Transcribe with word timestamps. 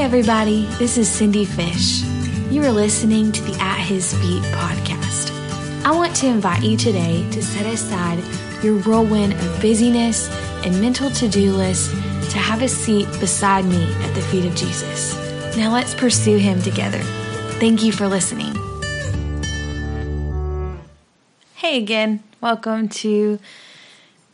Hey, 0.00 0.06
everybody, 0.06 0.64
this 0.78 0.96
is 0.96 1.10
Cindy 1.10 1.44
Fish. 1.44 2.00
You 2.50 2.64
are 2.64 2.72
listening 2.72 3.32
to 3.32 3.42
the 3.42 3.54
At 3.60 3.80
His 3.80 4.14
Feet 4.14 4.42
podcast. 4.44 5.30
I 5.84 5.90
want 5.90 6.16
to 6.16 6.26
invite 6.26 6.62
you 6.62 6.78
today 6.78 7.28
to 7.32 7.42
set 7.42 7.66
aside 7.66 8.24
your 8.64 8.78
whirlwind 8.78 9.34
of 9.34 9.60
busyness 9.60 10.30
and 10.64 10.80
mental 10.80 11.10
to 11.10 11.28
do 11.28 11.52
list 11.52 11.90
to 12.30 12.38
have 12.38 12.62
a 12.62 12.68
seat 12.68 13.08
beside 13.20 13.66
me 13.66 13.92
at 14.02 14.14
the 14.14 14.22
feet 14.22 14.46
of 14.46 14.54
Jesus. 14.54 15.14
Now 15.54 15.70
let's 15.70 15.94
pursue 15.94 16.38
Him 16.38 16.62
together. 16.62 17.00
Thank 17.60 17.82
you 17.82 17.92
for 17.92 18.08
listening. 18.08 18.54
Hey 21.56 21.76
again, 21.76 22.22
welcome 22.40 22.88
to 22.88 23.38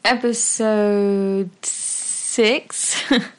episode 0.05 1.51
six. 1.61 3.03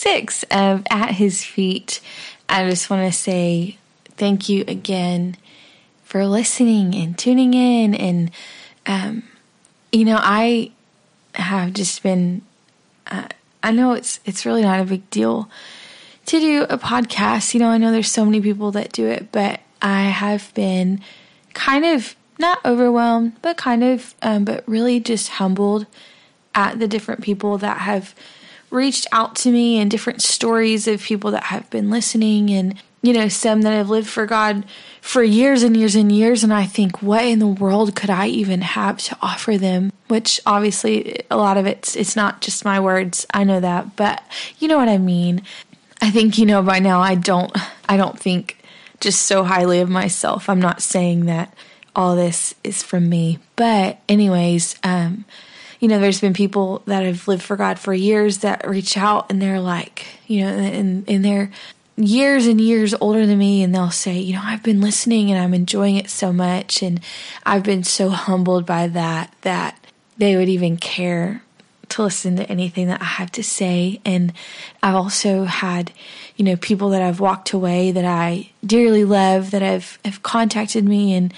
six 0.00 0.44
of 0.44 0.82
At 0.90 1.12
His 1.12 1.44
Feet. 1.44 2.00
I 2.48 2.66
just 2.68 2.88
want 2.88 3.06
to 3.06 3.16
say 3.16 3.76
thank 4.16 4.48
you 4.48 4.64
again 4.66 5.36
for 6.04 6.26
listening 6.26 6.94
and 6.94 7.18
tuning 7.18 7.52
in. 7.52 7.94
And, 7.94 8.30
um, 8.86 9.24
you 9.92 10.06
know, 10.06 10.18
I 10.18 10.72
have 11.34 11.74
just 11.74 12.02
been, 12.02 12.40
uh, 13.08 13.28
I 13.62 13.72
know 13.72 13.92
it's, 13.92 14.20
it's 14.24 14.46
really 14.46 14.62
not 14.62 14.80
a 14.80 14.84
big 14.84 15.08
deal 15.10 15.50
to 16.26 16.40
do 16.40 16.62
a 16.70 16.78
podcast. 16.78 17.52
You 17.52 17.60
know, 17.60 17.68
I 17.68 17.76
know 17.76 17.92
there's 17.92 18.10
so 18.10 18.24
many 18.24 18.40
people 18.40 18.70
that 18.72 18.92
do 18.92 19.06
it, 19.06 19.30
but 19.30 19.60
I 19.82 20.04
have 20.04 20.52
been 20.54 21.02
kind 21.52 21.84
of 21.84 22.16
not 22.38 22.64
overwhelmed, 22.64 23.34
but 23.42 23.58
kind 23.58 23.84
of, 23.84 24.14
um, 24.22 24.46
but 24.46 24.64
really 24.66 24.98
just 24.98 25.28
humbled 25.28 25.86
at 26.54 26.78
the 26.78 26.88
different 26.88 27.20
people 27.20 27.58
that 27.58 27.78
have 27.78 28.14
reached 28.70 29.06
out 29.12 29.34
to 29.36 29.50
me 29.50 29.78
and 29.78 29.90
different 29.90 30.22
stories 30.22 30.86
of 30.86 31.02
people 31.02 31.32
that 31.32 31.44
have 31.44 31.68
been 31.70 31.90
listening 31.90 32.50
and 32.50 32.80
you 33.02 33.12
know 33.12 33.28
some 33.28 33.62
that 33.62 33.72
have 33.72 33.90
lived 33.90 34.08
for 34.08 34.26
God 34.26 34.64
for 35.00 35.22
years 35.22 35.62
and 35.62 35.76
years 35.76 35.94
and 35.94 36.12
years. 36.12 36.44
And 36.44 36.52
I 36.52 36.66
think 36.66 37.02
what 37.02 37.24
in 37.24 37.38
the 37.38 37.46
world 37.46 37.96
could 37.96 38.10
I 38.10 38.26
even 38.28 38.60
have 38.60 38.98
to 38.98 39.16
offer 39.22 39.56
them? 39.56 39.92
Which 40.08 40.40
obviously 40.46 41.20
a 41.30 41.36
lot 41.36 41.56
of 41.56 41.66
it's 41.66 41.96
it's 41.96 42.16
not 42.16 42.40
just 42.40 42.64
my 42.64 42.78
words. 42.80 43.26
I 43.32 43.44
know 43.44 43.60
that 43.60 43.96
but 43.96 44.22
you 44.58 44.68
know 44.68 44.76
what 44.76 44.88
I 44.88 44.98
mean? 44.98 45.42
I 46.00 46.10
think 46.10 46.38
you 46.38 46.46
know 46.46 46.62
by 46.62 46.78
now 46.78 47.00
I 47.00 47.14
don't 47.14 47.52
I 47.88 47.96
don't 47.96 48.18
think 48.18 48.62
just 49.00 49.22
so 49.22 49.44
highly 49.44 49.80
of 49.80 49.88
myself. 49.88 50.48
I'm 50.48 50.60
not 50.60 50.82
saying 50.82 51.26
that 51.26 51.54
all 51.96 52.14
this 52.14 52.54
is 52.62 52.82
from 52.82 53.08
me. 53.08 53.38
But 53.56 54.00
anyways 54.08 54.76
um 54.84 55.24
you 55.80 55.88
know, 55.88 55.98
there's 55.98 56.20
been 56.20 56.34
people 56.34 56.82
that 56.84 57.04
have 57.04 57.26
lived 57.26 57.42
for 57.42 57.56
God 57.56 57.78
for 57.78 57.92
years 57.92 58.38
that 58.38 58.68
reach 58.68 58.96
out 58.96 59.30
and 59.30 59.40
they're 59.40 59.60
like, 59.60 60.06
you 60.26 60.42
know, 60.42 60.48
and, 60.48 61.08
and 61.08 61.24
they're 61.24 61.50
years 61.96 62.46
and 62.46 62.60
years 62.60 62.94
older 63.00 63.26
than 63.26 63.38
me 63.38 63.62
and 63.62 63.74
they'll 63.74 63.90
say, 63.90 64.18
you 64.18 64.34
know, 64.34 64.42
I've 64.44 64.62
been 64.62 64.82
listening 64.82 65.30
and 65.30 65.40
I'm 65.40 65.54
enjoying 65.54 65.96
it 65.96 66.10
so 66.10 66.32
much. 66.32 66.82
And 66.82 67.00
I've 67.44 67.62
been 67.62 67.82
so 67.82 68.10
humbled 68.10 68.66
by 68.66 68.88
that, 68.88 69.34
that 69.40 69.82
they 70.18 70.36
would 70.36 70.50
even 70.50 70.76
care 70.76 71.42
to 71.88 72.02
listen 72.02 72.36
to 72.36 72.48
anything 72.48 72.86
that 72.88 73.00
I 73.00 73.06
have 73.06 73.32
to 73.32 73.42
say. 73.42 74.00
And 74.04 74.34
I've 74.82 74.94
also 74.94 75.44
had, 75.44 75.92
you 76.36 76.44
know, 76.44 76.56
people 76.56 76.90
that 76.90 77.02
I've 77.02 77.20
walked 77.20 77.52
away 77.52 77.90
that 77.90 78.04
I 78.04 78.50
dearly 78.64 79.04
love 79.04 79.50
that 79.50 79.62
have, 79.62 79.98
have 80.04 80.22
contacted 80.22 80.84
me 80.84 81.14
and, 81.14 81.32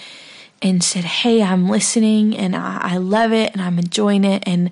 and 0.62 0.82
said, 0.82 1.04
Hey, 1.04 1.42
I'm 1.42 1.68
listening 1.68 2.36
and 2.36 2.54
I, 2.56 2.78
I 2.82 2.96
love 2.96 3.32
it 3.32 3.52
and 3.52 3.60
I'm 3.60 3.78
enjoying 3.78 4.24
it. 4.24 4.44
And 4.46 4.70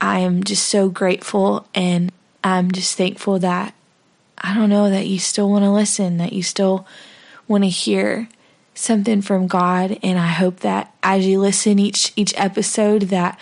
I 0.00 0.20
am 0.20 0.44
just 0.44 0.66
so 0.66 0.88
grateful 0.88 1.66
and 1.74 2.12
I'm 2.42 2.70
just 2.70 2.96
thankful 2.96 3.38
that 3.40 3.74
I 4.38 4.54
don't 4.54 4.70
know 4.70 4.88
that 4.88 5.06
you 5.06 5.18
still 5.18 5.50
want 5.50 5.64
to 5.64 5.70
listen, 5.70 6.16
that 6.16 6.32
you 6.32 6.42
still 6.42 6.86
want 7.46 7.64
to 7.64 7.68
hear 7.68 8.28
something 8.72 9.20
from 9.20 9.46
God 9.46 9.98
and 10.02 10.18
I 10.18 10.28
hope 10.28 10.60
that 10.60 10.94
as 11.02 11.26
you 11.26 11.38
listen 11.38 11.78
each 11.78 12.14
each 12.16 12.32
episode 12.36 13.02
that 13.02 13.38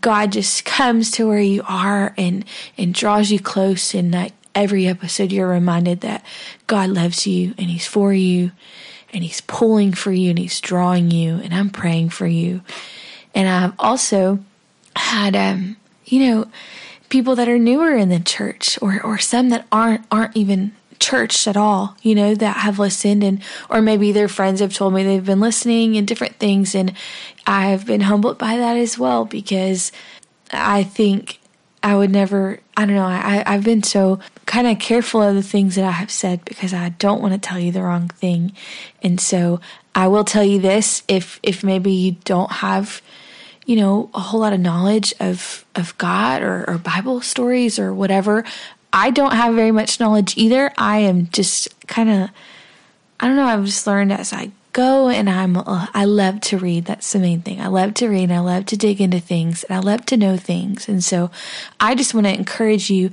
God 0.00 0.32
just 0.32 0.64
comes 0.64 1.12
to 1.12 1.28
where 1.28 1.38
you 1.38 1.62
are 1.68 2.12
and 2.16 2.44
and 2.76 2.92
draws 2.92 3.30
you 3.30 3.38
close 3.38 3.94
and 3.94 4.12
that 4.14 4.32
every 4.52 4.88
episode 4.88 5.30
you're 5.30 5.46
reminded 5.46 6.00
that 6.00 6.24
God 6.66 6.90
loves 6.90 7.24
you 7.24 7.54
and 7.56 7.68
he's 7.68 7.86
for 7.86 8.12
you 8.12 8.50
and 9.12 9.22
he's 9.22 9.40
pulling 9.42 9.92
for 9.92 10.12
you 10.12 10.30
and 10.30 10.38
he's 10.38 10.60
drawing 10.60 11.10
you 11.10 11.36
and 11.36 11.54
I'm 11.54 11.70
praying 11.70 12.10
for 12.10 12.26
you. 12.26 12.62
And 13.34 13.48
I've 13.48 13.74
also 13.78 14.40
had 14.96 15.36
um 15.36 15.76
you 16.04 16.26
know 16.26 16.50
people 17.08 17.34
that 17.36 17.48
are 17.48 17.58
newer 17.58 17.94
in 17.94 18.08
the 18.08 18.20
church 18.20 18.78
or 18.80 19.00
or 19.02 19.18
some 19.18 19.48
that 19.50 19.66
aren't 19.70 20.04
aren't 20.10 20.36
even 20.36 20.72
churched 21.00 21.48
at 21.48 21.56
all, 21.56 21.96
you 22.02 22.14
know, 22.14 22.34
that 22.34 22.58
have 22.58 22.78
listened 22.78 23.24
and 23.24 23.42
or 23.68 23.80
maybe 23.80 24.12
their 24.12 24.28
friends 24.28 24.60
have 24.60 24.74
told 24.74 24.94
me 24.94 25.02
they've 25.02 25.24
been 25.24 25.40
listening 25.40 25.96
and 25.96 26.06
different 26.06 26.36
things 26.36 26.74
and 26.74 26.94
I've 27.46 27.86
been 27.86 28.02
humbled 28.02 28.38
by 28.38 28.56
that 28.58 28.76
as 28.76 28.98
well 28.98 29.24
because 29.24 29.90
I 30.52 30.84
think 30.84 31.40
I 31.82 31.96
would 31.96 32.10
never, 32.10 32.60
I 32.76 32.84
don't 32.84 32.96
know, 32.96 33.06
I, 33.06 33.42
I've 33.46 33.64
been 33.64 33.82
so 33.82 34.20
kind 34.50 34.66
of 34.66 34.80
careful 34.80 35.22
of 35.22 35.36
the 35.36 35.44
things 35.44 35.76
that 35.76 35.84
I 35.84 35.92
have 35.92 36.10
said 36.10 36.44
because 36.44 36.74
I 36.74 36.88
don't 36.88 37.22
want 37.22 37.34
to 37.34 37.38
tell 37.38 37.60
you 37.60 37.70
the 37.70 37.84
wrong 37.84 38.08
thing. 38.08 38.52
And 39.00 39.20
so 39.20 39.60
I 39.94 40.08
will 40.08 40.24
tell 40.24 40.42
you 40.42 40.58
this 40.58 41.04
if, 41.06 41.38
if 41.44 41.62
maybe 41.62 41.92
you 41.92 42.16
don't 42.24 42.50
have, 42.50 43.00
you 43.64 43.76
know, 43.76 44.10
a 44.12 44.18
whole 44.18 44.40
lot 44.40 44.52
of 44.52 44.58
knowledge 44.58 45.14
of, 45.20 45.64
of 45.76 45.96
God 45.98 46.42
or, 46.42 46.68
or 46.68 46.78
Bible 46.78 47.20
stories 47.20 47.78
or 47.78 47.94
whatever. 47.94 48.42
I 48.92 49.12
don't 49.12 49.34
have 49.34 49.54
very 49.54 49.70
much 49.70 50.00
knowledge 50.00 50.36
either. 50.36 50.72
I 50.76 50.98
am 50.98 51.28
just 51.28 51.86
kind 51.86 52.10
of, 52.10 52.30
I 53.20 53.28
don't 53.28 53.36
know, 53.36 53.46
I've 53.46 53.66
just 53.66 53.86
learned 53.86 54.12
as 54.12 54.32
I 54.32 54.50
go 54.72 55.08
and 55.08 55.28
I'm 55.28 55.56
uh, 55.56 55.86
I 55.92 56.04
love 56.04 56.40
to 56.42 56.58
read. 56.58 56.84
That's 56.84 57.12
the 57.12 57.18
main 57.18 57.42
thing. 57.42 57.60
I 57.60 57.66
love 57.66 57.94
to 57.94 58.08
read 58.08 58.24
and 58.24 58.32
I 58.32 58.40
love 58.40 58.66
to 58.66 58.76
dig 58.76 59.00
into 59.00 59.20
things 59.20 59.64
and 59.64 59.76
I 59.76 59.80
love 59.80 60.06
to 60.06 60.16
know 60.16 60.36
things. 60.36 60.88
And 60.88 61.02
so 61.02 61.30
I 61.78 61.94
just 61.94 62.14
want 62.14 62.26
to 62.26 62.34
encourage 62.34 62.90
you 62.90 63.10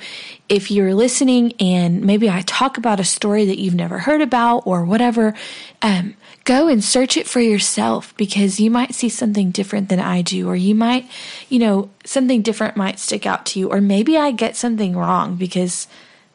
if 0.49 0.69
you're 0.69 0.93
listening 0.93 1.53
and 1.59 2.01
maybe 2.01 2.29
I 2.29 2.41
talk 2.41 2.77
about 2.77 2.99
a 2.99 3.03
story 3.03 3.45
that 3.45 3.57
you've 3.57 3.75
never 3.75 3.99
heard 3.99 4.21
about 4.21 4.67
or 4.67 4.85
whatever, 4.85 5.33
um, 5.81 6.15
go 6.43 6.67
and 6.67 6.83
search 6.83 7.17
it 7.17 7.27
for 7.27 7.41
yourself 7.41 8.15
because 8.17 8.59
you 8.59 8.71
might 8.71 8.93
see 8.95 9.09
something 9.09 9.51
different 9.51 9.89
than 9.89 9.99
I 9.99 10.21
do, 10.21 10.47
or 10.47 10.55
you 10.55 10.73
might, 10.75 11.09
you 11.49 11.59
know, 11.59 11.89
something 12.05 12.41
different 12.41 12.77
might 12.77 12.99
stick 12.99 13.25
out 13.25 13.45
to 13.47 13.59
you, 13.59 13.69
or 13.69 13.81
maybe 13.81 14.17
I 14.17 14.31
get 14.31 14.55
something 14.55 14.95
wrong 14.95 15.35
because 15.35 15.87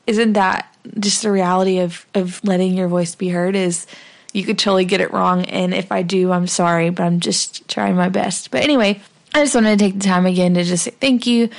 isn't 0.06 0.34
that 0.34 0.75
just 0.99 1.22
the 1.22 1.31
reality 1.31 1.78
of, 1.78 2.04
of 2.12 2.44
letting 2.44 2.75
your 2.75 2.89
voice 2.89 3.15
be 3.15 3.28
heard 3.31 3.56
is 3.56 3.87
you 4.32 4.44
could 4.44 4.59
totally 4.59 4.84
get 4.84 5.00
it 5.00 5.12
wrong. 5.12 5.44
And 5.47 5.75
if 5.75 5.93
I 5.93 6.03
do, 6.03 6.32
I'm 6.32 6.47
sorry, 6.47 6.91
but 6.91 7.04
I'm 7.04 7.20
just 7.20 7.69
trying 7.69 7.97
my 7.97 8.09
best. 8.09 8.50
But 8.50 8.62
anyway, 8.62 9.00
I 9.34 9.43
just 9.43 9.54
wanted 9.54 9.78
to 9.78 9.84
take 9.84 9.94
the 9.94 10.04
time 10.04 10.26
again 10.26 10.54
to 10.54 10.65
just 10.65 10.84
say 10.84 10.91
thank 10.91 11.26
you 11.26 11.50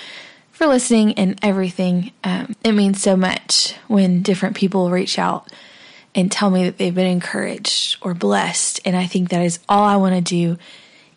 for 0.51 0.67
listening 0.67 1.13
and 1.13 1.39
everything. 1.43 2.11
Um, 2.23 2.55
it 2.63 2.73
means 2.73 3.01
so 3.01 3.15
much 3.15 3.75
when 3.87 4.21
different 4.21 4.55
people 4.55 4.89
reach 4.89 5.17
out 5.17 5.51
and 6.15 6.31
tell 6.31 6.49
me 6.49 6.65
that 6.65 6.77
they've 6.77 6.93
been 6.93 7.07
encouraged 7.07 7.97
or 8.01 8.13
blessed. 8.13 8.79
And 8.85 8.95
I 8.95 9.07
think 9.07 9.29
that 9.29 9.41
is 9.41 9.59
all 9.67 9.83
I 9.83 9.95
want 9.95 10.15
to 10.15 10.21
do 10.21 10.57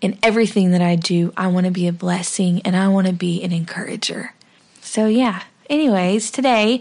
in 0.00 0.18
everything 0.22 0.70
that 0.70 0.82
I 0.82 0.96
do. 0.96 1.32
I 1.36 1.48
want 1.48 1.66
to 1.66 1.72
be 1.72 1.86
a 1.86 1.92
blessing 1.92 2.62
and 2.64 2.76
I 2.76 2.88
want 2.88 3.06
to 3.06 3.12
be 3.12 3.42
an 3.42 3.52
encourager. 3.52 4.34
So, 4.80 5.06
yeah. 5.06 5.42
Anyways, 5.68 6.30
today, 6.30 6.80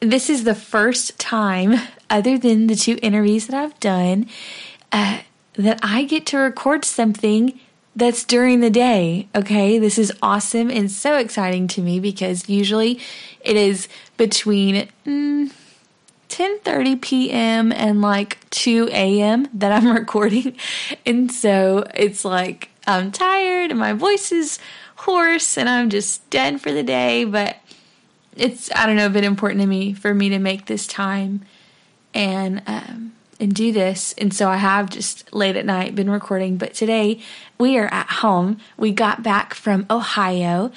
this 0.00 0.30
is 0.30 0.44
the 0.44 0.54
first 0.54 1.18
time 1.18 1.78
other 2.12 2.38
than 2.38 2.68
the 2.68 2.76
two 2.76 2.98
interviews 3.02 3.46
that 3.48 3.56
I've 3.56 3.80
done, 3.80 4.28
uh, 4.92 5.20
that 5.54 5.80
I 5.82 6.04
get 6.04 6.26
to 6.26 6.38
record 6.38 6.84
something 6.84 7.58
that's 7.96 8.22
during 8.24 8.60
the 8.60 8.70
day. 8.70 9.28
Okay, 9.34 9.78
this 9.78 9.98
is 9.98 10.12
awesome 10.22 10.70
and 10.70 10.90
so 10.90 11.16
exciting 11.16 11.66
to 11.68 11.80
me 11.80 11.98
because 11.98 12.48
usually 12.48 13.00
it 13.40 13.56
is 13.56 13.88
between 14.16 14.88
mm, 15.06 15.52
10:30 16.28 17.00
p.m. 17.00 17.72
and 17.72 18.00
like 18.02 18.38
2 18.50 18.88
a.m. 18.92 19.48
that 19.54 19.72
I'm 19.72 19.92
recording, 19.94 20.56
and 21.04 21.32
so 21.32 21.84
it's 21.94 22.24
like 22.24 22.70
I'm 22.86 23.10
tired 23.10 23.70
and 23.70 23.80
my 23.80 23.94
voice 23.94 24.32
is 24.32 24.58
hoarse 24.96 25.56
and 25.56 25.68
I'm 25.68 25.90
just 25.90 26.28
done 26.30 26.58
for 26.58 26.72
the 26.72 26.82
day, 26.82 27.24
but 27.24 27.56
it's 28.36 28.70
I 28.74 28.86
don't 28.86 28.96
know 28.96 29.08
been 29.08 29.24
important 29.24 29.60
to 29.62 29.66
me 29.66 29.92
for 29.92 30.14
me 30.14 30.28
to 30.30 30.38
make 30.38 30.66
this 30.66 30.86
time 30.86 31.42
and 32.14 32.62
um, 32.66 33.12
and 33.42 33.54
do 33.54 33.72
this. 33.72 34.14
And 34.18 34.32
so 34.32 34.48
I 34.48 34.56
have 34.56 34.88
just 34.88 35.32
late 35.34 35.56
at 35.56 35.66
night 35.66 35.94
been 35.94 36.08
recording. 36.08 36.56
But 36.56 36.74
today 36.74 37.20
we 37.58 37.76
are 37.76 37.92
at 37.92 38.08
home. 38.08 38.58
We 38.76 38.92
got 38.92 39.22
back 39.22 39.52
from 39.52 39.84
Ohio 39.90 40.70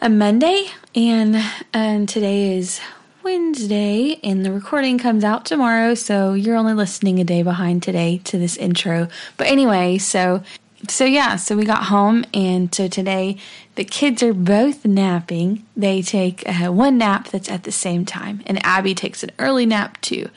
a 0.00 0.08
Monday, 0.08 0.66
and 0.94 1.36
and 1.72 2.08
today 2.08 2.56
is 2.56 2.80
Wednesday, 3.22 4.18
and 4.24 4.44
the 4.44 4.52
recording 4.52 4.98
comes 4.98 5.22
out 5.22 5.44
tomorrow. 5.44 5.94
So 5.94 6.34
you're 6.34 6.56
only 6.56 6.74
listening 6.74 7.20
a 7.20 7.24
day 7.24 7.42
behind 7.42 7.82
today 7.82 8.20
to 8.24 8.36
this 8.36 8.56
intro. 8.56 9.08
But 9.36 9.46
anyway, 9.46 9.98
so 9.98 10.42
so 10.88 11.04
yeah, 11.04 11.36
so 11.36 11.56
we 11.56 11.64
got 11.64 11.84
home, 11.84 12.24
and 12.34 12.74
so 12.74 12.88
today 12.88 13.36
the 13.76 13.84
kids 13.84 14.22
are 14.24 14.34
both 14.34 14.84
napping. 14.84 15.64
They 15.76 16.02
take 16.02 16.42
uh, 16.48 16.72
one 16.72 16.98
nap 16.98 17.28
that's 17.28 17.48
at 17.48 17.62
the 17.62 17.70
same 17.72 18.04
time, 18.04 18.42
and 18.46 18.64
Abby 18.66 18.94
takes 18.94 19.22
an 19.22 19.30
early 19.38 19.66
nap 19.66 20.00
too. 20.00 20.28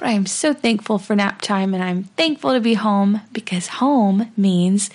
But 0.00 0.08
I 0.08 0.12
am 0.12 0.24
so 0.24 0.54
thankful 0.54 0.98
for 0.98 1.14
nap 1.14 1.42
time, 1.42 1.74
and 1.74 1.84
I'm 1.84 2.04
thankful 2.04 2.54
to 2.54 2.60
be 2.60 2.72
home 2.72 3.20
because 3.34 3.66
home 3.66 4.32
means 4.34 4.88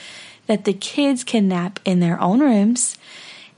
that 0.47 0.65
the 0.65 0.73
kids 0.73 1.23
can 1.23 1.47
nap 1.47 1.79
in 1.85 1.99
their 1.99 2.19
own 2.19 2.39
rooms, 2.39 2.97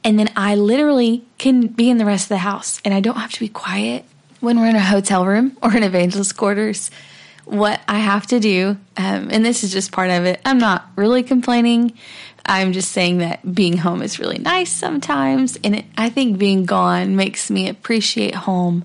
and 0.04 0.20
then 0.20 0.30
I 0.36 0.56
literally 0.56 1.24
can 1.38 1.68
be 1.68 1.90
in 1.90 2.00
the 2.00 2.06
rest 2.06 2.26
of 2.26 2.30
the 2.30 2.40
house, 2.40 2.82
and 2.84 2.94
I 2.94 3.00
don't 3.00 3.16
have 3.16 3.32
to 3.32 3.40
be 3.40 3.48
quiet 3.48 4.04
when 4.42 4.60
we're 4.60 4.68
in 4.68 4.76
a 4.76 4.82
hotel 4.82 5.26
room 5.26 5.58
or 5.64 5.74
in 5.74 5.84
evangelist 5.84 6.36
quarters 6.36 6.92
what 7.46 7.80
I 7.88 8.00
have 8.00 8.28
to 8.28 8.42
do. 8.42 8.76
Um, 8.98 9.30
and 9.32 9.46
this 9.46 9.64
is 9.64 9.72
just 9.72 9.94
part 9.94 10.10
of 10.10 10.26
it. 10.26 10.42
I'm 10.44 10.58
not 10.58 10.86
really 10.98 11.24
complaining. 11.24 11.94
I'm 12.46 12.74
just 12.74 12.92
saying 12.92 13.20
that 13.20 13.56
being 13.56 13.78
home 13.78 14.02
is 14.02 14.20
really 14.20 14.38
nice 14.38 14.70
sometimes. 14.70 15.58
And 15.64 15.78
it, 15.78 15.86
I 15.98 16.10
think 16.10 16.38
being 16.38 16.66
gone 16.66 17.16
makes 17.16 17.50
me 17.50 17.70
appreciate 17.70 18.36
home 18.36 18.84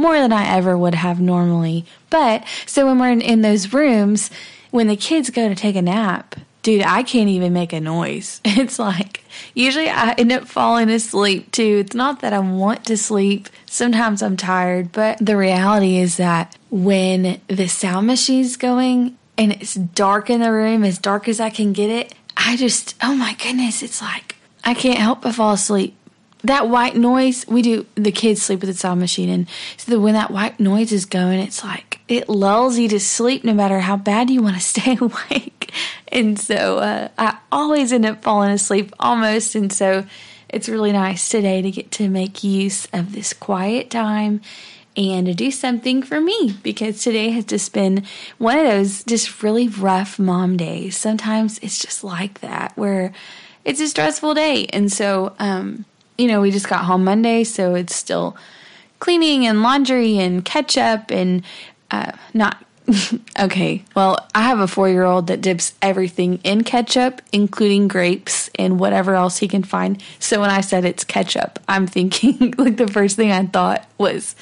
more 0.00 0.18
than 0.18 0.32
I 0.32 0.56
ever 0.56 0.76
would 0.76 0.94
have 0.94 1.20
normally. 1.20 1.84
But 2.08 2.44
so 2.66 2.86
when 2.86 2.98
we're 2.98 3.10
in, 3.10 3.20
in 3.20 3.42
those 3.42 3.72
rooms, 3.72 4.30
when 4.70 4.86
the 4.86 4.96
kids 4.96 5.30
go 5.30 5.48
to 5.48 5.54
take 5.54 5.76
a 5.76 5.82
nap, 5.82 6.36
dude, 6.62 6.82
I 6.82 7.02
can't 7.02 7.28
even 7.28 7.52
make 7.52 7.72
a 7.72 7.80
noise. 7.80 8.40
It's 8.60 8.78
like 8.78 9.24
usually 9.54 9.88
I 9.88 10.12
end 10.12 10.32
up 10.32 10.46
falling 10.46 10.90
asleep 10.90 11.52
too. 11.52 11.78
It's 11.84 11.94
not 11.94 12.20
that 12.20 12.32
I 12.32 12.38
want 12.40 12.84
to 12.86 12.96
sleep. 12.96 13.48
Sometimes 13.66 14.22
I'm 14.22 14.36
tired, 14.36 14.92
but 14.92 15.18
the 15.18 15.36
reality 15.36 15.96
is 15.96 16.16
that 16.18 16.56
when 16.70 17.40
the 17.48 17.68
sound 17.68 18.06
machine's 18.06 18.56
going 18.56 19.16
and 19.38 19.52
it's 19.52 19.74
dark 19.74 20.28
in 20.28 20.40
the 20.40 20.52
room, 20.52 20.84
as 20.84 20.98
dark 20.98 21.28
as 21.28 21.40
I 21.40 21.50
can 21.50 21.72
get 21.72 21.90
it, 21.90 22.14
I 22.36 22.56
just, 22.56 22.94
oh 23.02 23.14
my 23.14 23.34
goodness, 23.34 23.82
it's 23.82 24.02
like 24.02 24.36
I 24.64 24.74
can't 24.74 24.98
help 24.98 25.22
but 25.22 25.34
fall 25.34 25.52
asleep. 25.52 25.96
That 26.42 26.68
white 26.68 26.96
noise, 26.96 27.46
we 27.46 27.62
do, 27.62 27.86
the 27.96 28.12
kids 28.12 28.42
sleep 28.42 28.60
with 28.60 28.70
the 28.70 28.74
sound 28.74 29.00
machine. 29.00 29.28
And 29.28 29.48
so 29.76 30.00
when 30.00 30.14
that 30.14 30.30
white 30.30 30.58
noise 30.58 30.90
is 30.92 31.04
going, 31.04 31.38
it's 31.38 31.62
like 31.62 32.00
it 32.08 32.28
lulls 32.28 32.78
you 32.78 32.88
to 32.88 33.00
sleep 33.00 33.44
no 33.44 33.52
matter 33.52 33.80
how 33.80 33.96
bad 33.96 34.30
you 34.30 34.42
want 34.42 34.56
to 34.56 34.62
stay 34.80 34.96
awake. 35.00 35.72
And 36.08 36.38
so 36.38 36.78
uh, 36.78 37.08
I 37.18 37.38
always 37.52 37.92
end 37.92 38.06
up 38.06 38.22
falling 38.22 38.50
asleep 38.52 38.92
almost. 38.98 39.54
And 39.54 39.72
so 39.72 40.06
it's 40.48 40.68
really 40.68 40.92
nice 40.92 41.28
today 41.28 41.62
to 41.62 41.70
get 41.70 41.90
to 41.92 42.08
make 42.08 42.42
use 42.42 42.86
of 42.92 43.12
this 43.12 43.32
quiet 43.32 43.90
time 43.90 44.40
and 44.96 45.26
to 45.26 45.34
do 45.34 45.50
something 45.50 46.02
for 46.02 46.20
me 46.20 46.56
because 46.62 47.02
today 47.02 47.30
has 47.30 47.44
just 47.44 47.72
been 47.72 48.04
one 48.38 48.58
of 48.58 48.66
those 48.66 49.04
just 49.04 49.42
really 49.42 49.68
rough 49.68 50.18
mom 50.18 50.56
days. 50.56 50.96
Sometimes 50.96 51.58
it's 51.58 51.78
just 51.78 52.02
like 52.02 52.40
that 52.40 52.76
where 52.76 53.12
it's 53.64 53.80
a 53.80 53.88
stressful 53.88 54.34
day. 54.34 54.66
And 54.66 54.90
so, 54.90 55.34
um, 55.38 55.84
you 56.20 56.28
know, 56.28 56.40
we 56.40 56.50
just 56.50 56.68
got 56.68 56.84
home 56.84 57.04
Monday, 57.04 57.44
so 57.44 57.74
it's 57.74 57.94
still 57.94 58.36
cleaning 58.98 59.46
and 59.46 59.62
laundry 59.62 60.18
and 60.18 60.44
ketchup 60.44 61.10
and 61.10 61.42
uh, 61.90 62.12
not 62.34 62.64
okay, 63.38 63.84
well, 63.94 64.28
I 64.34 64.42
have 64.42 64.58
a 64.58 64.66
four 64.66 64.88
year 64.88 65.04
old 65.04 65.28
that 65.28 65.40
dips 65.40 65.74
everything 65.80 66.40
in 66.44 66.64
ketchup, 66.64 67.22
including 67.32 67.88
grapes 67.88 68.50
and 68.58 68.80
whatever 68.80 69.14
else 69.14 69.38
he 69.38 69.48
can 69.48 69.62
find. 69.62 70.02
So 70.18 70.40
when 70.40 70.50
I 70.50 70.60
said 70.60 70.84
it's 70.84 71.04
ketchup, 71.04 71.58
I'm 71.68 71.86
thinking 71.86 72.54
like 72.58 72.76
the 72.76 72.88
first 72.88 73.16
thing 73.16 73.30
I 73.30 73.46
thought 73.46 73.88
was 73.98 74.34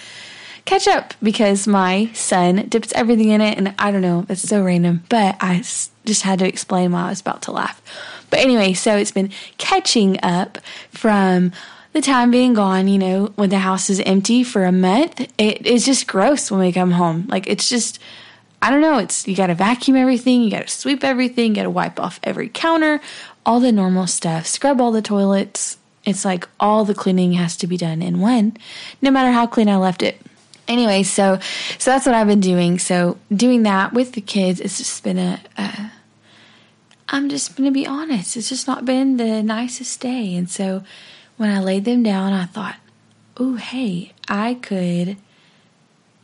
ketchup 0.65 1.15
because 1.23 1.67
my 1.67 2.11
son 2.13 2.69
dips 2.69 2.93
everything 2.95 3.31
in 3.31 3.41
it. 3.41 3.59
And 3.59 3.75
I 3.79 3.91
don't 3.91 4.03
know, 4.03 4.27
it's 4.29 4.43
so 4.43 4.63
random, 4.63 5.03
but 5.09 5.37
I 5.41 5.59
just 5.59 6.23
had 6.23 6.39
to 6.41 6.49
explain 6.49 6.93
why 6.93 7.07
I 7.07 7.11
was 7.11 7.21
about 7.21 7.43
to 7.43 7.53
laugh. 7.53 7.83
But 8.31 8.41
anyway, 8.41 8.73
so 8.75 8.97
it's 8.97 9.13
been 9.13 9.31
catching 9.57 10.19
up 10.23 10.59
from 10.91 11.53
the 11.93 12.01
time 12.01 12.31
being 12.31 12.55
gone, 12.55 12.89
you 12.89 12.99
know, 12.99 13.33
when 13.37 13.51
the 13.51 13.59
house 13.59 13.91
is 13.91 14.01
empty 14.01 14.45
for 14.45 14.65
a 14.65 14.73
month. 14.73 15.21
It 15.39 15.67
is 15.67 15.85
just 15.85 16.07
gross 16.07 16.51
when 16.51 16.61
we 16.61 16.73
come 16.73 16.93
home. 16.93 17.27
Like, 17.29 17.47
it's 17.47 17.69
just 17.69 17.99
I 18.61 18.71
don't 18.71 18.81
know, 18.81 18.99
it's 18.99 19.27
you 19.29 19.37
got 19.37 19.47
to 19.49 19.55
vacuum 19.55 19.97
everything, 19.97 20.43
you 20.43 20.51
got 20.51 20.67
to 20.67 20.73
sweep 20.73 21.05
everything, 21.05 21.51
you 21.51 21.55
got 21.57 21.63
to 21.63 21.71
wipe 21.71 22.01
off 22.01 22.19
every 22.25 22.49
counter, 22.49 23.01
all 23.47 23.61
the 23.61 23.71
normal 23.71 24.07
stuff, 24.07 24.47
scrub 24.47 24.81
all 24.81 24.91
the 24.91 25.03
toilets. 25.03 25.79
It's 26.05 26.25
like 26.25 26.49
all 26.59 26.85
the 26.85 26.95
cleaning 26.95 27.35
has 27.35 27.57
to 27.59 27.67
be 27.67 27.77
done 27.77 28.03
in 28.03 28.21
one, 28.21 28.57
no 29.01 29.11
matter 29.11 29.31
how 29.31 29.47
clean 29.47 29.69
I 29.69 29.77
left 29.77 30.03
it. 30.03 30.21
Anyway, 30.67 31.03
so 31.03 31.39
so 31.79 31.91
that's 31.91 32.05
what 32.05 32.15
I've 32.15 32.27
been 32.27 32.41
doing. 32.41 32.79
So 32.79 33.19
doing 33.35 33.63
that 33.63 33.93
with 33.93 34.13
the 34.13 34.21
kids, 34.21 34.61
it's 34.61 34.79
just 34.79 35.03
been 35.05 35.19
a. 35.19 35.41
a 35.57 35.93
I'm 37.09 37.29
just 37.29 37.57
going 37.57 37.67
to 37.67 37.73
be 37.73 37.87
honest. 37.87 38.37
It's 38.37 38.49
just 38.49 38.67
not 38.67 38.85
been 38.85 39.17
the 39.17 39.43
nicest 39.43 40.01
day, 40.01 40.35
and 40.35 40.49
so 40.49 40.83
when 41.37 41.51
I 41.51 41.61
laid 41.61 41.85
them 41.85 42.03
down, 42.03 42.33
I 42.33 42.47
thought, 42.47 42.77
"Oh, 43.37 43.57
hey, 43.57 44.13
I 44.29 44.55
could 44.55 45.17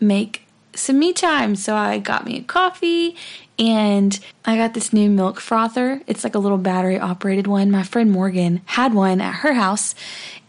make 0.01 0.45
some 0.75 0.99
me 0.99 1.13
time. 1.13 1.57
So 1.57 1.75
I 1.75 1.99
got 1.99 2.25
me 2.25 2.39
a 2.39 2.43
coffee 2.43 3.17
and 3.59 4.19
I 4.45 4.57
got 4.57 4.75
this 4.75 4.93
new 4.93 5.09
milk 5.09 5.41
frother. 5.41 6.03
It's 6.07 6.25
like 6.25 6.35
a 6.35 6.41
little 6.41 6.59
battery 6.59 6.99
operated 6.99 7.47
one. 7.47 7.71
My 7.71 7.83
friend 7.83 8.11
Morgan 8.11 8.61
had 8.67 8.95
one 8.95 9.21
at 9.21 9.37
her 9.37 9.55
house 9.55 9.95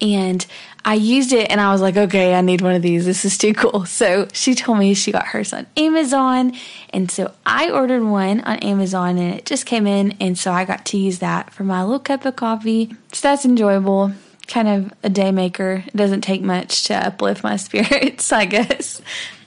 and 0.01 0.45
I 0.87 0.93
used 0.93 1.33
it 1.33 1.49
and 1.49 1.59
I 1.59 1.71
was 1.71 1.81
like, 1.81 1.97
okay, 1.97 2.35
I 2.35 2.41
need 2.41 2.61
one 2.61 2.75
of 2.75 2.83
these. 2.83 3.05
This 3.05 3.25
is 3.25 3.37
too 3.37 3.53
cool. 3.53 3.85
So 3.95 4.27
she 4.33 4.55
told 4.55 4.77
me 4.77 4.93
she 4.93 5.11
got 5.11 5.25
hers 5.25 5.53
on 5.53 5.65
Amazon. 5.77 6.53
And 6.91 7.09
so 7.09 7.33
I 7.45 7.71
ordered 7.71 8.03
one 8.03 8.41
on 8.41 8.57
Amazon 8.57 9.17
and 9.17 9.33
it 9.33 9.45
just 9.45 9.65
came 9.65 9.87
in. 9.87 10.11
And 10.19 10.37
so 10.37 10.51
I 10.51 10.65
got 10.65 10.85
to 10.87 10.97
use 10.97 11.19
that 11.19 11.51
for 11.51 11.63
my 11.63 11.81
little 11.81 11.99
cup 11.99 12.25
of 12.25 12.35
coffee. 12.35 12.93
So 13.13 13.29
that's 13.29 13.45
enjoyable. 13.45 14.11
Kind 14.47 14.67
of 14.67 14.93
a 15.01 15.09
day 15.09 15.31
maker. 15.31 15.83
It 15.87 15.95
doesn't 15.95 16.21
take 16.21 16.41
much 16.41 16.83
to 16.85 16.93
uplift 16.93 17.41
my 17.43 17.55
spirits, 17.55 18.31
I 18.33 18.45
guess. 18.45 19.01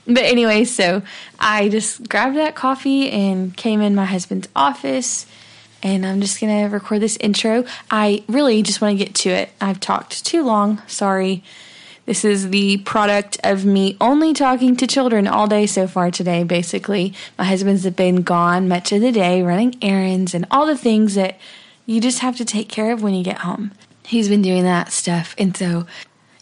But 0.07 0.25
anyway, 0.25 0.65
so 0.65 1.03
I 1.39 1.69
just 1.69 2.09
grabbed 2.09 2.37
that 2.37 2.55
coffee 2.55 3.11
and 3.11 3.55
came 3.55 3.83
in 3.83 3.95
my 3.95 4.07
husband's 4.07 4.49
office 4.57 5.27
and 5.83 6.05
I'm 6.05 6.21
just 6.21 6.41
going 6.41 6.63
to 6.63 6.69
record 6.69 7.01
this 7.01 7.17
intro. 7.19 7.65
I 7.91 8.25
really 8.29 8.63
just 8.63 8.81
want 8.81 8.99
to 8.99 9.05
get 9.05 9.15
to 9.17 9.31
it. 9.31 9.51
I've 9.61 9.81
talked 9.81 10.25
too 10.25 10.43
long. 10.43 10.83
Sorry. 10.87 11.43
This 12.07 12.25
is 12.25 12.49
the 12.49 12.79
product 12.79 13.39
of 13.45 13.67
me 13.67 13.97
only 14.01 14.33
talking 14.33 14.77
to 14.77 14.87
children 14.87 15.29
all 15.29 15.47
day 15.47 15.67
so 15.67 15.87
far 15.87 16.11
today, 16.11 16.43
basically. 16.43 17.13
My 17.37 17.45
husband's 17.45 17.89
been 17.91 18.23
gone 18.23 18.67
much 18.67 18.93
of 18.93 19.03
the 19.03 19.13
day, 19.13 19.43
running 19.43 19.77
errands 19.83 20.35
and 20.35 20.47
all 20.51 20.65
the 20.67 20.77
things 20.77 21.15
that 21.17 21.39
you 21.85 22.01
just 22.01 22.21
have 22.21 22.37
to 22.39 22.47
take 22.47 22.71
care 22.71 22.93
of 22.93 23.03
when 23.03 23.15
you 23.15 23.23
get 23.23 23.39
home. 23.39 23.73
He's 24.05 24.29
been 24.31 24.41
doing 24.41 24.65
that 24.65 24.91
stuff. 24.91 25.35
And 25.37 25.55
so 25.55 25.87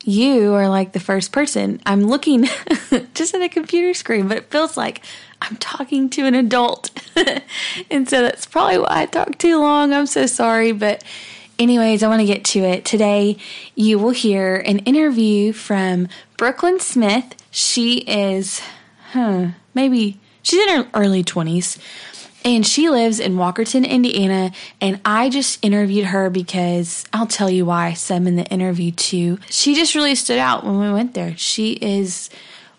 you 0.05 0.55
are 0.55 0.69
like 0.69 0.93
the 0.93 1.01
first 1.01 1.33
person. 1.33 1.81
I'm 1.85 2.05
looking 2.05 2.45
just 3.15 3.35
at 3.35 3.43
a 3.43 3.49
computer 3.49 3.93
screen, 3.93 4.29
but 4.29 4.37
it 4.37 4.51
feels 4.53 4.77
like 4.77 5.03
I'm 5.43 5.57
talking 5.57 6.09
to 6.11 6.27
an 6.27 6.35
adult. 6.37 6.91
and 7.91 8.09
so 8.09 8.23
that's 8.23 8.47
probably 8.47 8.79
why 8.79 8.89
I 8.91 9.07
talked 9.07 9.39
too 9.39 9.59
long. 9.59 9.93
I'm 9.93 10.07
so 10.07 10.27
sorry. 10.27 10.73
But, 10.73 11.03
anyways, 11.59 12.03
I 12.03 12.09
want 12.09 12.21
to 12.21 12.27
get 12.27 12.45
to 12.47 12.61
it. 12.61 12.85
Today, 12.85 13.37
you 13.75 13.99
will 13.99 14.11
hear 14.11 14.57
an 14.57 14.81
interview 14.81 15.53
from 15.53 16.09
Brooklyn 16.37 16.81
Smith. 16.81 17.35
She 17.51 17.99
is, 17.99 18.61
huh, 19.13 19.49
maybe 19.75 20.21
she's 20.43 20.67
in 20.67 20.77
her 20.77 20.91
early 20.95 21.25
20s 21.25 21.79
and 22.47 22.65
she 22.65 22.89
lives 22.89 23.19
in 23.19 23.35
Walkerton, 23.35 23.87
Indiana. 23.87 24.53
And 24.81 25.01
I 25.05 25.29
just 25.31 25.63
interviewed 25.65 26.07
her 26.07 26.31
because 26.31 27.05
I'll 27.13 27.27
tell 27.27 27.51
you 27.51 27.67
why 27.67 27.95
some 27.95 28.29
in 28.29 28.37
the 28.37 28.45
interview 28.45 28.93
too. 28.93 29.39
She 29.51 29.75
just 29.75 29.97
really 29.97 30.15
stood 30.15 30.39
out 30.39 30.65
when 30.65 30.79
we 30.79 30.93
went 30.93 31.15
there. 31.15 31.37
She 31.37 31.73
is 31.73 32.31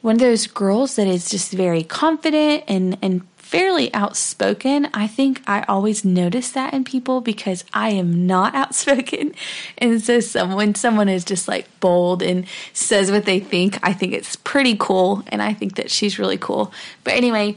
one 0.02 0.16
of 0.16 0.22
those 0.22 0.48
girls 0.48 0.96
that 0.96 1.06
is 1.06 1.30
just 1.30 1.52
very 1.52 1.84
confident 1.84 2.64
and, 2.70 2.98
and 3.02 3.28
fairly 3.48 3.94
outspoken. 3.94 4.90
I 4.94 5.08
think 5.08 5.42
I 5.48 5.64
always 5.70 6.04
notice 6.04 6.52
that 6.52 6.74
in 6.74 6.84
people 6.84 7.22
because 7.22 7.64
I 7.74 7.92
am 7.92 8.28
not 8.28 8.54
outspoken. 8.62 9.34
And 9.78 10.02
so 10.02 10.20
someone 10.20 10.76
someone 10.76 11.08
is 11.08 11.24
just 11.24 11.48
like 11.48 11.68
bold 11.80 12.22
and 12.22 12.46
says 12.74 13.10
what 13.10 13.24
they 13.24 13.40
think, 13.40 13.80
I 13.82 13.94
think 13.94 14.14
it's 14.14 14.36
pretty 14.36 14.76
cool 14.78 15.24
and 15.28 15.42
I 15.42 15.54
think 15.54 15.76
that 15.76 15.90
she's 15.90 16.20
really 16.20 16.38
cool. 16.38 16.74
But 17.06 17.14
anyway, 17.14 17.56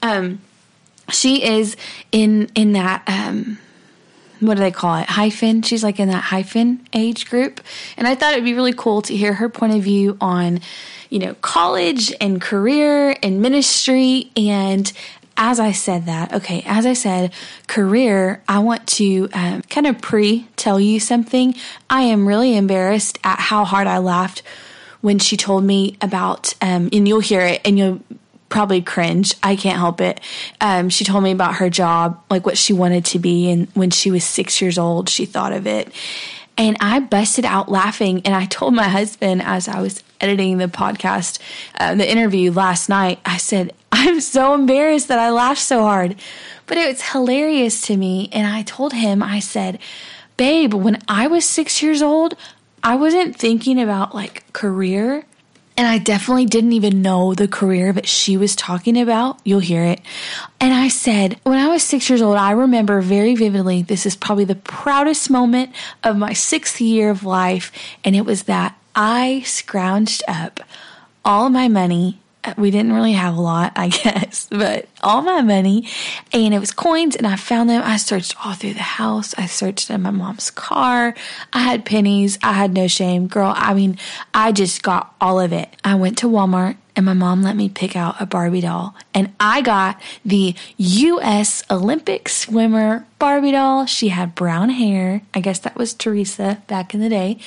um 0.00 0.40
she 1.10 1.44
is 1.44 1.76
in 2.12 2.48
in 2.54 2.72
that 2.72 3.02
um 3.08 3.58
what 4.38 4.54
do 4.54 4.60
they 4.60 4.70
call 4.70 4.96
it 4.96 5.06
hyphen 5.06 5.62
she's 5.62 5.84
like 5.84 6.00
in 6.00 6.08
that 6.08 6.22
hyphen 6.22 6.86
age 6.92 7.28
group 7.28 7.60
and 7.96 8.06
i 8.08 8.14
thought 8.14 8.32
it'd 8.32 8.44
be 8.44 8.54
really 8.54 8.72
cool 8.72 9.02
to 9.02 9.16
hear 9.16 9.34
her 9.34 9.48
point 9.48 9.74
of 9.74 9.82
view 9.82 10.16
on 10.20 10.60
you 11.10 11.18
know 11.18 11.34
college 11.42 12.12
and 12.20 12.40
career 12.40 13.14
and 13.22 13.42
ministry 13.42 14.30
and 14.36 14.92
as 15.36 15.58
I 15.58 15.72
said 15.72 16.06
that, 16.06 16.32
okay, 16.34 16.62
as 16.66 16.86
I 16.86 16.92
said, 16.92 17.32
career, 17.66 18.42
I 18.48 18.58
want 18.60 18.86
to 18.88 19.28
um, 19.32 19.62
kind 19.62 19.86
of 19.86 20.00
pre 20.00 20.48
tell 20.56 20.78
you 20.78 21.00
something. 21.00 21.54
I 21.88 22.02
am 22.02 22.26
really 22.26 22.56
embarrassed 22.56 23.18
at 23.24 23.38
how 23.38 23.64
hard 23.64 23.86
I 23.86 23.98
laughed 23.98 24.42
when 25.00 25.18
she 25.18 25.36
told 25.36 25.64
me 25.64 25.96
about, 26.00 26.54
um, 26.60 26.88
and 26.92 27.06
you'll 27.06 27.20
hear 27.20 27.40
it 27.40 27.60
and 27.64 27.78
you'll 27.78 28.00
probably 28.48 28.82
cringe. 28.82 29.34
I 29.42 29.56
can't 29.56 29.78
help 29.78 30.00
it. 30.00 30.20
Um, 30.60 30.90
she 30.90 31.04
told 31.04 31.24
me 31.24 31.32
about 31.32 31.56
her 31.56 31.70
job, 31.70 32.22
like 32.30 32.46
what 32.46 32.58
she 32.58 32.72
wanted 32.72 33.06
to 33.06 33.18
be. 33.18 33.50
And 33.50 33.68
when 33.74 33.90
she 33.90 34.10
was 34.10 34.24
six 34.24 34.60
years 34.60 34.78
old, 34.78 35.08
she 35.08 35.24
thought 35.24 35.52
of 35.52 35.66
it. 35.66 35.92
And 36.56 36.76
I 36.80 37.00
busted 37.00 37.44
out 37.44 37.70
laughing. 37.70 38.22
And 38.24 38.34
I 38.34 38.46
told 38.46 38.74
my 38.74 38.88
husband 38.88 39.42
as 39.42 39.68
I 39.68 39.80
was 39.80 40.02
editing 40.20 40.58
the 40.58 40.66
podcast, 40.66 41.38
uh, 41.78 41.94
the 41.94 42.10
interview 42.10 42.52
last 42.52 42.88
night, 42.88 43.18
I 43.24 43.36
said, 43.36 43.72
I'm 43.90 44.20
so 44.20 44.54
embarrassed 44.54 45.08
that 45.08 45.18
I 45.18 45.30
laughed 45.30 45.60
so 45.60 45.82
hard. 45.82 46.16
But 46.66 46.78
it 46.78 46.88
was 46.88 47.10
hilarious 47.10 47.82
to 47.82 47.96
me. 47.96 48.28
And 48.32 48.46
I 48.46 48.62
told 48.62 48.92
him, 48.92 49.22
I 49.22 49.40
said, 49.40 49.78
Babe, 50.36 50.72
when 50.72 51.02
I 51.08 51.26
was 51.26 51.44
six 51.44 51.82
years 51.82 52.02
old, 52.02 52.34
I 52.82 52.96
wasn't 52.96 53.36
thinking 53.36 53.80
about 53.80 54.14
like 54.14 54.50
career. 54.52 55.24
And 55.76 55.86
I 55.86 55.98
definitely 55.98 56.46
didn't 56.46 56.72
even 56.72 57.02
know 57.02 57.34
the 57.34 57.48
career 57.48 57.92
that 57.92 58.06
she 58.06 58.36
was 58.36 58.54
talking 58.54 59.00
about. 59.00 59.40
You'll 59.44 59.60
hear 59.60 59.84
it. 59.84 60.00
And 60.60 60.74
I 60.74 60.88
said, 60.88 61.40
when 61.44 61.58
I 61.58 61.68
was 61.68 61.82
six 61.82 62.10
years 62.10 62.20
old, 62.20 62.36
I 62.36 62.50
remember 62.50 63.00
very 63.00 63.34
vividly, 63.34 63.82
this 63.82 64.04
is 64.04 64.14
probably 64.14 64.44
the 64.44 64.54
proudest 64.54 65.30
moment 65.30 65.74
of 66.04 66.16
my 66.16 66.34
sixth 66.34 66.80
year 66.80 67.10
of 67.10 67.24
life. 67.24 67.72
And 68.04 68.14
it 68.14 68.26
was 68.26 68.44
that 68.44 68.78
I 68.94 69.42
scrounged 69.44 70.22
up 70.28 70.60
all 71.24 71.48
my 71.48 71.68
money 71.68 72.18
we 72.56 72.70
didn't 72.70 72.92
really 72.92 73.12
have 73.12 73.36
a 73.36 73.40
lot, 73.40 73.72
I 73.76 73.88
guess, 73.88 74.48
but 74.50 74.88
all 75.02 75.22
my 75.22 75.42
money 75.42 75.88
and 76.32 76.52
it 76.52 76.58
was 76.58 76.72
coins 76.72 77.16
and 77.16 77.26
I 77.26 77.36
found 77.36 77.70
them. 77.70 77.82
I 77.84 77.96
searched 77.96 78.34
all 78.44 78.54
through 78.54 78.74
the 78.74 78.80
house. 78.80 79.34
I 79.38 79.46
searched 79.46 79.90
in 79.90 80.02
my 80.02 80.10
mom's 80.10 80.50
car. 80.50 81.14
I 81.52 81.58
had 81.60 81.84
pennies. 81.84 82.38
I 82.42 82.52
had 82.52 82.72
no 82.72 82.88
shame. 82.88 83.26
Girl, 83.26 83.52
I 83.54 83.74
mean, 83.74 83.98
I 84.34 84.52
just 84.52 84.82
got 84.82 85.14
all 85.20 85.40
of 85.40 85.52
it. 85.52 85.68
I 85.84 85.94
went 85.94 86.18
to 86.18 86.26
Walmart 86.26 86.76
and 86.94 87.06
my 87.06 87.14
mom 87.14 87.42
let 87.42 87.56
me 87.56 87.68
pick 87.68 87.96
out 87.96 88.20
a 88.20 88.26
Barbie 88.26 88.60
doll. 88.60 88.94
And 89.14 89.32
I 89.40 89.62
got 89.62 90.00
the 90.24 90.54
U.S. 90.76 91.62
Olympic 91.70 92.28
swimmer 92.28 93.06
Barbie 93.18 93.52
doll. 93.52 93.86
She 93.86 94.08
had 94.08 94.34
brown 94.34 94.70
hair. 94.70 95.22
I 95.32 95.40
guess 95.40 95.60
that 95.60 95.76
was 95.76 95.94
Teresa 95.94 96.62
back 96.66 96.92
in 96.92 97.00
the 97.00 97.08
day. 97.08 97.38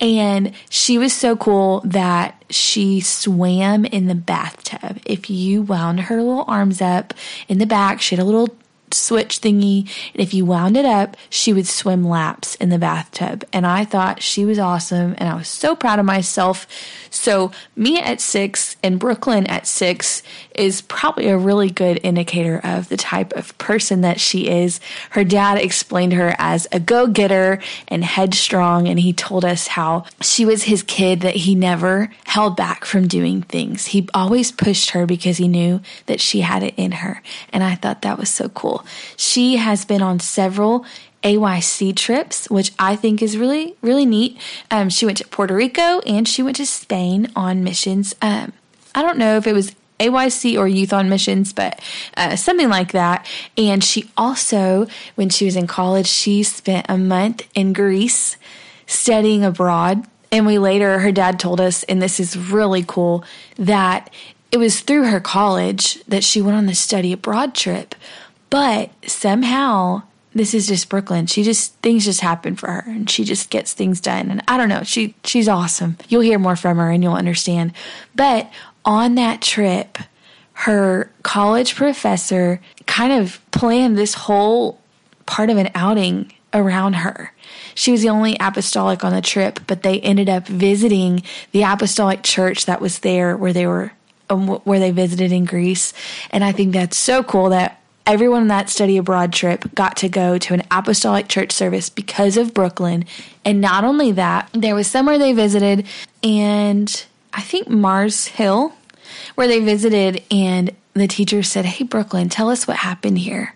And 0.00 0.52
she 0.68 0.98
was 0.98 1.12
so 1.12 1.36
cool 1.36 1.80
that 1.84 2.42
she 2.50 3.00
swam 3.00 3.84
in 3.84 4.08
the 4.08 4.14
bathtub. 4.14 4.98
If 5.06 5.30
you 5.30 5.62
wound 5.62 6.00
her 6.00 6.16
little 6.16 6.44
arms 6.46 6.82
up 6.82 7.14
in 7.48 7.58
the 7.58 7.66
back, 7.66 8.00
she 8.00 8.14
had 8.14 8.22
a 8.22 8.26
little 8.26 8.54
switch 8.94 9.40
thingy. 9.40 9.82
And 10.12 10.22
if 10.22 10.34
you 10.34 10.44
wound 10.44 10.76
it 10.76 10.84
up, 10.84 11.16
she 11.30 11.52
would 11.52 11.66
swim 11.66 12.04
laps 12.04 12.54
in 12.56 12.68
the 12.68 12.78
bathtub. 12.78 13.44
And 13.52 13.66
I 13.66 13.84
thought 13.84 14.22
she 14.22 14.44
was 14.44 14.58
awesome. 14.58 15.14
And 15.18 15.28
I 15.28 15.34
was 15.34 15.48
so 15.48 15.74
proud 15.74 15.98
of 15.98 16.04
myself. 16.04 16.66
So, 17.10 17.52
me 17.76 17.98
at 17.98 18.20
six 18.20 18.76
and 18.82 18.98
Brooklyn 18.98 19.46
at 19.46 19.66
six 19.66 20.22
is 20.54 20.82
probably 20.82 21.28
a 21.28 21.36
really 21.36 21.70
good 21.70 22.00
indicator 22.02 22.60
of 22.62 22.88
the 22.88 22.96
type 22.96 23.32
of 23.32 23.56
person 23.58 24.00
that 24.02 24.20
she 24.20 24.48
is. 24.48 24.80
Her 25.10 25.24
dad 25.24 25.58
explained 25.58 26.12
her 26.12 26.34
as 26.38 26.66
a 26.72 26.80
go 26.80 27.06
getter 27.06 27.60
and 27.88 28.04
headstrong. 28.04 28.88
And 28.88 29.00
he 29.00 29.12
told 29.12 29.44
us 29.44 29.68
how 29.68 30.04
she 30.20 30.44
was 30.44 30.64
his 30.64 30.82
kid 30.82 31.20
that 31.20 31.36
he 31.36 31.54
never 31.54 32.10
held 32.24 32.56
back 32.56 32.84
from 32.84 33.08
doing 33.08 33.42
things. 33.42 33.86
He 33.86 34.08
always 34.14 34.52
pushed 34.52 34.90
her 34.90 35.06
because 35.06 35.38
he 35.38 35.48
knew 35.48 35.80
that 36.06 36.20
she 36.20 36.40
had 36.40 36.62
it 36.62 36.74
in 36.76 36.92
her. 36.92 37.22
And 37.52 37.62
I 37.62 37.74
thought 37.74 38.02
that 38.02 38.18
was 38.18 38.30
so 38.30 38.48
cool. 38.48 38.84
She 39.16 39.56
has 39.56 39.84
been 39.84 40.02
on 40.02 40.20
several 40.20 40.84
AYC 41.22 41.94
trips, 41.94 42.50
which 42.50 42.72
I 42.78 42.96
think 42.96 43.22
is 43.22 43.38
really, 43.38 43.76
really 43.80 44.06
neat. 44.06 44.38
Um, 44.70 44.88
she 44.88 45.06
went 45.06 45.18
to 45.18 45.28
Puerto 45.28 45.54
Rico 45.54 46.00
and 46.00 46.26
she 46.26 46.42
went 46.42 46.56
to 46.56 46.66
Spain 46.66 47.30
on 47.36 47.64
missions. 47.64 48.14
Um, 48.20 48.52
I 48.94 49.02
don't 49.02 49.18
know 49.18 49.36
if 49.36 49.46
it 49.46 49.54
was 49.54 49.74
AYC 50.08 50.58
or 50.58 50.68
Youth 50.68 50.92
on 50.92 51.08
Missions, 51.08 51.52
but 51.52 51.80
uh, 52.16 52.36
something 52.36 52.68
like 52.68 52.92
that. 52.92 53.26
And 53.56 53.82
she 53.82 54.10
also, 54.16 54.86
when 55.14 55.28
she 55.28 55.44
was 55.44 55.56
in 55.56 55.66
college, 55.66 56.06
she 56.06 56.42
spent 56.42 56.86
a 56.88 56.98
month 56.98 57.46
in 57.54 57.72
Greece 57.72 58.36
studying 58.86 59.44
abroad. 59.44 60.06
And 60.30 60.46
we 60.46 60.58
later, 60.58 61.00
her 61.00 61.12
dad 61.12 61.38
told 61.38 61.60
us, 61.60 61.82
and 61.84 62.00
this 62.00 62.18
is 62.18 62.36
really 62.36 62.82
cool, 62.82 63.24
that 63.56 64.10
it 64.50 64.58
was 64.58 64.80
through 64.80 65.06
her 65.06 65.20
college 65.20 66.02
that 66.04 66.24
she 66.24 66.42
went 66.42 66.56
on 66.56 66.66
the 66.66 66.74
study 66.74 67.12
abroad 67.12 67.54
trip. 67.54 67.94
But 68.50 68.90
somehow, 69.06 70.02
this 70.34 70.54
is 70.54 70.66
just 70.66 70.88
Brooklyn. 70.88 71.26
She 71.26 71.42
just 71.42 71.74
things 71.76 72.04
just 72.04 72.20
happen 72.20 72.56
for 72.56 72.70
her 72.70 72.84
and 72.86 73.08
she 73.08 73.24
just 73.24 73.50
gets 73.50 73.72
things 73.72 74.00
done. 74.00 74.30
And 74.30 74.42
I 74.48 74.56
don't 74.56 74.68
know, 74.68 74.82
she 74.82 75.14
she's 75.24 75.48
awesome. 75.48 75.96
You'll 76.08 76.22
hear 76.22 76.38
more 76.38 76.56
from 76.56 76.78
her 76.78 76.90
and 76.90 77.02
you'll 77.02 77.14
understand. 77.14 77.72
But 78.14 78.50
on 78.84 79.14
that 79.16 79.40
trip, 79.40 79.98
her 80.54 81.10
college 81.22 81.74
professor 81.74 82.60
kind 82.86 83.12
of 83.12 83.40
planned 83.50 83.96
this 83.96 84.14
whole 84.14 84.78
part 85.26 85.50
of 85.50 85.56
an 85.56 85.70
outing 85.74 86.32
around 86.54 86.94
her. 86.94 87.32
She 87.74 87.92
was 87.92 88.02
the 88.02 88.10
only 88.10 88.36
apostolic 88.38 89.04
on 89.04 89.12
the 89.12 89.22
trip, 89.22 89.60
but 89.66 89.82
they 89.82 90.00
ended 90.00 90.28
up 90.28 90.46
visiting 90.46 91.22
the 91.52 91.62
apostolic 91.62 92.22
church 92.22 92.66
that 92.66 92.80
was 92.80 92.98
there 93.00 93.36
where 93.36 93.52
they 93.52 93.66
were 93.66 93.92
um, 94.30 94.48
where 94.48 94.78
they 94.78 94.90
visited 94.90 95.32
in 95.32 95.44
Greece. 95.44 95.92
And 96.30 96.44
I 96.44 96.52
think 96.52 96.72
that's 96.72 96.96
so 96.96 97.22
cool 97.22 97.50
that 97.50 97.80
everyone 98.06 98.42
on 98.42 98.48
that 98.48 98.68
study 98.68 98.96
abroad 98.96 99.32
trip 99.32 99.74
got 99.74 99.96
to 99.98 100.08
go 100.08 100.38
to 100.38 100.54
an 100.54 100.62
apostolic 100.70 101.28
church 101.28 101.52
service 101.52 101.88
because 101.88 102.36
of 102.36 102.54
Brooklyn. 102.54 103.04
And 103.44 103.60
not 103.60 103.84
only 103.84 104.12
that, 104.12 104.48
there 104.52 104.74
was 104.74 104.86
somewhere 104.86 105.18
they 105.18 105.32
visited, 105.32 105.86
and 106.22 107.04
I 107.32 107.40
think 107.40 107.68
Mars 107.68 108.26
Hill, 108.26 108.72
where 109.34 109.48
they 109.48 109.60
visited, 109.60 110.22
and 110.30 110.70
the 110.94 111.08
teacher 111.08 111.42
said, 111.42 111.64
Hey, 111.64 111.84
Brooklyn, 111.84 112.28
tell 112.28 112.50
us 112.50 112.66
what 112.66 112.76
happened 112.78 113.18
here. 113.18 113.54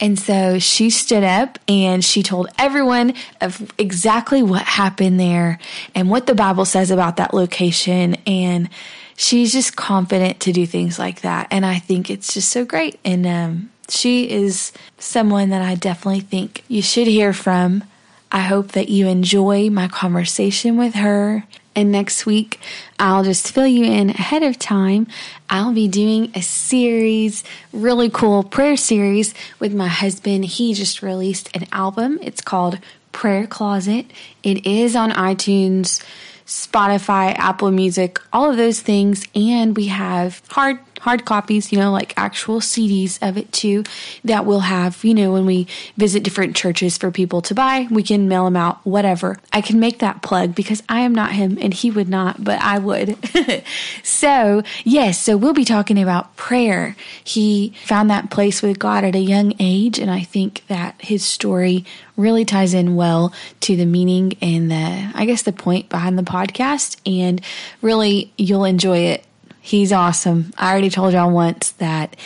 And 0.00 0.18
so 0.18 0.58
she 0.58 0.90
stood 0.90 1.22
up 1.22 1.60
and 1.68 2.04
she 2.04 2.24
told 2.24 2.48
everyone 2.58 3.14
of 3.40 3.70
exactly 3.78 4.42
what 4.42 4.62
happened 4.62 5.20
there 5.20 5.60
and 5.94 6.10
what 6.10 6.26
the 6.26 6.34
Bible 6.34 6.64
says 6.64 6.90
about 6.90 7.18
that 7.18 7.32
location. 7.32 8.16
And 8.26 8.68
she's 9.16 9.52
just 9.52 9.76
confident 9.76 10.40
to 10.40 10.52
do 10.52 10.66
things 10.66 10.98
like 10.98 11.20
that. 11.20 11.46
And 11.52 11.64
I 11.64 11.78
think 11.78 12.10
it's 12.10 12.34
just 12.34 12.48
so 12.48 12.64
great. 12.64 12.98
And 13.04 13.24
um, 13.26 13.70
she 13.88 14.28
is 14.28 14.72
someone 14.98 15.50
that 15.50 15.62
I 15.62 15.76
definitely 15.76 16.20
think 16.20 16.64
you 16.66 16.82
should 16.82 17.06
hear 17.06 17.32
from. 17.32 17.84
I 18.32 18.40
hope 18.40 18.72
that 18.72 18.88
you 18.88 19.06
enjoy 19.06 19.70
my 19.70 19.86
conversation 19.86 20.76
with 20.76 20.94
her. 20.94 21.44
And 21.76 21.92
next 21.92 22.26
week, 22.26 22.58
I'll 23.02 23.24
just 23.24 23.50
fill 23.50 23.66
you 23.66 23.84
in 23.84 24.10
ahead 24.10 24.44
of 24.44 24.60
time. 24.60 25.08
I'll 25.50 25.72
be 25.72 25.88
doing 25.88 26.30
a 26.36 26.40
series, 26.40 27.42
really 27.72 28.08
cool 28.08 28.44
prayer 28.44 28.76
series 28.76 29.34
with 29.58 29.74
my 29.74 29.88
husband. 29.88 30.44
He 30.44 30.72
just 30.72 31.02
released 31.02 31.50
an 31.52 31.66
album. 31.72 32.20
It's 32.22 32.40
called 32.40 32.78
Prayer 33.10 33.48
Closet. 33.48 34.06
It 34.44 34.64
is 34.64 34.94
on 34.94 35.10
iTunes, 35.10 36.00
Spotify, 36.46 37.36
Apple 37.36 37.72
Music, 37.72 38.20
all 38.32 38.48
of 38.48 38.56
those 38.56 38.78
things. 38.78 39.26
And 39.34 39.76
we 39.76 39.88
have 39.88 40.40
hard 40.50 40.78
hard 41.02 41.24
copies, 41.24 41.72
you 41.72 41.78
know, 41.78 41.90
like 41.90 42.14
actual 42.16 42.60
CDs 42.60 43.18
of 43.26 43.36
it 43.36 43.50
too, 43.50 43.82
that 44.24 44.46
we'll 44.46 44.60
have, 44.60 45.02
you 45.04 45.12
know, 45.12 45.32
when 45.32 45.44
we 45.44 45.66
visit 45.96 46.22
different 46.22 46.54
churches 46.54 46.96
for 46.96 47.10
people 47.10 47.42
to 47.42 47.54
buy. 47.54 47.88
We 47.90 48.04
can 48.04 48.28
mail 48.28 48.44
them 48.44 48.54
out, 48.54 48.78
whatever. 48.86 49.38
I 49.52 49.62
can 49.62 49.80
make 49.80 49.98
that 49.98 50.22
plug 50.22 50.54
because 50.54 50.80
I 50.88 51.00
am 51.00 51.12
not 51.12 51.32
him 51.32 51.58
and 51.60 51.74
he 51.74 51.90
would 51.90 52.08
not, 52.08 52.44
but 52.44 52.60
I 52.60 52.78
would. 52.78 53.16
so, 54.04 54.62
yes, 54.84 55.20
so 55.20 55.36
we'll 55.36 55.52
be 55.52 55.64
talking 55.64 56.00
about 56.00 56.36
prayer. 56.36 56.94
He 57.24 57.74
found 57.84 58.08
that 58.10 58.30
place 58.30 58.62
with 58.62 58.78
God 58.78 59.02
at 59.02 59.16
a 59.16 59.20
young 59.20 59.54
age, 59.58 59.98
and 59.98 60.10
I 60.10 60.20
think 60.20 60.64
that 60.68 60.94
his 61.00 61.24
story 61.24 61.84
really 62.16 62.44
ties 62.44 62.74
in 62.74 62.94
well 62.94 63.32
to 63.60 63.74
the 63.74 63.86
meaning 63.86 64.34
and 64.40 64.70
the, 64.70 65.10
I 65.14 65.24
guess, 65.26 65.42
the 65.42 65.52
point 65.52 65.88
behind 65.88 66.16
the 66.16 66.22
podcast. 66.22 66.96
And 67.04 67.40
really, 67.80 68.32
you'll 68.38 68.64
enjoy 68.64 68.98
it 68.98 69.24
He's 69.64 69.92
awesome. 69.92 70.52
I 70.58 70.72
already 70.72 70.90
told 70.90 71.12
y'all 71.12 71.30
once 71.30 71.70
that 71.72 72.16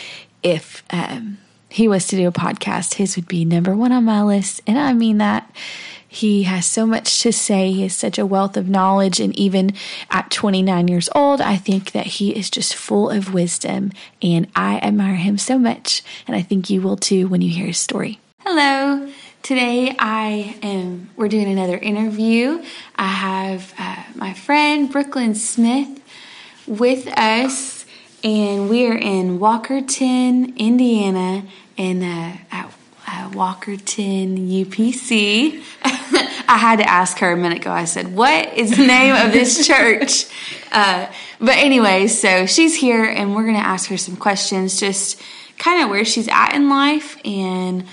if 0.41 0.83
um, 0.89 1.37
he 1.69 1.87
was 1.87 2.07
to 2.07 2.15
do 2.15 2.27
a 2.27 2.31
podcast, 2.31 2.95
his 2.95 3.15
would 3.15 3.27
be 3.27 3.45
number 3.45 3.75
one 3.75 3.91
on 3.91 4.05
my 4.05 4.23
list. 4.23 4.59
And 4.65 4.77
I 4.79 4.93
mean 4.93 5.19
that. 5.19 5.49
He 6.07 6.43
has 6.43 6.65
so 6.65 6.87
much 6.87 7.21
to 7.21 7.31
say. 7.31 7.71
He 7.71 7.83
has 7.83 7.95
such 7.95 8.17
a 8.17 8.25
wealth 8.25 8.57
of 8.57 8.67
knowledge. 8.67 9.19
And 9.19 9.37
even 9.37 9.73
at 10.09 10.31
29 10.31 10.87
years 10.87 11.09
old, 11.13 11.39
I 11.39 11.57
think 11.57 11.91
that 11.91 12.07
he 12.07 12.31
is 12.31 12.49
just 12.49 12.73
full 12.73 13.11
of 13.11 13.35
wisdom. 13.35 13.91
And 14.19 14.47
I 14.55 14.79
admire 14.79 15.15
him 15.15 15.37
so 15.37 15.59
much. 15.59 16.01
And 16.25 16.35
I 16.35 16.41
think 16.41 16.71
you 16.71 16.81
will 16.81 16.97
too 16.97 17.27
when 17.27 17.41
you 17.41 17.51
hear 17.51 17.67
his 17.67 17.77
story. 17.77 18.19
Hello. 18.39 19.11
Today 19.43 19.95
I 19.99 20.57
am, 20.63 21.11
we're 21.15 21.27
doing 21.27 21.47
another 21.47 21.77
interview. 21.77 22.63
I 22.95 23.07
have 23.07 23.73
uh, 23.77 24.03
my 24.15 24.33
friend 24.33 24.91
Brooklyn 24.91 25.35
Smith 25.35 26.01
with 26.67 27.07
us, 27.17 27.85
and 28.23 28.69
we 28.69 28.85
are 28.87 28.97
in 28.97 29.39
Walkerton, 29.39 30.55
Indiana, 30.57 31.43
in 31.77 32.03
uh, 32.03 32.37
at 32.51 32.73
uh, 33.07 33.29
Walkerton 33.31 34.65
UPC. 34.65 35.63
I 36.49 36.57
had 36.57 36.77
to 36.79 36.89
ask 36.89 37.17
her 37.19 37.31
a 37.31 37.37
minute 37.37 37.59
ago. 37.59 37.71
I 37.71 37.85
said, 37.85 38.13
"What 38.15 38.53
is 38.53 38.75
the 38.75 38.85
name 38.85 39.15
of 39.15 39.31
this 39.31 39.65
church?" 39.67 40.25
Uh, 40.71 41.07
but 41.39 41.55
anyway, 41.57 42.07
so 42.07 42.45
she's 42.45 42.75
here, 42.75 43.03
and 43.03 43.35
we're 43.35 43.43
going 43.43 43.55
to 43.55 43.59
ask 43.59 43.89
her 43.89 43.97
some 43.97 44.17
questions, 44.17 44.79
just 44.79 45.21
kind 45.57 45.83
of 45.83 45.89
where 45.89 46.05
she's 46.05 46.27
at 46.27 46.53
in 46.53 46.69
life 46.69 47.17
and 47.25 47.85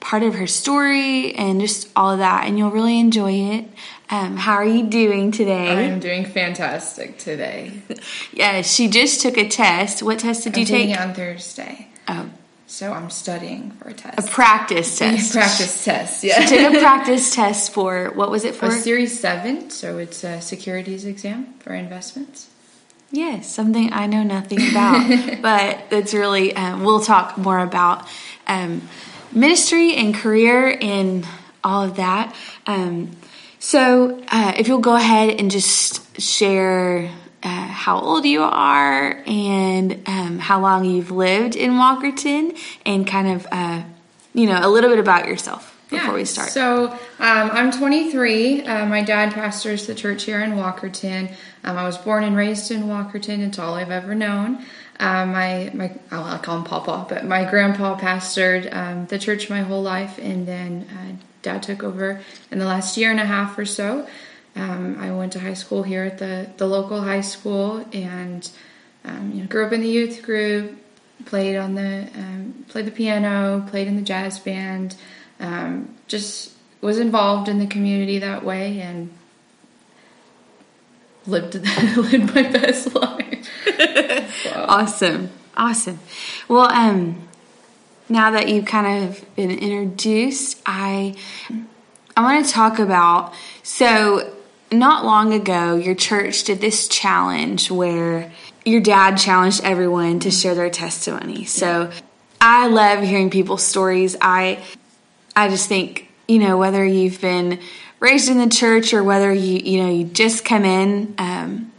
part 0.00 0.22
of 0.22 0.34
her 0.34 0.46
story, 0.46 1.34
and 1.34 1.60
just 1.60 1.88
all 1.96 2.12
of 2.12 2.18
that. 2.18 2.46
And 2.46 2.58
you'll 2.58 2.70
really 2.70 3.00
enjoy 3.00 3.32
it. 3.32 3.64
Um, 4.10 4.36
how 4.36 4.54
are 4.54 4.64
you 4.64 4.86
doing 4.86 5.32
today? 5.32 5.86
I'm 5.86 6.00
doing 6.00 6.24
fantastic 6.24 7.18
today. 7.18 7.82
yeah, 8.32 8.62
she 8.62 8.88
just 8.88 9.20
took 9.20 9.36
a 9.36 9.46
test. 9.48 10.02
What 10.02 10.20
test 10.20 10.44
did 10.44 10.54
I'm 10.54 10.60
you 10.60 10.66
take? 10.66 10.98
on 10.98 11.12
Thursday. 11.12 11.88
Oh, 12.08 12.30
so 12.66 12.92
I'm 12.92 13.10
studying 13.10 13.72
for 13.72 13.88
a 13.88 13.92
test. 13.92 14.18
A 14.18 14.32
practice 14.32 14.98
test. 14.98 15.34
A 15.34 15.38
practice 15.38 15.84
test, 15.84 16.24
yeah. 16.24 16.40
She 16.40 16.56
took 16.56 16.74
a 16.74 16.78
practice 16.80 17.34
test 17.34 17.72
for, 17.74 18.10
what 18.14 18.30
was 18.30 18.44
it 18.44 18.54
for? 18.54 18.66
A 18.66 18.72
Series 18.72 19.20
7, 19.20 19.68
so 19.68 19.98
it's 19.98 20.24
a 20.24 20.40
securities 20.40 21.04
exam 21.04 21.54
for 21.58 21.74
investments. 21.74 22.48
Yes, 23.10 23.52
something 23.52 23.92
I 23.92 24.06
know 24.06 24.22
nothing 24.22 24.70
about, 24.70 25.42
but 25.42 25.84
it's 25.90 26.14
really, 26.14 26.56
um, 26.56 26.82
we'll 26.82 27.00
talk 27.00 27.36
more 27.36 27.58
about 27.58 28.06
um, 28.46 28.88
ministry 29.32 29.94
and 29.96 30.14
career 30.14 30.76
and 30.80 31.26
all 31.64 31.82
of 31.82 31.96
that. 31.96 32.34
Um, 32.66 33.10
so 33.58 34.22
uh, 34.28 34.54
if 34.56 34.68
you'll 34.68 34.78
go 34.80 34.96
ahead 34.96 35.40
and 35.40 35.50
just 35.50 36.20
share 36.20 37.10
uh, 37.42 37.48
how 37.48 38.00
old 38.00 38.24
you 38.24 38.42
are 38.42 39.22
and 39.26 40.02
um, 40.06 40.38
how 40.38 40.60
long 40.60 40.84
you've 40.84 41.10
lived 41.10 41.56
in 41.56 41.72
Walkerton 41.72 42.58
and 42.84 43.06
kind 43.06 43.28
of, 43.28 43.46
uh, 43.50 43.82
you 44.34 44.46
know, 44.46 44.58
a 44.60 44.68
little 44.68 44.90
bit 44.90 44.98
about 44.98 45.28
yourself 45.28 45.74
before 45.88 46.08
yeah. 46.08 46.14
we 46.14 46.24
start. 46.24 46.50
So 46.50 46.90
um, 46.90 46.98
I'm 47.52 47.70
23. 47.70 48.62
Uh, 48.62 48.86
my 48.86 49.02
dad 49.02 49.32
pastors 49.32 49.86
the 49.86 49.94
church 49.94 50.24
here 50.24 50.40
in 50.40 50.52
Walkerton. 50.52 51.32
Um, 51.64 51.76
I 51.76 51.84
was 51.84 51.96
born 51.96 52.24
and 52.24 52.36
raised 52.36 52.70
in 52.70 52.84
Walkerton. 52.84 53.46
It's 53.46 53.58
all 53.58 53.74
I've 53.74 53.90
ever 53.90 54.14
known. 54.14 54.64
Um, 55.00 55.30
my 55.30 55.70
my 55.74 55.92
oh, 56.10 56.24
I 56.24 56.38
call 56.38 56.58
him 56.58 56.64
Papa, 56.64 57.06
but 57.08 57.24
my 57.24 57.48
grandpa 57.48 57.96
pastored 57.96 58.74
um, 58.74 59.06
the 59.06 59.18
church 59.18 59.48
my 59.48 59.60
whole 59.60 59.82
life, 59.82 60.18
and 60.18 60.46
then 60.46 60.88
uh, 60.90 61.24
Dad 61.42 61.62
took 61.62 61.82
over 61.82 62.20
in 62.50 62.58
the 62.58 62.64
last 62.64 62.96
year 62.96 63.10
and 63.10 63.20
a 63.20 63.24
half 63.24 63.58
or 63.58 63.64
so. 63.64 64.06
Um, 64.56 64.98
I 64.98 65.12
went 65.12 65.32
to 65.34 65.40
high 65.40 65.54
school 65.54 65.82
here 65.82 66.04
at 66.04 66.18
the, 66.18 66.50
the 66.56 66.66
local 66.66 67.00
high 67.00 67.20
school 67.20 67.86
and 67.92 68.48
um, 69.04 69.32
you 69.32 69.42
know, 69.42 69.48
grew 69.48 69.64
up 69.64 69.72
in 69.72 69.80
the 69.80 69.88
youth 69.88 70.22
group, 70.22 70.76
played 71.24 71.56
on 71.56 71.74
the 71.74 72.08
um, 72.14 72.64
played 72.68 72.86
the 72.86 72.90
piano, 72.90 73.64
played 73.68 73.88
in 73.88 73.96
the 73.96 74.02
jazz 74.02 74.38
band, 74.38 74.96
um, 75.40 75.94
just 76.06 76.52
was 76.80 76.98
involved 76.98 77.48
in 77.48 77.58
the 77.58 77.66
community 77.66 78.18
that 78.18 78.44
way 78.44 78.80
and 78.80 79.10
lived 81.26 81.54
lived 81.96 82.34
my 82.34 82.42
best 82.42 82.94
life. 82.94 83.48
wow. 84.46 84.66
Awesome, 84.68 85.30
awesome. 85.56 85.98
Well, 86.48 86.70
um, 86.70 87.27
now 88.08 88.30
that 88.32 88.48
you've 88.48 88.64
kind 88.64 89.04
of 89.04 89.34
been 89.36 89.50
introduced, 89.50 90.60
I 90.64 91.14
I 92.16 92.22
want 92.22 92.44
to 92.44 92.52
talk 92.52 92.78
about 92.78 93.34
so 93.62 94.34
not 94.70 95.04
long 95.04 95.32
ago, 95.32 95.76
your 95.76 95.94
church 95.94 96.44
did 96.44 96.60
this 96.60 96.88
challenge 96.88 97.70
where 97.70 98.30
your 98.64 98.80
dad 98.80 99.16
challenged 99.16 99.62
everyone 99.64 100.20
to 100.20 100.30
share 100.30 100.54
their 100.54 100.70
testimony. 100.70 101.44
So 101.44 101.90
I 102.40 102.68
love 102.68 103.02
hearing 103.02 103.30
people's 103.30 103.64
stories. 103.64 104.16
I 104.20 104.62
I 105.34 105.48
just 105.48 105.68
think, 105.68 106.10
you 106.26 106.38
know, 106.38 106.58
whether 106.58 106.84
you've 106.84 107.20
been 107.20 107.60
raised 108.00 108.28
in 108.28 108.38
the 108.38 108.48
church 108.48 108.92
or 108.92 109.02
whether 109.02 109.32
you 109.32 109.58
you 109.58 109.82
know 109.82 109.90
you 109.90 110.04
just 110.04 110.44
come 110.44 110.64
in, 110.64 111.14
um, 111.18 111.72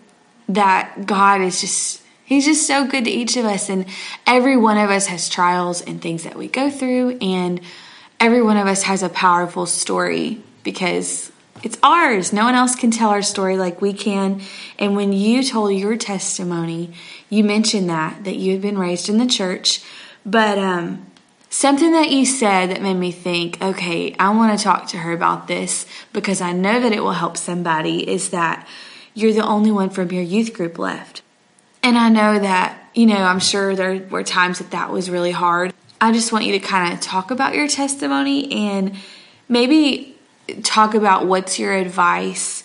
that 0.48 1.05
God 1.05 1.41
is 1.41 1.62
just 1.62 2.01
He's 2.29 2.45
just 2.45 2.67
so 2.67 2.86
good 2.86 3.05
to 3.05 3.09
each 3.09 3.38
of 3.38 3.45
us, 3.45 3.69
and 3.69 3.88
every 4.27 4.55
one 4.55 4.77
of 4.77 4.91
us 4.91 5.07
has 5.07 5.29
trials 5.29 5.81
and 5.81 6.00
things 6.00 6.25
that 6.25 6.38
we 6.38 6.48
go 6.48 6.69
through, 6.69 7.17
and 7.21 7.59
every 8.19 8.43
one 8.43 8.55
of 8.55 8.67
us 8.67 8.83
has 8.83 9.01
a 9.01 9.09
powerful 9.09 9.65
story 9.65 10.39
because 10.63 11.31
it's 11.63 11.79
ours. 11.81 12.31
No 12.31 12.45
one 12.45 12.53
else 12.53 12.75
can 12.75 12.91
tell 12.91 13.09
our 13.09 13.24
story 13.24 13.57
like 13.57 13.81
we 13.81 13.93
can. 13.93 14.41
And 14.77 14.95
when 14.95 15.12
you 15.12 15.43
told 15.43 15.74
your 15.74 15.98
testimony, 15.98 16.93
you 17.31 17.44
mentioned 17.44 17.89
that 17.89 18.24
that 18.25 18.35
you 18.35 18.51
had 18.51 18.61
been 18.61 18.77
raised 18.77 19.09
in 19.09 19.18
the 19.18 19.25
church, 19.25 19.81
but 20.24 20.59
um, 20.59 21.07
something 21.50 21.94
that 21.94 22.11
you 22.11 22.27
said 22.27 22.70
that 22.70 22.83
made 22.83 22.94
me 22.94 23.11
think, 23.11 23.59
okay, 23.59 24.15
I 24.20 24.29
want 24.29 24.55
to 24.55 24.63
talk 24.63 24.87
to 24.89 24.98
her 24.98 25.13
about 25.13 25.48
this 25.48 25.87
because 26.13 26.42
I 26.42 26.51
know 26.51 26.79
that 26.79 26.94
it 26.94 27.03
will 27.03 27.13
help 27.13 27.37
somebody. 27.37 28.07
Is 28.07 28.29
that 28.29 28.68
you're 29.15 29.33
the 29.33 29.44
only 29.44 29.72
one 29.72 29.89
from 29.89 30.11
your 30.11 30.22
youth 30.22 30.53
group 30.53 30.77
left, 30.77 31.24
and 31.83 31.98
I 31.98 32.09
know 32.09 32.39
that 32.39 32.77
you 32.94 33.05
know. 33.05 33.18
I'm 33.18 33.39
sure 33.39 33.75
there 33.75 33.98
were 34.09 34.24
times 34.24 34.59
that 34.59 34.72
that 34.72 34.92
was 34.92 35.09
really 35.09 35.31
hard. 35.31 35.74
I 36.01 36.11
just 36.11 36.31
want 36.31 36.46
you 36.46 36.53
to 36.53 36.59
kind 36.59 36.94
of 36.94 37.01
talk 37.01 37.29
about 37.31 37.55
your 37.55 37.68
testimony 37.68 38.51
and 38.70 38.96
maybe 39.48 40.15
talk 40.63 40.96
about 40.96 41.25
what's 41.25 41.59
your 41.59 41.74
advice 41.74 42.63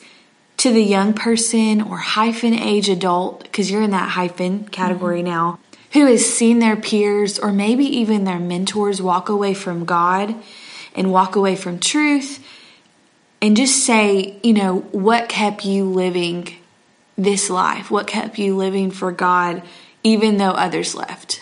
to 0.57 0.73
the 0.73 0.83
young 0.83 1.13
person 1.13 1.83
or 1.83 1.99
hyphen 1.99 2.55
age 2.55 2.89
adult, 2.89 3.43
because 3.43 3.71
you're 3.71 3.83
in 3.83 3.91
that 3.91 4.11
hyphen 4.11 4.69
category 4.69 5.19
mm-hmm. 5.19 5.29
now, 5.29 5.59
who 5.93 6.07
has 6.07 6.25
seen 6.25 6.61
their 6.61 6.77
peers 6.77 7.39
or 7.39 7.53
maybe 7.53 7.85
even 7.85 8.25
their 8.25 8.39
mentors 8.39 9.03
walk 9.03 9.29
away 9.29 9.53
from 9.53 9.85
God 9.85 10.35
and 10.95 11.13
walk 11.13 11.35
away 11.37 11.57
from 11.57 11.81
truth, 11.81 12.43
and 13.43 13.57
just 13.57 13.85
say, 13.85 14.39
you 14.43 14.53
know, 14.55 14.79
what 14.93 15.29
kept 15.29 15.65
you 15.65 15.85
living 15.85 16.55
this 17.17 17.51
life? 17.51 17.91
What 17.91 18.07
kept 18.07 18.39
you 18.39 18.57
living 18.57 18.91
for 18.91 19.13
God 19.13 19.63
even 20.03 20.37
though 20.37 20.51
others 20.51 20.95
left? 20.95 21.41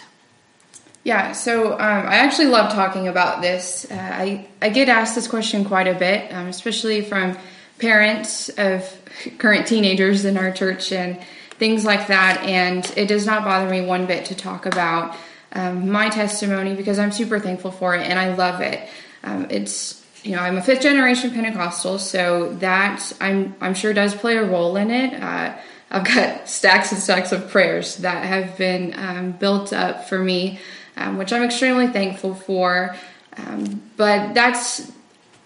Yeah, 1.04 1.32
so 1.32 1.72
um, 1.72 1.78
I 1.80 2.16
actually 2.16 2.46
love 2.46 2.72
talking 2.72 3.08
about 3.08 3.42
this. 3.42 3.90
Uh, 3.90 3.94
I, 3.94 4.46
I 4.61 4.68
get 4.68 4.88
asked 4.88 5.16
this 5.16 5.26
question 5.26 5.64
quite 5.64 5.88
a 5.88 5.94
bit, 5.94 6.32
um, 6.32 6.46
especially 6.46 7.02
from 7.02 7.37
parents 7.78 8.48
of 8.50 8.88
current 9.38 9.66
teenagers 9.66 10.24
in 10.24 10.37
our 10.37 10.52
church 10.52 10.92
and 10.92 11.20
things 11.58 11.85
like 11.85 12.06
that. 12.06 12.42
And 12.44 12.90
it 12.96 13.06
does 13.06 13.26
not 13.26 13.44
bother 13.44 13.68
me 13.68 13.80
one 13.85 14.06
bit 14.06 14.26
to 14.26 14.37
talk 14.37 14.64
about 14.64 15.16
um, 15.52 15.90
my 15.90 16.08
testimony 16.08 16.74
because 16.74 16.98
I'm 16.98 17.12
super 17.12 17.40
thankful 17.40 17.72
for 17.72 17.96
it 17.96 18.06
and 18.06 18.18
I 18.18 18.35
love 18.35 18.61
it. 18.61 18.88
Um, 19.24 19.48
it's 19.50 20.01
you 20.22 20.37
know 20.37 20.42
I'm 20.42 20.56
a 20.56 20.62
fifth 20.62 20.82
generation 20.82 21.30
Pentecostal, 21.32 21.98
so 21.98 22.54
that 22.54 23.12
I'm 23.20 23.54
I'm 23.61 23.74
sure 23.74 23.92
does 23.92 24.14
play 24.14 24.37
a 24.37 24.44
role 24.44 24.76
in 24.76 24.90
it. 24.90 25.20
Uh, 25.20 25.56
I've 25.90 26.04
got 26.04 26.48
stacks 26.48 26.92
and 26.92 27.00
stacks 27.00 27.32
of 27.32 27.50
prayers 27.50 27.96
that 27.98 28.24
have 28.24 28.56
been 28.56 28.94
um, 28.98 29.32
built 29.32 29.72
up 29.72 30.08
for 30.08 30.18
me 30.18 30.61
um, 30.96 31.18
which 31.18 31.32
I'm 31.32 31.42
extremely 31.42 31.88
thankful 31.88 32.35
for. 32.35 32.94
Um, 33.37 33.82
but 33.96 34.35
that's 34.35 34.92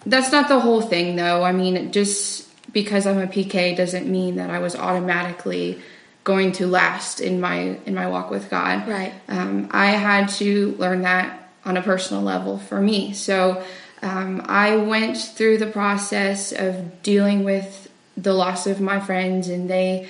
that's 0.05 0.31
not 0.33 0.49
the 0.49 0.61
whole 0.61 0.81
thing, 0.81 1.17
though. 1.17 1.43
I 1.43 1.53
mean, 1.53 1.93
just 1.93 2.49
because 2.73 3.07
I'm 3.07 3.19
a 3.19 3.27
PK 3.27 3.77
doesn't 3.77 4.07
mean 4.07 4.37
that 4.37 4.51
I 4.51 4.59
was 4.59 4.77
automatically 4.77 5.81
going 6.25 6.53
to 6.53 6.67
last 6.67 7.21
in 7.21 7.41
my 7.41 7.79
in 7.87 7.95
my 7.95 8.09
walk 8.09 8.31
with 8.31 8.51
God. 8.51 8.89
Right. 8.89 9.15
Um, 9.29 9.69
I 9.73 9.87
had 9.87 10.29
to 10.31 10.75
learn 10.79 11.03
that 11.03 11.51
on 11.65 11.77
a 11.77 11.83
personal 11.83 12.23
level 12.23 12.59
for 12.59 12.81
me. 12.81 13.13
So 13.13 13.65
um, 14.03 14.43
I 14.47 14.77
went 14.77 15.17
through 15.17 15.59
the 15.59 15.67
process 15.67 16.53
of 16.53 17.03
dealing 17.03 17.45
with 17.45 17.91
the 18.17 18.33
loss 18.33 18.67
of 18.67 18.81
my 18.81 19.01
friends, 19.01 19.49
and 19.49 19.69
they, 19.69 20.09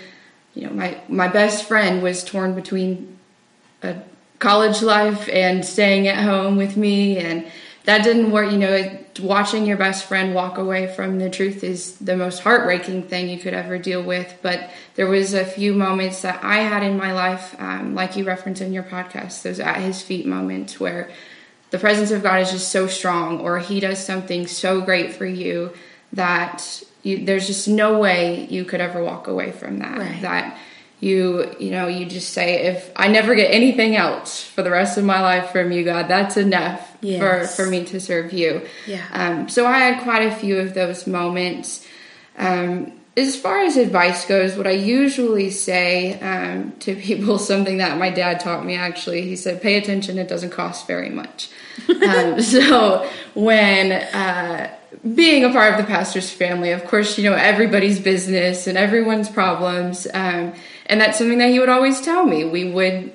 you 0.54 0.66
know, 0.66 0.72
my 0.72 1.00
my 1.08 1.28
best 1.28 1.64
friend 1.66 2.02
was 2.02 2.24
torn 2.24 2.54
between 2.54 3.18
a 3.82 3.96
college 4.38 4.82
life 4.82 5.28
and 5.32 5.64
staying 5.64 6.08
at 6.08 6.22
home 6.22 6.56
with 6.56 6.76
me 6.76 7.18
and 7.18 7.46
that 7.84 8.02
didn't 8.02 8.30
work 8.30 8.50
you 8.50 8.58
know 8.58 8.98
watching 9.20 9.64
your 9.64 9.76
best 9.76 10.04
friend 10.04 10.34
walk 10.34 10.58
away 10.58 10.92
from 10.94 11.18
the 11.18 11.30
truth 11.30 11.64
is 11.64 11.96
the 11.98 12.16
most 12.16 12.40
heartbreaking 12.40 13.02
thing 13.02 13.28
you 13.28 13.38
could 13.38 13.54
ever 13.54 13.78
deal 13.78 14.02
with 14.02 14.36
but 14.42 14.70
there 14.96 15.06
was 15.06 15.32
a 15.32 15.44
few 15.44 15.72
moments 15.72 16.20
that 16.20 16.42
i 16.44 16.58
had 16.58 16.82
in 16.82 16.98
my 16.98 17.12
life 17.12 17.54
um, 17.58 17.94
like 17.94 18.16
you 18.16 18.24
referenced 18.24 18.60
in 18.60 18.72
your 18.72 18.82
podcast 18.82 19.42
those 19.42 19.60
at 19.60 19.76
his 19.76 20.02
feet 20.02 20.26
moments 20.26 20.78
where 20.78 21.10
the 21.76 21.80
presence 21.80 22.10
of 22.10 22.22
god 22.22 22.40
is 22.40 22.50
just 22.50 22.72
so 22.72 22.86
strong 22.86 23.38
or 23.40 23.58
he 23.58 23.80
does 23.80 24.02
something 24.02 24.46
so 24.46 24.80
great 24.80 25.12
for 25.12 25.26
you 25.26 25.70
that 26.14 26.82
you, 27.02 27.26
there's 27.26 27.46
just 27.46 27.68
no 27.68 27.98
way 27.98 28.46
you 28.46 28.64
could 28.64 28.80
ever 28.80 29.04
walk 29.04 29.26
away 29.26 29.52
from 29.52 29.80
that. 29.80 29.98
Right. 29.98 30.22
that 30.22 30.58
you 30.98 31.54
you 31.60 31.70
know 31.70 31.86
you 31.86 32.06
just 32.06 32.30
say 32.30 32.68
if 32.68 32.90
i 32.96 33.06
never 33.06 33.34
get 33.34 33.50
anything 33.52 33.94
else 33.94 34.42
for 34.42 34.62
the 34.62 34.70
rest 34.70 34.96
of 34.96 35.04
my 35.04 35.20
life 35.20 35.50
from 35.50 35.70
you 35.70 35.84
god 35.84 36.08
that's 36.08 36.38
enough 36.38 36.96
yes. 37.02 37.20
for 37.20 37.64
for 37.64 37.70
me 37.70 37.84
to 37.84 38.00
serve 38.00 38.32
you. 38.32 38.62
Yeah. 38.86 39.04
Um, 39.12 39.50
so 39.50 39.66
i 39.66 39.76
had 39.76 40.02
quite 40.02 40.22
a 40.22 40.34
few 40.34 40.58
of 40.58 40.72
those 40.72 41.06
moments. 41.06 41.86
Um, 42.38 42.92
as 43.18 43.34
far 43.34 43.60
as 43.60 43.76
advice 43.76 44.26
goes 44.26 44.56
what 44.56 44.66
i 44.66 44.72
usually 44.72 45.50
say 45.50 46.18
um, 46.20 46.72
to 46.80 46.94
people 47.08 47.38
something 47.38 47.78
that 47.78 47.98
my 47.98 48.10
dad 48.10 48.40
taught 48.40 48.64
me 48.64 48.74
actually 48.74 49.22
he 49.22 49.36
said 49.36 49.60
pay 49.60 49.76
attention 49.76 50.18
it 50.18 50.28
doesn't 50.28 50.50
cost 50.50 50.86
very 50.86 51.10
much 51.10 51.50
um, 51.88 52.40
so 52.40 53.08
when 53.34 53.92
uh, 53.92 54.74
being 55.14 55.44
a 55.44 55.50
part 55.50 55.74
of 55.74 55.78
the 55.78 55.86
pastor's 55.86 56.30
family, 56.30 56.72
of 56.72 56.84
course, 56.84 57.18
you 57.18 57.28
know 57.28 57.36
everybody's 57.36 58.00
business 58.00 58.66
and 58.66 58.78
everyone's 58.78 59.28
problems, 59.28 60.06
um, 60.14 60.54
and 60.86 61.00
that's 61.00 61.18
something 61.18 61.38
that 61.38 61.50
he 61.50 61.58
would 61.58 61.68
always 61.68 62.00
tell 62.00 62.24
me. 62.24 62.44
We 62.44 62.70
would 62.70 63.12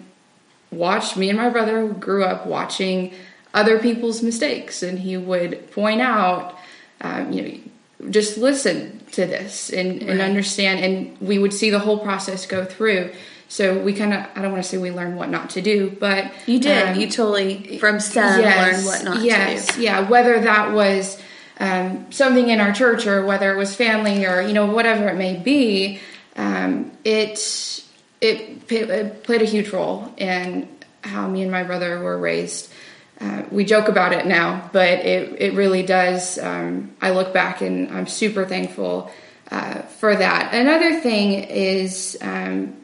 watch 0.71 1.17
me 1.17 1.29
and 1.29 1.37
my 1.37 1.49
brother 1.49 1.87
grew 1.87 2.23
up 2.23 2.45
watching 2.45 3.13
other 3.53 3.79
people's 3.79 4.21
mistakes, 4.21 4.83
and 4.83 4.99
he 4.99 5.17
would 5.17 5.71
point 5.71 6.01
out, 6.01 6.57
um, 7.01 7.31
you 7.31 7.41
know, 7.41 8.09
just 8.09 8.37
listen 8.37 9.01
to 9.11 9.25
this 9.25 9.69
and, 9.69 10.01
right. 10.01 10.09
and 10.09 10.21
understand, 10.21 10.79
and 10.83 11.17
we 11.19 11.37
would 11.37 11.53
see 11.53 11.69
the 11.69 11.79
whole 11.79 11.99
process 11.99 12.45
go 12.45 12.63
through. 12.63 13.11
So 13.51 13.77
we 13.77 13.91
kind 13.91 14.13
of, 14.13 14.25
I 14.33 14.41
don't 14.41 14.53
want 14.53 14.63
to 14.63 14.69
say 14.69 14.77
we 14.77 14.91
learned 14.91 15.17
what 15.17 15.27
not 15.27 15.49
to 15.51 15.61
do, 15.61 15.89
but 15.99 16.31
you 16.47 16.57
did. 16.57 16.87
Um, 16.87 16.97
you 16.97 17.09
totally 17.09 17.79
from 17.79 17.99
some 17.99 18.39
yes, 18.39 18.71
learned 18.71 18.85
what 18.85 19.03
not 19.03 19.23
yes, 19.25 19.67
to 19.67 19.73
do. 19.73 19.81
Yeah, 19.81 20.07
whether 20.07 20.39
that 20.39 20.71
was 20.71 21.21
um, 21.59 22.09
something 22.13 22.47
in 22.47 22.61
our 22.61 22.71
church 22.71 23.05
or 23.05 23.25
whether 23.25 23.51
it 23.51 23.57
was 23.57 23.75
family 23.75 24.25
or 24.25 24.39
you 24.39 24.53
know 24.53 24.67
whatever 24.67 25.09
it 25.09 25.17
may 25.17 25.35
be, 25.35 25.99
um, 26.37 26.93
it, 27.03 27.83
it 28.21 28.71
it 28.71 29.23
played 29.23 29.41
a 29.41 29.45
huge 29.45 29.69
role 29.71 30.13
in 30.15 30.69
how 31.01 31.27
me 31.27 31.41
and 31.41 31.51
my 31.51 31.63
brother 31.63 31.99
were 31.99 32.17
raised. 32.17 32.71
Uh, 33.19 33.43
we 33.51 33.65
joke 33.65 33.89
about 33.89 34.13
it 34.13 34.25
now, 34.25 34.69
but 34.71 34.99
it, 34.99 35.41
it 35.41 35.53
really 35.55 35.83
does. 35.83 36.39
Um, 36.39 36.95
I 37.01 37.11
look 37.11 37.33
back 37.33 37.59
and 37.59 37.91
I'm 37.91 38.07
super 38.07 38.45
thankful 38.45 39.11
uh, 39.51 39.81
for 39.81 40.15
that. 40.15 40.53
Another 40.53 41.01
thing 41.01 41.33
is 41.33 42.17
um, 42.21 42.77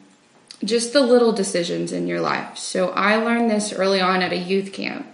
just 0.63 0.93
the 0.93 1.01
little 1.01 1.31
decisions 1.31 1.91
in 1.91 2.07
your 2.07 2.21
life. 2.21 2.57
So 2.57 2.89
I 2.89 3.17
learned 3.17 3.49
this 3.49 3.73
early 3.73 4.01
on 4.01 4.21
at 4.21 4.31
a 4.31 4.37
youth 4.37 4.73
camp. 4.73 5.07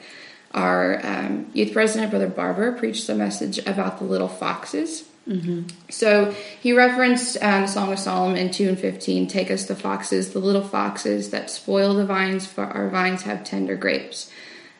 Our 0.54 1.06
um, 1.06 1.50
youth 1.54 1.74
president, 1.74 2.12
Brother 2.12 2.28
Barber, 2.28 2.74
preached 2.74 3.10
a 3.10 3.16
message 3.16 3.58
about 3.60 3.98
the 3.98 4.06
little 4.06 4.28
foxes. 4.28 5.06
Mm-hmm. 5.28 5.68
So 5.90 6.32
he 6.60 6.74
referenced 6.74 7.42
um, 7.42 7.68
Song 7.68 7.92
of 7.92 8.00
Solomon 8.00 8.52
2 8.52 8.70
and 8.70 8.80
15 8.80 9.28
Take 9.28 9.50
us 9.50 9.66
the 9.66 9.76
foxes, 9.76 10.34
the 10.34 10.40
little 10.40 10.64
foxes 10.64 11.30
that 11.32 11.50
spoil 11.50 11.94
the 11.94 12.06
vines, 12.06 12.46
for 12.46 12.66
our 12.66 12.90
vines 12.90 13.24
have 13.24 13.44
tender 13.44 13.76
grapes. 13.76 14.30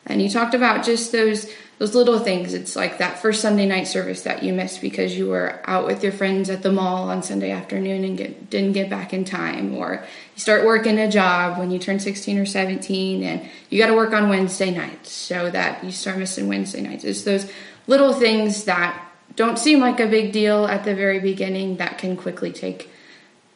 And 0.06 0.20
he 0.20 0.28
talked 0.28 0.54
about 0.54 0.84
just 0.84 1.12
those 1.12 1.50
those 1.78 1.94
little 1.94 2.18
things. 2.18 2.54
It's 2.54 2.76
like 2.76 2.98
that 2.98 3.20
first 3.20 3.40
Sunday 3.40 3.66
night 3.66 3.88
service 3.88 4.22
that 4.22 4.42
you 4.42 4.52
missed 4.52 4.80
because 4.80 5.16
you 5.16 5.28
were 5.28 5.60
out 5.64 5.86
with 5.86 6.02
your 6.02 6.12
friends 6.12 6.48
at 6.50 6.62
the 6.62 6.70
mall 6.70 7.10
on 7.10 7.22
Sunday 7.22 7.50
afternoon 7.50 8.04
and 8.04 8.16
get, 8.16 8.48
didn't 8.50 8.72
get 8.72 8.88
back 8.88 9.12
in 9.12 9.24
time, 9.24 9.74
or 9.74 10.04
you 10.34 10.40
start 10.40 10.64
working 10.64 10.98
a 10.98 11.10
job 11.10 11.58
when 11.58 11.70
you 11.70 11.78
turn 11.78 11.98
16 11.98 12.38
or 12.38 12.46
17 12.46 13.22
and 13.22 13.48
you 13.70 13.78
got 13.78 13.88
to 13.88 13.94
work 13.94 14.12
on 14.12 14.28
Wednesday 14.28 14.70
nights 14.70 15.10
so 15.10 15.50
that 15.50 15.82
you 15.82 15.90
start 15.90 16.18
missing 16.18 16.48
Wednesday 16.48 16.80
nights. 16.80 17.04
It's 17.04 17.22
those 17.22 17.50
little 17.86 18.12
things 18.12 18.64
that 18.64 19.00
don't 19.36 19.58
seem 19.58 19.80
like 19.80 19.98
a 19.98 20.06
big 20.06 20.32
deal 20.32 20.66
at 20.66 20.84
the 20.84 20.94
very 20.94 21.18
beginning 21.18 21.76
that 21.76 21.98
can 21.98 22.16
quickly 22.16 22.52
take 22.52 22.90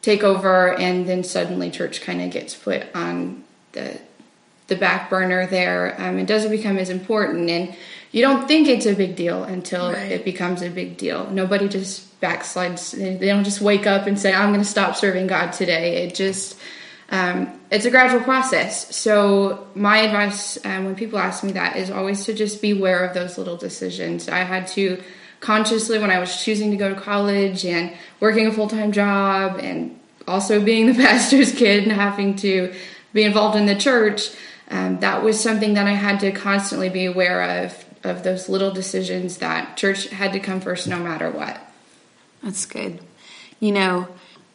take 0.01 0.23
over 0.23 0.77
and 0.77 1.07
then 1.07 1.23
suddenly 1.23 1.69
church 1.69 1.99
kind 1.99 2.21
of 2.21 2.31
gets 2.31 2.55
put 2.55 2.83
on 2.95 3.43
the 3.73 3.99
the 4.69 4.75
back 4.75 5.09
burner 5.09 5.45
there. 5.47 5.95
Um, 5.99 6.17
it 6.19 6.27
doesn't 6.27 6.51
become 6.51 6.77
as 6.77 6.89
important, 6.89 7.49
and 7.49 7.75
you 8.11 8.21
don't 8.21 8.47
think 8.47 8.67
it's 8.67 8.85
a 8.85 8.93
big 8.93 9.15
deal 9.15 9.43
until 9.43 9.91
right. 9.91 10.11
it 10.11 10.25
becomes 10.25 10.61
a 10.61 10.69
big 10.69 10.97
deal. 10.97 11.29
Nobody 11.29 11.67
just 11.67 12.19
backslides. 12.21 12.91
They 12.91 13.27
don't 13.27 13.43
just 13.43 13.61
wake 13.61 13.85
up 13.85 14.07
and 14.07 14.19
say, 14.19 14.33
"I'm 14.33 14.49
going 14.49 14.63
to 14.63 14.69
stop 14.69 14.95
serving 14.95 15.27
God 15.27 15.51
today." 15.51 16.03
It 16.03 16.15
just 16.15 16.59
um, 17.11 17.59
it's 17.71 17.85
a 17.85 17.91
gradual 17.91 18.21
process. 18.21 18.95
So 18.95 19.67
my 19.75 19.99
advice 19.99 20.63
um, 20.65 20.85
when 20.85 20.95
people 20.95 21.19
ask 21.19 21.43
me 21.43 21.51
that 21.53 21.75
is 21.75 21.91
always 21.91 22.25
to 22.25 22.33
just 22.33 22.61
be 22.61 22.71
aware 22.71 23.05
of 23.05 23.13
those 23.13 23.37
little 23.37 23.57
decisions. 23.57 24.27
I 24.27 24.39
had 24.39 24.67
to 24.69 25.01
consciously 25.39 25.99
when 25.99 26.11
I 26.11 26.19
was 26.19 26.43
choosing 26.43 26.71
to 26.71 26.77
go 26.77 26.93
to 26.93 26.99
college 26.99 27.63
and 27.65 27.93
working 28.19 28.47
a 28.47 28.51
full 28.51 28.67
time 28.67 28.91
job 28.91 29.59
and 29.61 29.99
also 30.27 30.63
being 30.63 30.87
the 30.87 30.93
pastor's 31.03 31.53
kid 31.53 31.83
and 31.83 31.91
having 31.91 32.35
to 32.37 32.73
be 33.13 33.23
involved 33.23 33.55
in 33.55 33.65
the 33.65 33.75
church 33.75 34.31
um, 34.71 34.99
that 34.99 35.23
was 35.23 35.39
something 35.39 35.73
that 35.73 35.87
I 35.87 35.93
had 35.93 36.19
to 36.21 36.31
constantly 36.31 36.89
be 36.89 37.05
aware 37.05 37.63
of 37.63 37.85
of 38.03 38.23
those 38.23 38.49
little 38.49 38.71
decisions 38.71 39.37
that 39.37 39.77
church 39.77 40.07
had 40.09 40.33
to 40.33 40.39
come 40.39 40.61
first 40.61 40.87
no 40.87 40.99
matter 40.99 41.29
what. 41.29 41.59
That's 42.43 42.65
good. 42.65 42.99
You 43.59 43.71
know, 43.71 44.07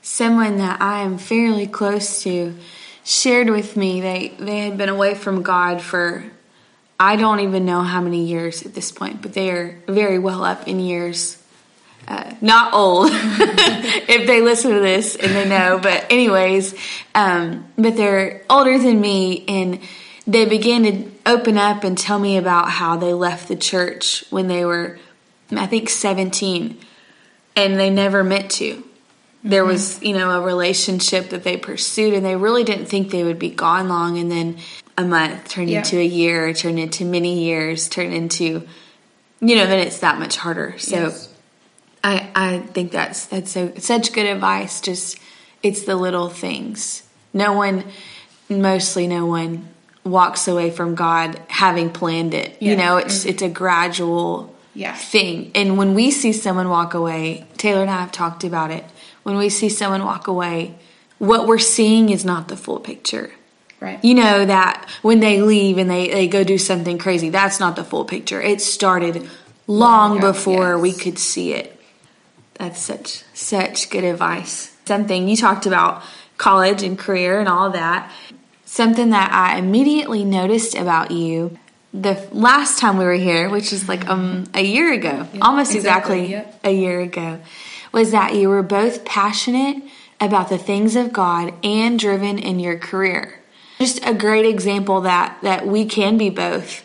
someone 0.02 0.58
that 0.58 0.80
I 0.80 1.02
am 1.02 1.18
fairly 1.18 1.66
close 1.66 2.22
to 2.22 2.54
shared 3.04 3.50
with 3.50 3.76
me 3.76 4.00
they 4.00 4.34
they 4.38 4.60
had 4.60 4.78
been 4.78 4.88
away 4.88 5.14
from 5.14 5.42
God 5.42 5.82
for 5.82 6.24
I 6.98 7.16
don't 7.16 7.40
even 7.40 7.66
know 7.66 7.82
how 7.82 8.00
many 8.00 8.24
years 8.24 8.64
at 8.64 8.74
this 8.74 8.92
point, 8.92 9.20
but 9.20 9.34
they 9.34 9.50
are 9.50 9.78
very 9.86 10.18
well 10.18 10.44
up 10.44 10.68
in 10.68 10.78
years. 10.80 11.40
Uh, 12.06 12.34
not 12.40 12.74
old 12.74 13.08
if 13.12 14.26
they 14.26 14.42
listen 14.42 14.72
to 14.72 14.80
this 14.80 15.16
and 15.16 15.32
they 15.32 15.48
know, 15.48 15.78
but 15.82 16.06
anyways, 16.10 16.74
um, 17.14 17.66
but 17.76 17.96
they're 17.96 18.42
older 18.48 18.78
than 18.78 19.00
me 19.00 19.44
and 19.48 19.80
they 20.26 20.46
began 20.46 20.82
to 20.84 21.10
open 21.26 21.58
up 21.58 21.84
and 21.84 21.98
tell 21.98 22.18
me 22.18 22.36
about 22.36 22.70
how 22.70 22.96
they 22.96 23.12
left 23.12 23.48
the 23.48 23.56
church 23.56 24.24
when 24.30 24.48
they 24.48 24.64
were, 24.64 24.98
I 25.50 25.66
think, 25.66 25.90
17, 25.90 26.78
and 27.56 27.78
they 27.78 27.90
never 27.90 28.24
meant 28.24 28.50
to. 28.52 28.82
There 29.42 29.62
mm-hmm. 29.62 29.72
was, 29.72 30.02
you 30.02 30.14
know, 30.14 30.30
a 30.30 30.40
relationship 30.40 31.28
that 31.30 31.44
they 31.44 31.58
pursued, 31.58 32.14
and 32.14 32.24
they 32.24 32.36
really 32.36 32.64
didn't 32.64 32.86
think 32.86 33.10
they 33.10 33.22
would 33.22 33.38
be 33.38 33.50
gone 33.50 33.88
long. 33.88 34.16
And 34.18 34.30
then 34.30 34.56
a 34.96 35.04
month 35.04 35.48
turned 35.48 35.68
yeah. 35.68 35.78
into 35.78 35.98
a 35.98 36.04
year, 36.04 36.52
turned 36.54 36.78
into 36.78 37.04
many 37.04 37.44
years, 37.44 37.88
turned 37.88 38.14
into, 38.14 38.66
you 39.40 39.56
know, 39.56 39.66
then 39.66 39.80
it's 39.80 39.98
that 39.98 40.18
much 40.18 40.36
harder. 40.36 40.78
So, 40.78 40.96
yes. 40.96 41.30
I 42.02 42.30
I 42.34 42.58
think 42.58 42.92
that's 42.92 43.26
that's 43.26 43.50
so 43.50 43.72
such 43.78 44.12
good 44.12 44.26
advice. 44.26 44.80
Just 44.80 45.18
it's 45.62 45.84
the 45.84 45.96
little 45.96 46.28
things. 46.28 47.02
No 47.32 47.54
one, 47.54 47.84
mostly 48.48 49.06
no 49.06 49.26
one 49.26 49.73
walks 50.04 50.46
away 50.48 50.70
from 50.70 50.94
God 50.94 51.40
having 51.48 51.90
planned 51.90 52.34
it. 52.34 52.56
Yeah. 52.60 52.70
You 52.70 52.76
know, 52.76 52.96
it's 52.98 53.20
mm-hmm. 53.20 53.30
it's 53.30 53.42
a 53.42 53.48
gradual 53.48 54.54
yeah. 54.74 54.94
thing. 54.94 55.50
And 55.54 55.78
when 55.78 55.94
we 55.94 56.10
see 56.10 56.32
someone 56.32 56.68
walk 56.68 56.94
away, 56.94 57.46
Taylor 57.56 57.82
and 57.82 57.90
I 57.90 58.00
have 58.00 58.12
talked 58.12 58.44
about 58.44 58.70
it. 58.70 58.84
When 59.22 59.36
we 59.36 59.48
see 59.48 59.68
someone 59.68 60.04
walk 60.04 60.26
away, 60.26 60.74
what 61.18 61.46
we're 61.46 61.58
seeing 61.58 62.10
is 62.10 62.24
not 62.24 62.48
the 62.48 62.56
full 62.56 62.80
picture. 62.80 63.32
Right. 63.80 64.02
You 64.04 64.14
know 64.14 64.44
that 64.44 64.88
when 65.02 65.20
they 65.20 65.42
leave 65.42 65.78
and 65.78 65.90
they, 65.90 66.08
they 66.08 66.28
go 66.28 66.44
do 66.44 66.58
something 66.58 66.98
crazy, 66.98 67.28
that's 67.30 67.60
not 67.60 67.76
the 67.76 67.84
full 67.84 68.04
picture. 68.04 68.40
It 68.40 68.60
started 68.60 69.28
long 69.66 70.20
before 70.20 70.72
yes. 70.72 70.80
we 70.80 70.92
could 70.92 71.18
see 71.18 71.52
it. 71.52 71.78
That's 72.54 72.80
such 72.80 73.24
such 73.34 73.90
good 73.90 74.04
advice. 74.04 74.74
Something 74.86 75.28
you 75.28 75.36
talked 75.36 75.66
about 75.66 76.02
college 76.36 76.82
and 76.82 76.98
career 76.98 77.40
and 77.40 77.48
all 77.48 77.70
that. 77.70 78.10
Something 78.74 79.10
that 79.10 79.30
I 79.30 79.56
immediately 79.56 80.24
noticed 80.24 80.74
about 80.74 81.12
you 81.12 81.56
the 81.92 82.26
last 82.32 82.80
time 82.80 82.98
we 82.98 83.04
were 83.04 83.12
here, 83.12 83.48
which 83.48 83.72
is 83.72 83.88
like 83.88 84.08
um, 84.08 84.46
a 84.52 84.62
year 84.62 84.92
ago, 84.92 85.28
yeah, 85.32 85.40
almost 85.42 85.76
exactly, 85.76 86.34
exactly 86.34 86.68
a 86.68 86.74
year 86.74 87.00
ago, 87.00 87.38
was 87.92 88.10
that 88.10 88.34
you 88.34 88.48
were 88.48 88.64
both 88.64 89.04
passionate 89.04 89.80
about 90.20 90.48
the 90.48 90.58
things 90.58 90.96
of 90.96 91.12
God 91.12 91.54
and 91.62 92.00
driven 92.00 92.36
in 92.36 92.58
your 92.58 92.76
career. 92.76 93.38
Just 93.78 94.04
a 94.04 94.12
great 94.12 94.44
example 94.44 95.02
that 95.02 95.38
that 95.42 95.68
we 95.68 95.84
can 95.84 96.18
be 96.18 96.28
both. 96.28 96.84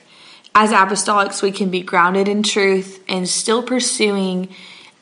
As 0.54 0.69
apostolics, 0.69 1.41
we 1.41 1.52
can 1.52 1.71
be 1.71 1.82
grounded 1.82 2.28
in 2.28 2.43
truth 2.43 3.04
and 3.10 3.28
still 3.28 3.63
pursuing 3.63 4.49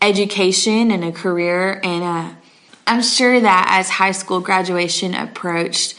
education 0.01 0.91
and 0.91 1.03
a 1.03 1.11
career 1.11 1.81
and 1.83 2.03
a 2.05 2.37
I'm 2.87 3.01
sure 3.01 3.41
that 3.41 3.67
as 3.69 3.89
high 3.89 4.13
school 4.13 4.39
graduation 4.39 5.13
approached, 5.13 5.95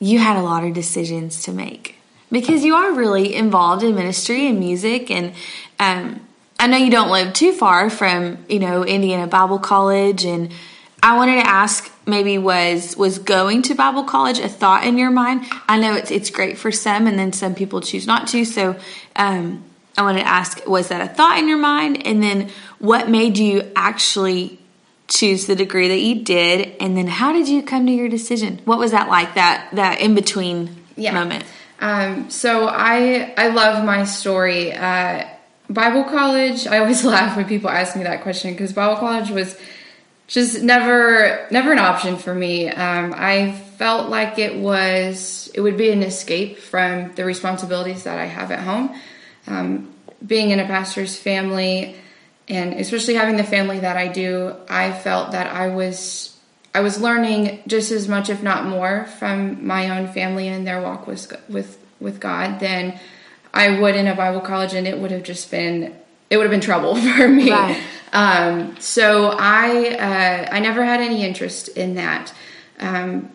you 0.00 0.18
had 0.18 0.36
a 0.36 0.42
lot 0.42 0.64
of 0.64 0.72
decisions 0.74 1.42
to 1.44 1.52
make. 1.52 1.96
Because 2.30 2.64
you 2.64 2.74
are 2.74 2.92
really 2.92 3.34
involved 3.34 3.82
in 3.82 3.94
ministry 3.94 4.46
and 4.46 4.58
music 4.58 5.10
and 5.10 5.32
um, 5.78 6.20
i 6.60 6.66
know 6.66 6.76
you 6.76 6.90
don't 6.90 7.10
live 7.10 7.32
too 7.32 7.52
far 7.52 7.88
from 7.88 8.36
you 8.48 8.58
know 8.58 8.84
indiana 8.84 9.26
bible 9.26 9.58
college 9.58 10.24
and 10.24 10.52
i 11.02 11.16
wanted 11.16 11.36
to 11.36 11.46
ask 11.46 11.90
maybe 12.08 12.38
was 12.38 12.96
was 12.96 13.18
going 13.18 13.62
to 13.62 13.74
bible 13.74 14.02
college 14.02 14.38
a 14.38 14.48
thought 14.48 14.84
in 14.84 14.98
your 14.98 15.10
mind? 15.10 15.44
I 15.68 15.78
know 15.78 15.94
it's 15.94 16.10
it's 16.10 16.30
great 16.30 16.58
for 16.58 16.72
some 16.72 17.06
and 17.06 17.18
then 17.18 17.32
some 17.32 17.54
people 17.54 17.80
choose 17.80 18.06
not 18.06 18.26
to. 18.28 18.44
So 18.44 18.76
um, 19.14 19.62
i 19.96 20.02
wanted 20.02 20.20
to 20.20 20.26
ask 20.26 20.66
was 20.66 20.88
that 20.88 21.00
a 21.00 21.12
thought 21.12 21.38
in 21.38 21.46
your 21.46 21.58
mind? 21.58 22.06
And 22.06 22.22
then 22.22 22.50
what 22.78 23.08
made 23.08 23.38
you 23.38 23.70
actually 23.76 24.58
choose 25.08 25.46
the 25.46 25.56
degree 25.56 25.88
that 25.88 25.98
you 25.98 26.22
did 26.22 26.76
and 26.80 26.96
then 26.96 27.06
how 27.06 27.32
did 27.32 27.48
you 27.48 27.62
come 27.62 27.86
to 27.86 27.92
your 27.92 28.08
decision? 28.08 28.60
What 28.64 28.78
was 28.78 28.90
that 28.92 29.08
like 29.08 29.34
that 29.34 29.70
that 29.72 30.00
in 30.00 30.14
between 30.14 30.84
yeah. 30.96 31.12
moment? 31.12 31.44
Um, 31.80 32.30
so 32.30 32.68
i 32.68 33.32
i 33.36 33.48
love 33.48 33.84
my 33.84 34.04
story. 34.04 34.72
Uh, 34.72 35.26
bible 35.70 36.04
college 36.04 36.66
i 36.66 36.78
always 36.78 37.04
laugh 37.14 37.36
when 37.36 37.46
people 37.46 37.68
ask 37.68 37.94
me 37.94 38.02
that 38.02 38.22
question 38.22 38.52
because 38.52 38.72
bible 38.72 38.96
college 38.96 39.28
was 39.28 39.54
just 40.26 40.62
never 40.62 41.46
never 41.50 41.72
an 41.72 41.78
option 41.78 42.16
for 42.16 42.34
me. 42.34 42.68
Um, 42.68 43.14
i 43.16 43.52
felt 43.78 44.10
like 44.10 44.38
it 44.38 44.56
was 44.56 45.50
it 45.54 45.60
would 45.60 45.76
be 45.76 45.90
an 45.90 46.02
escape 46.02 46.58
from 46.58 47.14
the 47.14 47.24
responsibilities 47.24 48.04
that 48.04 48.18
i 48.18 48.26
have 48.26 48.50
at 48.50 48.60
home. 48.60 48.94
Um, 49.46 49.94
being 50.26 50.50
in 50.50 50.58
a 50.58 50.66
pastor's 50.66 51.16
family, 51.16 51.94
and 52.48 52.74
especially 52.74 53.14
having 53.14 53.36
the 53.36 53.44
family 53.44 53.80
that 53.80 53.96
I 53.96 54.08
do, 54.08 54.54
I 54.68 54.92
felt 54.92 55.32
that 55.32 55.46
I 55.48 55.68
was 55.68 56.36
I 56.74 56.80
was 56.80 57.00
learning 57.00 57.62
just 57.66 57.90
as 57.90 58.08
much, 58.08 58.28
if 58.28 58.42
not 58.42 58.66
more, 58.66 59.06
from 59.18 59.66
my 59.66 59.98
own 59.98 60.12
family 60.12 60.48
and 60.48 60.66
their 60.66 60.80
walk 60.80 61.06
with 61.06 61.32
with 61.48 61.78
with 62.00 62.20
God 62.20 62.60
than 62.60 62.98
I 63.52 63.80
would 63.80 63.96
in 63.96 64.06
a 64.06 64.14
Bible 64.14 64.40
college, 64.40 64.74
and 64.74 64.86
it 64.86 64.98
would 64.98 65.10
have 65.10 65.22
just 65.22 65.50
been 65.50 65.94
it 66.30 66.36
would 66.36 66.44
have 66.44 66.50
been 66.50 66.60
trouble 66.60 66.96
for 67.16 67.28
me. 67.28 67.50
Right. 67.50 67.82
Um, 68.12 68.76
so 68.80 69.34
I 69.38 69.94
uh, 69.94 70.48
I 70.50 70.60
never 70.60 70.84
had 70.84 71.00
any 71.00 71.24
interest 71.24 71.68
in 71.68 71.94
that. 71.94 72.32
Um, 72.80 73.30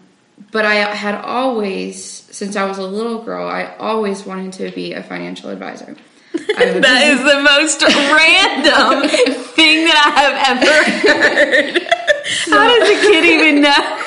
but 0.51 0.65
I 0.65 0.75
had 0.75 1.15
always, 1.15 2.03
since 2.03 2.55
I 2.55 2.65
was 2.65 2.77
a 2.77 2.85
little 2.85 3.23
girl, 3.23 3.47
I 3.47 3.75
always 3.77 4.25
wanted 4.25 4.53
to 4.53 4.71
be 4.71 4.93
a 4.93 5.03
financial 5.03 5.49
advisor. 5.49 5.95
that 6.57 7.03
is 7.05 7.19
the 7.19 7.41
most 7.43 7.83
random 7.83 9.07
thing 9.53 9.85
that 9.85 9.97
I 10.05 10.21
have 10.21 10.57
ever 10.57 10.83
heard. 11.07 11.87
How 12.49 12.79
does 12.79 12.89
a 12.89 13.01
kid 13.01 13.25
even 13.25 13.61
know? 13.61 13.99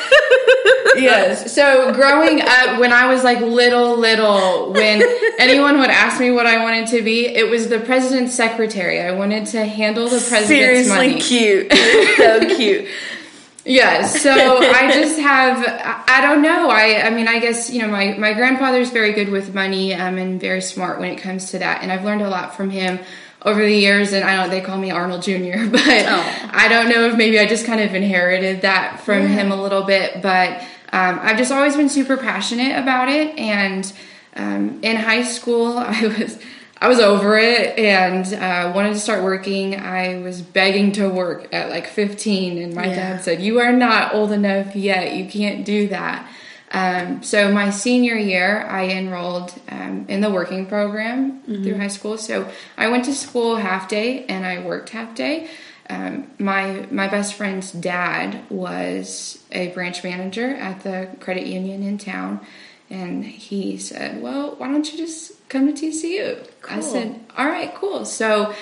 yes. 1.01 1.55
So 1.55 1.93
growing 1.93 2.41
up, 2.43 2.81
when 2.81 2.93
I 2.93 3.07
was 3.07 3.23
like 3.23 3.41
little, 3.41 3.97
little, 3.97 4.73
when 4.73 5.03
anyone 5.39 5.79
would 5.79 5.91
ask 5.91 6.19
me 6.21 6.31
what 6.31 6.47
I 6.47 6.63
wanted 6.63 6.89
to 6.89 7.03
be, 7.03 7.27
it 7.27 7.49
was 7.49 7.69
the 7.69 7.79
president's 7.79 8.35
secretary. 8.35 9.01
I 9.01 9.13
wanted 9.13 9.47
to 9.47 9.65
handle 9.65 10.05
the 10.05 10.19
president's 10.19 10.49
Seriously 10.49 10.97
money. 10.97 11.21
cute. 11.21 11.73
so 12.17 12.41
cute. 12.57 12.89
Yeah, 13.67 14.07
so 14.07 14.31
I 14.63 14.93
just 14.93 15.19
have 15.19 15.59
I 16.09 16.21
don't 16.21 16.41
know. 16.41 16.71
I 16.71 17.03
I 17.03 17.11
mean 17.11 17.27
I 17.29 17.41
guess 17.41 17.69
you 17.69 17.83
know 17.83 17.89
my 17.89 18.15
my 18.17 18.33
grandfather's 18.33 18.91
very 18.91 19.13
good 19.13 19.29
with 19.29 19.55
money 19.55 19.93
um, 19.93 20.19
and 20.19 20.41
very 20.41 20.63
smart 20.63 21.01
when 21.01 21.11
it 21.11 21.17
comes 21.17 21.51
to 21.51 21.59
that, 21.59 21.83
and 21.83 21.91
I've 21.91 22.05
learned 22.05 22.23
a 22.23 22.31
lot 22.31 22.55
from 22.57 22.71
him 22.71 23.01
over 23.43 23.61
the 23.61 23.75
years. 23.75 24.13
And 24.13 24.25
I 24.25 24.37
don't 24.37 24.51
they 24.51 24.61
call 24.61 24.79
me 24.79 24.93
Arnold 24.93 25.23
Jr., 25.23 25.33
but 25.71 25.81
oh. 25.83 26.51
I 26.53 26.69
don't 26.69 26.89
know 26.89 27.07
if 27.09 27.17
maybe 27.17 27.41
I 27.41 27.47
just 27.47 27.67
kind 27.67 27.81
of 27.81 27.95
inherited 27.95 28.63
that 28.63 29.01
from 29.01 29.23
yeah. 29.23 29.29
him 29.29 29.51
a 29.51 29.61
little 29.61 29.83
bit. 29.83 30.23
But 30.23 30.61
um, 30.93 31.19
I've 31.21 31.37
just 31.37 31.51
always 31.51 31.77
been 31.77 31.89
super 31.89 32.17
passionate 32.17 32.79
about 32.79 33.09
it, 33.09 33.37
and 33.37 33.93
um, 34.37 34.79
in 34.83 34.97
high 34.97 35.25
school 35.25 35.77
I 35.79 36.03
was 36.03 36.39
I 36.79 36.89
was 36.89 37.01
over 37.01 37.39
it 37.39 37.79
and 37.79 38.27
uh, 38.35 38.73
wanted 38.75 38.93
to 38.93 39.01
start 39.01 39.25
working. 39.25 39.81
I 39.81 40.19
was 40.19 40.43
begging 40.43 40.93
to 40.93 41.09
work 41.09 41.53
at 41.55 41.71
like 41.71 41.87
15, 41.87 42.59
and 42.59 42.75
my 42.75 42.87
yeah. 42.87 42.95
dad 42.95 43.25
said, 43.25 43.41
You 43.41 43.61
are 43.61 43.73
not 43.73 44.15
old 44.15 44.31
enough 44.31 44.77
yet. 44.77 45.15
You 45.15 45.27
can't 45.27 45.65
do 45.65 45.89
that. 45.89 46.31
Um, 46.73 47.23
so, 47.23 47.51
my 47.53 47.71
senior 47.71 48.17
year, 48.17 48.67
I 48.69 48.89
enrolled 48.89 49.55
um, 49.71 50.05
in 50.09 50.21
the 50.21 50.31
working 50.31 50.67
program 50.67 51.41
mm-hmm. 51.41 51.65
through 51.65 51.79
high 51.79 51.89
school. 51.89 52.19
So, 52.19 52.51
I 52.77 52.89
went 52.89 53.07
to 53.07 53.15
school 53.15 53.57
half 53.57 53.89
day 53.89 54.27
and 54.27 54.45
I 54.45 54.63
worked 54.63 54.91
half 54.91 55.15
day. 55.15 55.49
Um, 55.89 56.31
my 56.39 56.87
my 56.91 57.07
best 57.07 57.35
friend's 57.35 57.73
dad 57.73 58.43
was 58.51 59.43
a 59.53 59.69
branch 59.69 60.03
manager 60.03 60.55
at 60.57 60.83
the 60.83 61.09
credit 61.21 61.47
union 61.47 61.83
in 61.83 61.97
town, 61.97 62.41
and 62.91 63.25
he 63.25 63.79
said, 63.79 64.23
"Well, 64.23 64.55
why 64.57 64.69
don't 64.69 64.91
you 64.91 64.99
just 64.99 65.37
come 65.49 65.73
to 65.73 65.87
TCU. 65.87 66.47
Cool. 66.63 66.77
I 66.77 66.81
said, 66.81 67.21
all 67.37 67.47
right, 67.47 67.75
cool. 67.75 68.05
So, 68.05 68.47
um, 68.47 68.55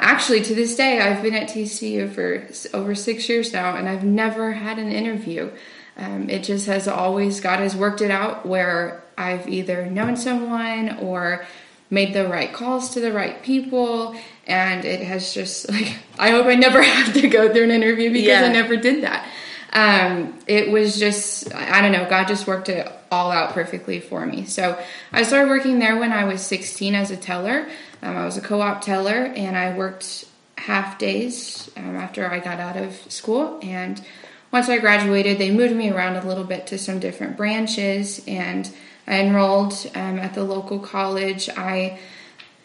actually, 0.00 0.42
to 0.42 0.54
this 0.54 0.76
day, 0.76 1.00
I've 1.00 1.22
been 1.22 1.34
at 1.34 1.48
TCU 1.48 2.10
for 2.12 2.48
over 2.76 2.94
six 2.94 3.28
years 3.28 3.52
now, 3.52 3.76
and 3.76 3.88
I've 3.88 4.04
never 4.04 4.52
had 4.52 4.78
an 4.78 4.90
interview. 4.90 5.50
Um, 5.96 6.30
it 6.30 6.42
just 6.42 6.66
has 6.66 6.88
always, 6.88 7.40
God 7.40 7.60
has 7.60 7.76
worked 7.76 8.00
it 8.00 8.10
out 8.10 8.46
where 8.46 9.04
I've 9.16 9.48
either 9.48 9.86
known 9.86 10.16
someone 10.16 10.98
or 10.98 11.46
made 11.90 12.14
the 12.14 12.26
right 12.26 12.52
calls 12.52 12.90
to 12.94 13.00
the 13.00 13.12
right 13.12 13.42
people. 13.42 14.16
And 14.46 14.84
it 14.84 15.02
has 15.02 15.34
just, 15.34 15.68
like, 15.70 15.96
I 16.18 16.30
hope 16.30 16.46
I 16.46 16.54
never 16.54 16.82
have 16.82 17.12
to 17.14 17.28
go 17.28 17.52
through 17.52 17.64
an 17.64 17.70
interview 17.70 18.10
because 18.10 18.26
yeah. 18.26 18.44
I 18.44 18.52
never 18.52 18.76
did 18.76 19.04
that. 19.04 19.28
Um, 19.72 20.38
it 20.46 20.70
was 20.70 20.98
just, 20.98 21.52
I 21.52 21.82
don't 21.82 21.90
know, 21.90 22.08
God 22.08 22.28
just 22.28 22.46
worked 22.46 22.68
it 22.68 22.90
all 23.14 23.30
out 23.30 23.54
perfectly 23.54 24.00
for 24.00 24.26
me. 24.26 24.44
So 24.44 24.78
I 25.12 25.22
started 25.22 25.48
working 25.48 25.78
there 25.78 25.96
when 25.96 26.12
I 26.12 26.24
was 26.24 26.42
16 26.42 26.94
as 26.94 27.10
a 27.10 27.16
teller. 27.16 27.68
Um, 28.02 28.16
I 28.16 28.24
was 28.24 28.36
a 28.36 28.40
co 28.40 28.60
op 28.60 28.82
teller 28.82 29.32
and 29.36 29.56
I 29.56 29.76
worked 29.76 30.26
half 30.58 30.98
days 30.98 31.70
um, 31.76 31.96
after 31.96 32.28
I 32.30 32.40
got 32.40 32.58
out 32.58 32.76
of 32.76 32.94
school. 33.12 33.60
And 33.62 34.02
once 34.50 34.68
I 34.68 34.78
graduated, 34.78 35.38
they 35.38 35.50
moved 35.50 35.76
me 35.76 35.90
around 35.90 36.16
a 36.16 36.26
little 36.26 36.44
bit 36.44 36.66
to 36.68 36.78
some 36.78 36.98
different 36.98 37.36
branches 37.36 38.22
and 38.26 38.70
I 39.06 39.20
enrolled 39.20 39.74
um, 39.94 40.18
at 40.18 40.34
the 40.34 40.44
local 40.44 40.78
college. 40.78 41.48
I 41.50 41.98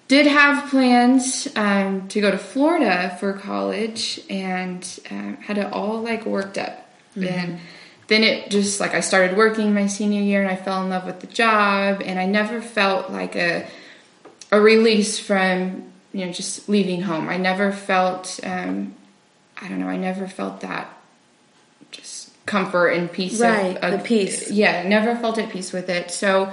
did 0.08 0.26
have 0.26 0.70
plans 0.70 1.48
um, 1.56 2.08
to 2.08 2.22
go 2.22 2.32
to 2.32 2.38
Florida 2.38 3.16
for 3.20 3.34
college 3.34 4.20
and 4.30 5.00
um, 5.12 5.38
had 5.38 5.58
it 5.58 5.72
all 5.72 6.02
like 6.02 6.26
worked 6.26 6.58
up. 6.58 6.90
Mm-hmm. 7.16 7.28
And 7.28 7.60
then 8.10 8.24
it 8.24 8.50
just 8.50 8.80
like 8.80 8.96
I 8.96 9.00
started 9.00 9.38
working 9.38 9.74
my 9.74 9.86
senior 9.86 10.22
year 10.22 10.42
and 10.42 10.50
I 10.50 10.56
fell 10.56 10.84
in 10.84 10.90
love 10.90 11.06
with 11.06 11.20
the 11.22 11.28
job 11.28 12.02
and 12.04 12.20
I 12.20 12.26
never 12.26 12.60
felt 12.62 13.12
like 13.12 13.36
a 13.36 13.68
a 14.52 14.60
release 14.60 15.20
from 15.20 15.92
you 16.12 16.26
know 16.26 16.32
just 16.32 16.68
leaving 16.68 17.04
home. 17.04 17.30
I 17.30 17.38
never 17.38 17.72
felt 17.72 18.40
um, 18.44 18.96
I 19.62 19.70
don't 19.70 19.80
know. 19.80 19.88
I 19.88 19.96
never 19.96 20.28
felt 20.28 20.62
that 20.62 20.92
just 21.92 22.32
comfort 22.48 22.90
and 22.90 23.12
peace. 23.12 23.40
Right, 23.40 23.78
of, 23.78 23.94
of, 23.94 24.00
the 24.00 24.06
peace. 24.06 24.50
Yeah, 24.50 24.88
never 24.88 25.16
felt 25.16 25.38
at 25.38 25.52
peace 25.52 25.72
with 25.72 25.88
it. 25.88 26.10
So 26.10 26.52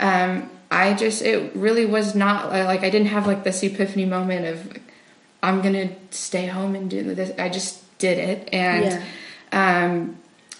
um, 0.00 0.50
I 0.70 0.92
just 0.92 1.22
it 1.22 1.56
really 1.56 1.86
was 1.86 2.14
not 2.14 2.50
like 2.50 2.80
I 2.82 2.90
didn't 2.90 3.08
have 3.08 3.26
like 3.26 3.44
this 3.44 3.62
epiphany 3.62 4.04
moment 4.04 4.44
of 4.44 4.78
I'm 5.42 5.62
gonna 5.62 5.88
stay 6.10 6.46
home 6.46 6.74
and 6.74 6.90
do 6.90 7.14
this. 7.14 7.32
I 7.38 7.48
just 7.48 7.98
did 7.98 8.18
it 8.18 8.52
and. 8.52 8.84
Yeah. 8.84 9.04
Um, 9.50 10.18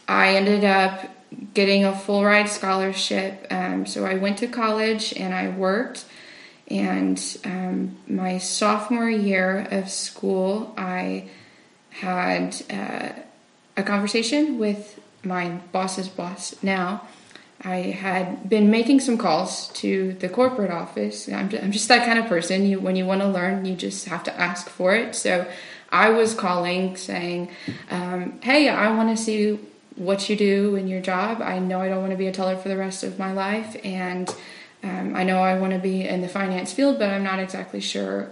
I 0.08 0.36
ended 0.36 0.64
up 0.64 1.04
getting 1.52 1.84
a 1.84 1.94
full 1.94 2.24
ride 2.24 2.48
scholarship. 2.48 3.46
Um, 3.50 3.86
so 3.86 4.06
I 4.06 4.14
went 4.14 4.38
to 4.38 4.48
college 4.48 5.12
and 5.14 5.34
I 5.34 5.50
worked. 5.50 6.06
And 6.68 7.22
um, 7.44 7.96
my 8.06 8.38
sophomore 8.38 9.10
year 9.10 9.68
of 9.70 9.90
school, 9.90 10.74
I 10.76 11.28
had 11.90 12.56
uh, 12.70 13.10
a 13.76 13.82
conversation 13.82 14.58
with 14.58 14.98
my 15.22 15.50
boss's 15.72 16.08
boss 16.08 16.54
now. 16.62 17.06
I 17.62 17.76
had 17.76 18.48
been 18.48 18.70
making 18.70 19.00
some 19.00 19.18
calls 19.18 19.68
to 19.74 20.12
the 20.14 20.28
corporate 20.28 20.70
office. 20.70 21.28
I'm 21.28 21.48
just, 21.48 21.62
I'm 21.62 21.72
just 21.72 21.88
that 21.88 22.06
kind 22.06 22.18
of 22.18 22.26
person. 22.26 22.66
You, 22.66 22.78
when 22.78 22.94
you 22.94 23.04
want 23.04 23.20
to 23.22 23.28
learn, 23.28 23.64
you 23.64 23.74
just 23.74 24.06
have 24.06 24.22
to 24.24 24.40
ask 24.40 24.68
for 24.68 24.94
it. 24.94 25.16
So 25.16 25.50
I 25.90 26.10
was 26.10 26.34
calling 26.34 26.96
saying, 26.96 27.50
um, 27.90 28.38
"Hey, 28.42 28.68
I 28.68 28.94
want 28.94 29.16
to 29.16 29.22
see 29.22 29.58
what 29.98 30.28
you 30.28 30.36
do 30.36 30.76
in 30.76 30.86
your 30.86 31.00
job. 31.00 31.42
I 31.42 31.58
know 31.58 31.80
I 31.80 31.88
don't 31.88 32.00
want 32.00 32.12
to 32.12 32.16
be 32.16 32.28
a 32.28 32.32
teller 32.32 32.56
for 32.56 32.68
the 32.68 32.76
rest 32.76 33.02
of 33.02 33.18
my 33.18 33.32
life, 33.32 33.76
and 33.84 34.32
um, 34.82 35.16
I 35.16 35.24
know 35.24 35.38
I 35.38 35.58
want 35.58 35.72
to 35.72 35.78
be 35.78 36.06
in 36.06 36.20
the 36.20 36.28
finance 36.28 36.72
field, 36.72 36.98
but 36.98 37.10
I'm 37.10 37.24
not 37.24 37.40
exactly 37.40 37.80
sure 37.80 38.30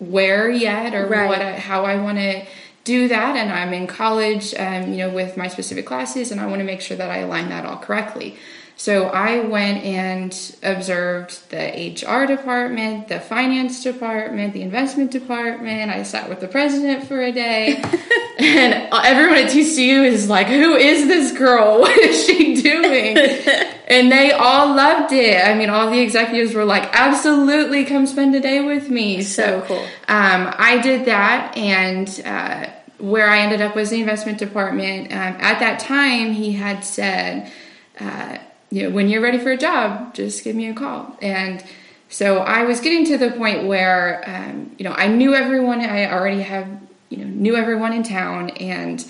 where 0.00 0.50
yet 0.50 0.94
or 0.94 1.06
right. 1.06 1.28
what 1.28 1.40
I, 1.40 1.52
how 1.52 1.84
I 1.84 1.96
want 1.96 2.18
to 2.18 2.44
do 2.82 3.08
that. 3.08 3.36
And 3.36 3.52
I'm 3.52 3.72
in 3.72 3.86
college, 3.86 4.54
um, 4.54 4.90
you 4.90 4.98
know, 4.98 5.10
with 5.10 5.36
my 5.36 5.48
specific 5.48 5.86
classes, 5.86 6.32
and 6.32 6.40
I 6.40 6.46
want 6.46 6.58
to 6.60 6.64
make 6.64 6.80
sure 6.80 6.96
that 6.96 7.10
I 7.10 7.18
align 7.18 7.48
that 7.48 7.64
all 7.64 7.78
correctly. 7.78 8.36
So 8.76 9.06
I 9.06 9.40
went 9.40 9.84
and 9.84 10.56
observed 10.62 11.50
the 11.50 11.94
HR 11.94 12.26
department, 12.26 13.08
the 13.08 13.20
finance 13.20 13.82
department, 13.82 14.52
the 14.52 14.62
investment 14.62 15.10
department. 15.12 15.90
I 15.90 16.02
sat 16.02 16.28
with 16.28 16.40
the 16.40 16.48
president 16.48 17.06
for 17.06 17.20
a 17.20 17.30
day. 17.30 17.76
and 18.38 18.88
everyone 18.92 19.38
at 19.38 19.50
TCU 19.50 20.04
is 20.04 20.28
like, 20.28 20.48
Who 20.48 20.74
is 20.74 21.06
this 21.06 21.36
girl? 21.36 21.80
What 21.84 21.96
is 21.98 22.26
she 22.26 22.60
doing? 22.60 23.16
and 23.88 24.10
they 24.10 24.32
all 24.32 24.74
loved 24.74 25.12
it. 25.12 25.46
I 25.46 25.54
mean, 25.54 25.70
all 25.70 25.90
the 25.90 26.00
executives 26.00 26.54
were 26.54 26.64
like, 26.64 26.88
Absolutely, 26.92 27.84
come 27.84 28.06
spend 28.06 28.34
a 28.34 28.40
day 28.40 28.64
with 28.64 28.90
me. 28.90 29.22
So, 29.22 29.60
so 29.60 29.66
cool. 29.66 29.82
Um, 30.08 30.52
I 30.58 30.80
did 30.82 31.06
that. 31.06 31.56
And, 31.56 32.22
uh, 32.24 32.70
where 32.98 33.28
I 33.28 33.40
ended 33.40 33.60
up 33.60 33.76
was 33.76 33.90
the 33.90 34.00
investment 34.00 34.38
department. 34.38 35.12
Um, 35.12 35.36
at 35.40 35.58
that 35.60 35.80
time, 35.80 36.32
he 36.32 36.52
had 36.52 36.84
said, 36.84 37.52
uh, 38.00 38.38
you 38.74 38.82
know, 38.82 38.90
when 38.90 39.08
you're 39.08 39.20
ready 39.20 39.38
for 39.38 39.52
a 39.52 39.56
job, 39.56 40.14
just 40.14 40.42
give 40.42 40.56
me 40.56 40.68
a 40.68 40.74
call. 40.74 41.16
And 41.22 41.64
so 42.08 42.38
I 42.38 42.64
was 42.64 42.80
getting 42.80 43.06
to 43.06 43.16
the 43.16 43.30
point 43.30 43.68
where, 43.68 44.24
um, 44.26 44.74
you 44.76 44.84
know, 44.84 44.90
I 44.90 45.06
knew 45.06 45.32
everyone. 45.32 45.80
I 45.80 46.10
already 46.10 46.42
have, 46.42 46.66
you 47.08 47.18
know, 47.18 47.24
knew 47.24 47.54
everyone 47.54 47.92
in 47.92 48.02
town, 48.02 48.50
and 48.50 49.06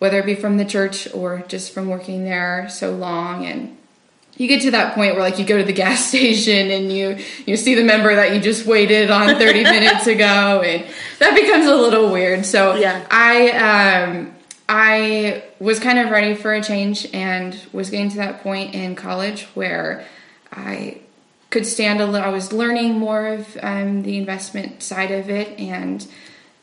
whether 0.00 0.18
it 0.18 0.26
be 0.26 0.34
from 0.34 0.56
the 0.56 0.64
church 0.64 1.06
or 1.14 1.44
just 1.46 1.72
from 1.72 1.88
working 1.88 2.24
there 2.24 2.68
so 2.68 2.96
long, 2.96 3.46
and 3.46 3.78
you 4.36 4.48
get 4.48 4.62
to 4.62 4.72
that 4.72 4.96
point 4.96 5.14
where 5.14 5.22
like 5.22 5.38
you 5.38 5.44
go 5.44 5.56
to 5.56 5.62
the 5.64 5.72
gas 5.84 6.06
station 6.06 6.72
and 6.72 6.92
you 6.92 7.16
you 7.46 7.56
see 7.56 7.76
the 7.76 7.84
member 7.84 8.12
that 8.12 8.34
you 8.34 8.40
just 8.40 8.66
waited 8.66 9.12
on 9.12 9.38
30 9.38 9.62
minutes 9.62 10.08
ago 10.08 10.62
and 10.62 10.84
that 11.20 11.34
becomes 11.34 11.64
a 11.64 11.74
little 11.74 12.12
weird 12.12 12.44
so 12.44 12.74
yeah 12.74 13.06
i 13.10 13.50
um 14.12 14.35
I 14.68 15.44
was 15.60 15.78
kind 15.78 15.98
of 15.98 16.10
ready 16.10 16.34
for 16.34 16.52
a 16.52 16.62
change 16.62 17.08
and 17.12 17.56
was 17.72 17.90
getting 17.90 18.10
to 18.10 18.16
that 18.16 18.42
point 18.42 18.74
in 18.74 18.96
college 18.96 19.44
where 19.54 20.04
I 20.52 21.00
could 21.50 21.66
stand 21.66 22.00
a 22.00 22.06
little. 22.06 22.26
I 22.26 22.32
was 22.32 22.52
learning 22.52 22.98
more 22.98 23.26
of 23.26 23.56
um, 23.62 24.02
the 24.02 24.16
investment 24.16 24.82
side 24.82 25.12
of 25.12 25.30
it, 25.30 25.58
and 25.58 26.06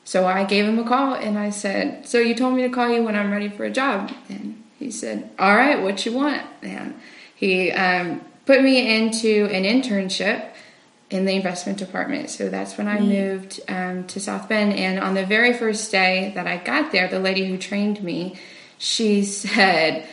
so 0.03 0.27
I 0.27 0.43
gave 0.43 0.65
him 0.65 0.79
a 0.79 0.83
call 0.83 1.13
and 1.13 1.39
I 1.39 1.49
said, 1.49 2.05
"So 2.05 2.19
you 2.19 2.35
told 2.35 2.55
me 2.55 2.63
to 2.63 2.69
call 2.69 2.89
you 2.89 3.03
when 3.03 3.15
I'm 3.15 3.31
ready 3.31 3.47
for 3.49 3.63
a 3.63 3.71
job?" 3.71 4.11
And 4.27 4.61
he 4.77 4.91
said, 4.91 5.29
"All 5.39 5.55
right, 5.55 5.81
what 5.81 6.05
you 6.05 6.11
want?" 6.11 6.41
And 6.61 6.95
he 7.33 7.71
um, 7.71 8.21
put 8.45 8.61
me 8.61 8.97
into 8.97 9.45
an 9.45 9.63
internship 9.63 10.52
in 11.13 11.25
the 11.25 11.33
investment 11.33 11.77
department. 11.77 12.31
So 12.31 12.49
that's 12.49 12.75
when 12.77 12.87
I 12.87 12.97
mm. 12.97 13.07
moved 13.07 13.61
um, 13.67 14.05
to 14.07 14.19
South 14.19 14.49
Bend. 14.49 14.73
And 14.73 14.99
on 14.99 15.13
the 15.13 15.25
very 15.25 15.53
first 15.53 15.91
day 15.91 16.31
that 16.33 16.47
I 16.47 16.57
got 16.57 16.91
there, 16.91 17.07
the 17.07 17.19
lady 17.19 17.45
who 17.45 17.57
trained 17.57 18.03
me, 18.03 18.35
she 18.79 19.23
said, 19.23 20.07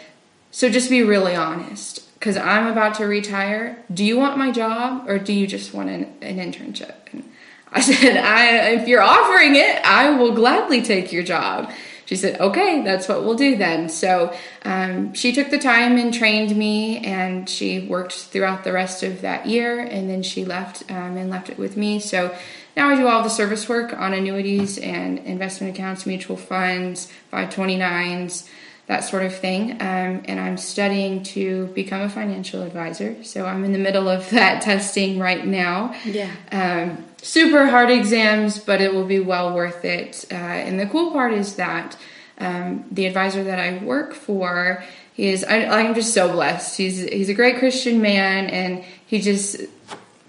"So 0.51 0.69
just 0.69 0.91
be 0.91 1.03
really 1.03 1.35
honest." 1.35 2.07
Because 2.15 2.37
I'm 2.37 2.67
about 2.67 2.97
to 2.97 3.07
retire. 3.07 3.83
Do 3.93 4.05
you 4.05 4.19
want 4.19 4.37
my 4.37 4.51
job 4.51 5.09
or 5.09 5.19
do 5.19 5.33
you 5.33 5.47
just 5.47 5.73
want 5.73 5.89
an, 5.89 6.05
an 6.21 6.37
internship? 6.37 6.95
And 7.13 7.25
I 7.73 7.81
said, 7.91 8.19
I, 8.19 8.73
if 8.73 8.87
you're 8.87 9.01
offering 9.01 9.57
it, 9.57 9.83
I 9.83 10.11
will 10.11 10.35
gladly 10.35 10.83
take 10.83 11.13
your 11.13 11.23
job. 11.23 11.73
She 12.11 12.17
said, 12.17 12.41
okay, 12.41 12.83
that's 12.83 13.07
what 13.07 13.23
we'll 13.23 13.37
do 13.37 13.55
then. 13.55 13.89
So 13.89 14.35
um, 14.65 15.15
she 15.15 15.31
took 15.31 15.49
the 15.51 15.61
time 15.61 15.97
and 15.97 16.13
trained 16.13 16.57
me, 16.57 16.99
and 17.07 17.49
she 17.49 17.87
worked 17.87 18.15
throughout 18.15 18.65
the 18.65 18.73
rest 18.73 19.05
of 19.05 19.21
that 19.21 19.47
year, 19.47 19.79
and 19.79 20.11
then 20.11 20.25
she 20.25 20.45
left 20.45 20.91
um, 20.91 21.17
and 21.17 21.31
left 21.31 21.51
it 21.51 21.57
with 21.57 21.77
me. 21.77 22.01
So 22.01 22.37
now 22.77 22.89
I 22.89 22.97
do 22.97 23.07
all 23.07 23.23
the 23.23 23.31
service 23.31 23.69
work 23.69 23.97
on 23.97 24.13
annuities 24.13 24.77
and 24.77 25.21
investment 25.21 25.73
accounts, 25.73 26.05
mutual 26.05 26.37
funds, 26.37 27.13
529s 27.33 28.49
that 28.91 29.05
sort 29.05 29.23
of 29.23 29.33
thing. 29.33 29.71
Um, 29.75 30.23
and 30.25 30.41
I'm 30.41 30.57
studying 30.57 31.23
to 31.23 31.67
become 31.69 32.01
a 32.01 32.09
financial 32.09 32.63
advisor. 32.63 33.23
So 33.23 33.47
I'm 33.47 33.63
in 33.63 33.73
the 33.73 33.79
middle 33.79 34.09
of 34.09 34.29
that 34.31 34.63
testing 34.63 35.21
right 35.21 35.47
now. 35.47 35.95
Yeah. 36.05 36.29
Um, 36.51 37.05
super 37.23 37.67
hard 37.67 37.91
exams, 37.91 38.59
but 38.59 38.81
it 38.81 38.95
will 38.95 39.07
be 39.07 39.21
well 39.21 39.55
worth 39.55 39.85
it. 39.85 40.25
Uh, 40.31 40.35
and 40.35 40.79
the 40.79 40.87
cool 40.87 41.13
part 41.13 41.33
is 41.33 41.57
that 41.57 41.97
um, 42.39 42.85
the 42.91 43.07
advisor 43.07 43.45
that 43.45 43.59
I 43.59 43.83
work 43.85 44.15
for, 44.15 44.83
is, 45.17 45.45
I, 45.45 45.67
I'm 45.67 45.95
just 45.95 46.15
so 46.15 46.33
blessed. 46.33 46.79
He's, 46.79 47.01
he's 47.03 47.29
a 47.29 47.35
great 47.35 47.59
Christian 47.59 48.01
man, 48.01 48.47
and 48.47 48.85
he 49.07 49.21
just 49.21 49.61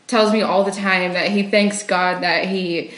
tells 0.07 0.33
me 0.33 0.41
all 0.41 0.65
the 0.65 0.71
time 0.71 1.13
that 1.13 1.31
he 1.31 1.43
thanks 1.43 1.83
God 1.83 2.23
that 2.23 2.45
he 2.45 2.91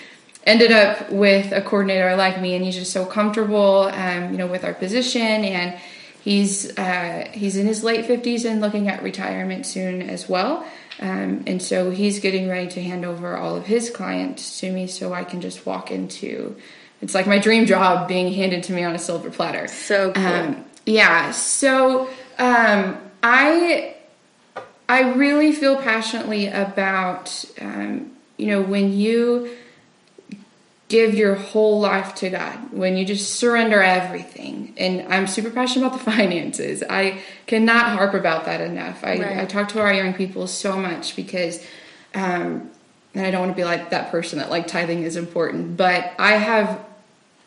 ended 0.45 0.71
up 0.71 1.11
with 1.11 1.51
a 1.51 1.61
coordinator 1.61 2.15
like 2.15 2.41
me, 2.41 2.55
and 2.55 2.65
he's 2.65 2.75
just 2.75 2.91
so 2.91 3.05
comfortable, 3.05 3.91
um, 3.93 4.31
you 4.31 4.37
know, 4.37 4.47
with 4.47 4.63
our 4.63 4.73
position, 4.73 5.21
and 5.21 5.79
he's 6.23 6.75
uh, 6.77 7.29
he's 7.31 7.55
in 7.55 7.67
his 7.67 7.83
late 7.83 8.05
fifties 8.07 8.43
and 8.43 8.59
looking 8.59 8.87
at 8.87 9.03
retirement 9.03 9.65
soon 9.65 10.01
as 10.01 10.27
well. 10.27 10.65
Um, 10.99 11.43
and 11.47 11.61
so 11.61 11.89
he's 11.89 12.19
getting 12.19 12.47
ready 12.47 12.69
to 12.71 12.83
hand 12.83 13.05
over 13.05 13.35
all 13.35 13.55
of 13.55 13.65
his 13.65 13.89
clients 13.89 14.59
to 14.59 14.71
me, 14.71 14.87
so 14.87 15.13
I 15.13 15.23
can 15.23 15.41
just 15.41 15.65
walk 15.65 15.91
into. 15.91 16.55
It's 17.01 17.13
like 17.13 17.27
my 17.27 17.39
dream 17.39 17.65
job 17.65 18.07
being 18.07 18.31
handed 18.31 18.63
to 18.63 18.73
me 18.73 18.83
on 18.83 18.95
a 18.95 18.99
silver 18.99 19.29
platter. 19.29 19.67
So 19.67 20.13
cool. 20.13 20.25
Um, 20.25 20.65
yeah. 20.85 21.31
So 21.31 22.07
um, 22.37 22.97
I 23.21 23.95
I 24.87 25.13
really 25.13 25.51
feel 25.51 25.77
passionately 25.77 26.47
about 26.47 27.45
um, 27.59 28.11
you 28.37 28.47
know 28.47 28.61
when 28.61 28.93
you 28.93 29.49
give 30.93 31.15
your 31.15 31.33
whole 31.33 31.79
life 31.79 32.13
to 32.13 32.29
God, 32.29 32.71
when 32.71 32.95
you 32.95 33.03
just 33.03 33.39
surrender 33.39 33.81
everything. 33.81 34.75
And 34.77 35.11
I'm 35.11 35.25
super 35.25 35.49
passionate 35.49 35.87
about 35.87 35.97
the 35.97 36.03
finances. 36.11 36.83
I 36.87 37.19
cannot 37.47 37.97
harp 37.97 38.13
about 38.13 38.45
that 38.45 38.61
enough. 38.61 39.03
I, 39.03 39.17
right. 39.17 39.37
I 39.39 39.45
talk 39.45 39.69
to 39.69 39.81
our 39.81 39.91
young 39.91 40.13
people 40.13 40.45
so 40.45 40.77
much 40.77 41.15
because, 41.15 41.65
um, 42.13 42.69
and 43.15 43.25
I 43.25 43.31
don't 43.31 43.39
want 43.39 43.53
to 43.53 43.55
be 43.55 43.63
like 43.63 43.89
that 43.89 44.11
person 44.11 44.37
that 44.37 44.51
like 44.51 44.67
tithing 44.67 45.01
is 45.01 45.15
important, 45.15 45.77
but 45.77 46.13
I 46.19 46.33
have, 46.33 46.85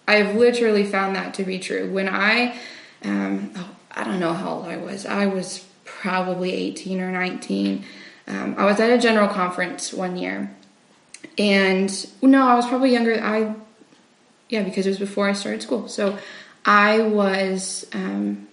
I've 0.09 0.35
literally 0.35 0.85
found 0.85 1.15
that 1.15 1.35
to 1.35 1.45
be 1.45 1.61
true. 1.61 1.89
When 1.93 2.09
I, 2.09 2.59
um, 3.05 3.53
oh, 3.55 3.77
I 3.93 4.03
don't 4.03 4.19
know 4.19 4.33
how 4.33 4.55
old 4.55 4.67
I 4.67 4.77
was. 4.77 5.07
I 5.07 5.27
was 5.27 5.65
probably 5.85 6.53
18 6.53 7.01
or 7.01 7.13
19. 7.13 7.85
Um, 8.27 8.57
I 8.59 8.65
was 8.65 8.81
at 8.81 8.91
a 8.91 8.99
general 8.99 9.29
conference 9.29 9.93
one 9.93 10.17
year 10.17 10.56
and 11.39 12.07
no, 12.23 12.47
I 12.47 12.55
was 12.55 12.67
probably 12.67 12.93
younger. 12.93 13.21
I, 13.23 13.55
yeah, 14.49 14.63
because 14.63 14.87
it 14.87 14.91
was 14.91 14.99
before 14.99 15.29
I 15.29 15.33
started 15.33 15.63
school. 15.63 15.89
So 15.89 16.19
I 16.65 17.01
was 17.01 17.87
um, 17.93 18.49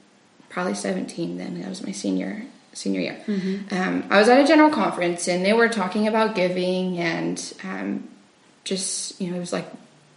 probably 0.50 0.76
17 0.76 1.38
then. 1.38 1.62
That 1.62 1.70
was 1.70 1.86
my 1.86 1.92
senior 1.92 2.46
senior 2.74 3.02
year. 3.02 3.24
Mm-hmm. 3.28 3.76
Um, 3.76 4.04
I 4.10 4.20
was 4.20 4.30
at 4.30 4.44
a 4.44 4.48
general 4.48 4.70
conference 4.70 5.28
and 5.28 5.46
they 5.46 5.54
were 5.54 5.70
talking 5.70 6.08
about 6.08 6.36
giving 6.36 6.98
and 6.98 7.54
um, 7.64 8.08
just 8.64 9.20
you 9.22 9.30
know 9.30 9.38
it 9.38 9.40
was 9.40 9.54
like 9.54 9.68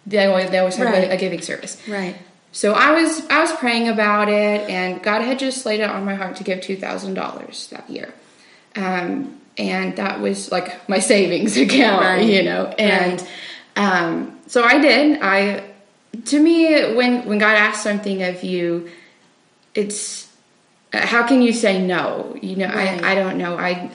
they 0.06 0.24
always, 0.26 0.50
they 0.50 0.58
always 0.58 0.76
have 0.76 0.86
right. 0.86 1.10
a, 1.10 1.14
a 1.14 1.16
giving 1.16 1.42
service. 1.42 1.80
Right. 1.88 2.16
So 2.52 2.72
I 2.72 2.92
was 2.92 3.26
I 3.28 3.40
was 3.40 3.52
praying 3.52 3.88
about 3.88 4.28
it 4.28 4.70
and 4.70 5.02
God 5.02 5.22
had 5.22 5.38
just 5.38 5.66
laid 5.66 5.80
it 5.80 5.90
on 5.90 6.04
my 6.04 6.14
heart 6.14 6.36
to 6.36 6.44
give 6.44 6.60
two 6.60 6.76
thousand 6.76 7.14
dollars 7.14 7.68
that 7.68 7.88
year. 7.90 8.14
Um, 8.74 9.40
and 9.58 9.96
that 9.96 10.20
was 10.20 10.52
like 10.52 10.88
my 10.88 10.98
savings 10.98 11.56
account, 11.56 12.02
right. 12.02 12.24
you 12.24 12.42
know. 12.42 12.66
And 12.78 13.20
right. 13.76 14.02
um, 14.02 14.40
so 14.46 14.62
I 14.62 14.78
did. 14.78 15.20
I 15.22 15.64
to 16.26 16.40
me 16.40 16.94
when 16.94 17.26
when 17.26 17.38
God 17.38 17.56
asks 17.56 17.82
something 17.82 18.22
of 18.22 18.42
you, 18.42 18.90
it's 19.74 20.32
how 20.92 21.26
can 21.26 21.42
you 21.42 21.52
say 21.52 21.84
no? 21.84 22.36
You 22.40 22.56
know, 22.56 22.68
right. 22.68 23.02
I 23.02 23.12
I 23.12 23.14
don't 23.14 23.38
know. 23.38 23.58
I 23.58 23.90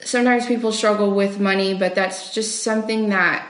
sometimes 0.00 0.46
people 0.46 0.72
struggle 0.72 1.10
with 1.10 1.40
money, 1.40 1.74
but 1.74 1.94
that's 1.94 2.32
just 2.34 2.62
something 2.62 3.10
that 3.10 3.46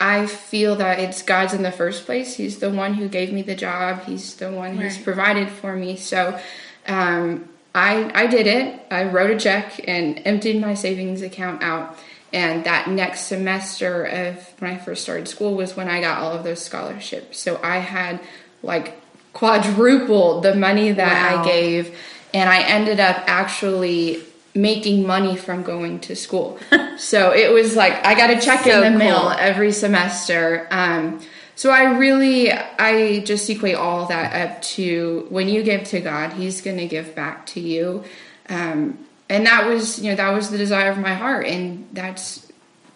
I 0.00 0.26
feel 0.26 0.76
that 0.76 0.98
it's 0.98 1.22
God's 1.22 1.54
in 1.54 1.62
the 1.62 1.72
first 1.72 2.04
place. 2.04 2.34
He's 2.34 2.58
the 2.58 2.70
one 2.70 2.94
who 2.94 3.08
gave 3.08 3.32
me 3.32 3.42
the 3.42 3.54
job. 3.54 4.04
He's 4.04 4.34
the 4.34 4.50
one 4.50 4.76
who's 4.76 4.98
provided 4.98 5.48
for 5.48 5.74
me. 5.76 5.96
So 5.96 6.38
um, 6.86 7.48
I, 7.74 8.10
I 8.14 8.26
did 8.26 8.46
it. 8.46 8.80
I 8.90 9.04
wrote 9.04 9.30
a 9.30 9.38
check 9.38 9.80
and 9.88 10.22
emptied 10.24 10.60
my 10.60 10.74
savings 10.74 11.22
account 11.22 11.62
out. 11.62 11.98
And 12.32 12.64
that 12.64 12.88
next 12.88 13.22
semester 13.22 14.04
of 14.04 14.60
when 14.60 14.72
I 14.72 14.78
first 14.78 15.02
started 15.02 15.28
school 15.28 15.54
was 15.54 15.76
when 15.76 15.88
I 15.88 16.00
got 16.00 16.18
all 16.18 16.32
of 16.32 16.44
those 16.44 16.62
scholarships. 16.62 17.38
So 17.38 17.60
I 17.62 17.78
had 17.78 18.20
like 18.62 19.00
quadrupled 19.32 20.42
the 20.42 20.54
money 20.54 20.92
that 20.92 21.32
wow. 21.32 21.42
I 21.42 21.46
gave. 21.46 21.96
And 22.32 22.48
I 22.48 22.62
ended 22.62 22.98
up 23.00 23.22
actually 23.26 24.22
making 24.54 25.06
money 25.06 25.36
from 25.36 25.62
going 25.62 26.00
to 26.00 26.16
school. 26.16 26.58
so 26.98 27.32
it 27.32 27.52
was 27.52 27.76
like 27.76 28.04
I 28.06 28.14
got 28.14 28.30
a 28.30 28.40
check 28.40 28.64
so 28.64 28.82
in 28.82 28.94
the 28.94 28.98
cool. 28.98 28.98
mail 28.98 29.34
every 29.38 29.72
semester. 29.72 30.66
Um, 30.70 31.20
so 31.56 31.70
I 31.70 31.96
really, 31.98 32.52
I 32.52 33.20
just 33.20 33.48
equate 33.48 33.76
all 33.76 34.06
that 34.06 34.34
up 34.34 34.62
to 34.62 35.26
when 35.28 35.48
you 35.48 35.62
give 35.62 35.84
to 35.84 36.00
God, 36.00 36.32
He's 36.32 36.60
going 36.60 36.78
to 36.78 36.86
give 36.86 37.14
back 37.14 37.46
to 37.46 37.60
you. 37.60 38.04
Um, 38.48 38.98
and 39.28 39.46
that 39.46 39.66
was, 39.66 40.00
you 40.00 40.10
know, 40.10 40.16
that 40.16 40.30
was 40.30 40.50
the 40.50 40.58
desire 40.58 40.90
of 40.90 40.98
my 40.98 41.14
heart, 41.14 41.46
and 41.46 41.88
that's 41.92 42.50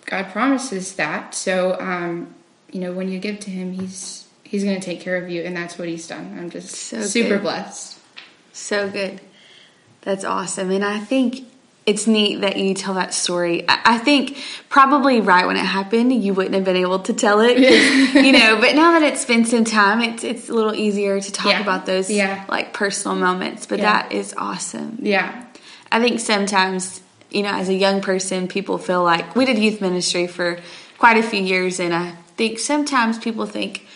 God 0.06 0.26
promises 0.30 0.96
that. 0.96 1.34
So, 1.34 1.78
um, 1.80 2.34
you 2.70 2.80
know, 2.80 2.92
when 2.92 3.08
you 3.08 3.18
give 3.18 3.40
to 3.40 3.50
Him, 3.50 3.72
He's 3.72 4.26
He's 4.42 4.64
going 4.64 4.80
to 4.80 4.84
take 4.84 5.00
care 5.00 5.16
of 5.16 5.28
you, 5.30 5.42
and 5.42 5.56
that's 5.56 5.78
what 5.78 5.88
He's 5.88 6.06
done. 6.06 6.36
I'm 6.38 6.50
just 6.50 6.70
so 6.70 7.00
super 7.02 7.36
good. 7.36 7.42
blessed. 7.42 7.98
So 8.52 8.90
good. 8.90 9.20
That's 10.02 10.24
awesome, 10.24 10.70
and 10.70 10.84
I 10.84 10.98
think 10.98 11.46
it's 11.88 12.06
neat 12.06 12.42
that 12.42 12.58
you 12.58 12.74
tell 12.74 12.94
that 12.94 13.14
story. 13.14 13.64
I 13.66 13.96
think 13.96 14.36
probably 14.68 15.22
right 15.22 15.46
when 15.46 15.56
it 15.56 15.64
happened, 15.64 16.22
you 16.22 16.34
wouldn't 16.34 16.54
have 16.54 16.64
been 16.64 16.76
able 16.76 16.98
to 16.98 17.14
tell 17.14 17.40
it, 17.40 17.58
you 18.14 18.30
know. 18.30 18.60
But 18.60 18.74
now 18.74 18.92
that 18.92 19.02
it's 19.02 19.24
been 19.24 19.46
some 19.46 19.64
time, 19.64 20.02
it's 20.02 20.22
it's 20.22 20.50
a 20.50 20.52
little 20.52 20.74
easier 20.74 21.18
to 21.18 21.32
talk 21.32 21.52
yeah. 21.52 21.62
about 21.62 21.86
those 21.86 22.10
yeah. 22.10 22.44
like 22.46 22.74
personal 22.74 23.16
moments. 23.16 23.64
But 23.64 23.80
that 23.80 24.12
is 24.12 24.34
awesome. 24.36 24.98
Yeah, 25.00 25.46
I 25.90 25.98
think 26.00 26.20
sometimes 26.20 27.00
you 27.30 27.42
know, 27.42 27.52
as 27.52 27.70
a 27.70 27.74
young 27.74 28.02
person, 28.02 28.48
people 28.48 28.76
feel 28.76 29.02
like 29.02 29.34
we 29.34 29.46
did 29.46 29.58
youth 29.58 29.80
ministry 29.80 30.26
for 30.26 30.60
quite 30.98 31.16
a 31.16 31.22
few 31.22 31.40
years, 31.40 31.80
and 31.80 31.94
I 31.94 32.10
think 32.36 32.58
sometimes 32.58 33.18
people 33.18 33.46
think, 33.46 33.86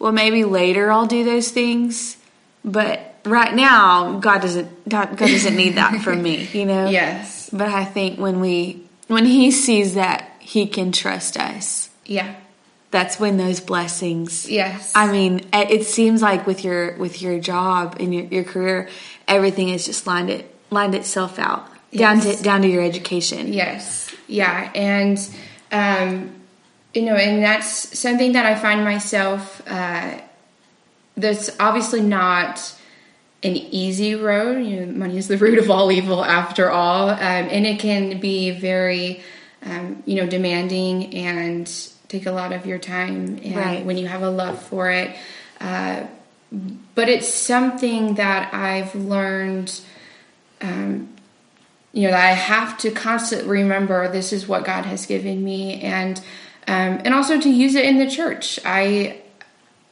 well, 0.00 0.10
maybe 0.10 0.42
later 0.42 0.90
I'll 0.90 1.06
do 1.06 1.24
those 1.24 1.52
things, 1.52 2.16
but 2.64 3.14
right 3.24 3.54
now 3.54 4.18
God 4.18 4.42
doesn't 4.42 4.88
God, 4.88 5.16
God 5.16 5.28
doesn't 5.28 5.54
need 5.54 5.76
that 5.76 6.02
from 6.02 6.22
me, 6.24 6.48
you 6.52 6.64
know. 6.64 6.88
Yes 6.88 7.35
but 7.50 7.68
I 7.68 7.84
think 7.84 8.18
when 8.18 8.40
we 8.40 8.82
when 9.08 9.24
he 9.24 9.50
sees 9.50 9.94
that 9.94 10.30
he 10.40 10.66
can 10.66 10.92
trust 10.92 11.36
us. 11.36 11.90
Yeah. 12.04 12.36
That's 12.90 13.18
when 13.18 13.36
those 13.36 13.60
blessings. 13.60 14.48
Yes. 14.48 14.92
I 14.94 15.10
mean, 15.10 15.46
it 15.52 15.86
seems 15.86 16.22
like 16.22 16.46
with 16.46 16.64
your 16.64 16.96
with 16.96 17.20
your 17.20 17.38
job 17.40 17.96
and 18.00 18.14
your, 18.14 18.24
your 18.24 18.44
career, 18.44 18.88
everything 19.26 19.68
has 19.68 19.84
just 19.84 20.06
lined 20.06 20.30
it 20.30 20.54
lined 20.70 20.94
itself 20.94 21.38
out 21.38 21.68
yes. 21.90 22.00
down 22.00 22.20
to 22.36 22.42
down 22.42 22.62
to 22.62 22.68
your 22.68 22.82
education. 22.82 23.52
Yes. 23.52 24.14
Yeah, 24.28 24.70
and 24.74 25.18
um, 25.72 26.32
you 26.94 27.02
know, 27.02 27.14
and 27.14 27.42
that's 27.42 27.98
something 27.98 28.32
that 28.32 28.46
I 28.46 28.54
find 28.54 28.84
myself. 28.84 29.62
Uh, 29.66 30.20
that's 31.16 31.50
obviously 31.58 32.02
not 32.02 32.74
an 33.46 33.56
easy 33.56 34.14
road. 34.14 34.58
You 34.64 34.86
know, 34.86 34.92
money 34.92 35.16
is 35.16 35.28
the 35.28 35.38
root 35.38 35.58
of 35.58 35.70
all 35.70 35.90
evil, 35.92 36.24
after 36.24 36.70
all, 36.70 37.10
um, 37.10 37.18
and 37.20 37.66
it 37.66 37.78
can 37.78 38.20
be 38.20 38.50
very, 38.50 39.22
um, 39.64 40.02
you 40.06 40.16
know, 40.16 40.26
demanding 40.26 41.14
and 41.14 41.70
take 42.08 42.26
a 42.26 42.32
lot 42.32 42.52
of 42.52 42.66
your 42.66 42.78
time. 42.78 43.38
And 43.44 43.56
Right. 43.56 43.84
when 43.84 43.96
you 43.96 44.06
have 44.08 44.22
a 44.22 44.30
love 44.30 44.60
for 44.62 44.90
it, 44.90 45.16
uh, 45.60 46.02
but 46.94 47.08
it's 47.08 47.28
something 47.28 48.14
that 48.14 48.52
I've 48.54 48.94
learned. 48.94 49.80
Um, 50.60 51.08
you 51.92 52.02
know 52.02 52.10
that 52.10 52.24
I 52.24 52.32
have 52.32 52.76
to 52.78 52.90
constantly 52.90 53.48
remember 53.48 54.06
this 54.12 54.30
is 54.32 54.46
what 54.46 54.64
God 54.64 54.84
has 54.84 55.06
given 55.06 55.42
me, 55.42 55.80
and 55.80 56.18
um, 56.68 57.00
and 57.04 57.14
also 57.14 57.40
to 57.40 57.48
use 57.48 57.74
it 57.74 57.86
in 57.86 57.98
the 57.98 58.08
church. 58.10 58.60
I 58.64 59.22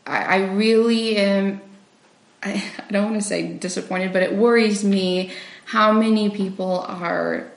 I, 0.06 0.18
I 0.24 0.36
really 0.52 1.16
am. 1.16 1.60
I, 2.44 2.62
I 2.78 2.92
don't 2.92 3.10
want 3.10 3.22
to 3.22 3.26
say 3.26 3.54
disappointed, 3.54 4.12
but 4.12 4.22
it 4.22 4.34
worries 4.34 4.84
me 4.84 5.32
how 5.64 5.92
many 5.92 6.30
people 6.30 6.80
are. 6.80 7.50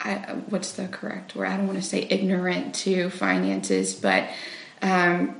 I, 0.00 0.14
what's 0.48 0.72
the 0.72 0.88
correct 0.88 1.34
word? 1.34 1.48
I 1.48 1.56
don't 1.56 1.66
want 1.66 1.80
to 1.80 1.88
say 1.88 2.06
ignorant 2.08 2.74
to 2.76 3.10
finances, 3.10 3.94
but 3.94 4.28
um, 4.80 5.36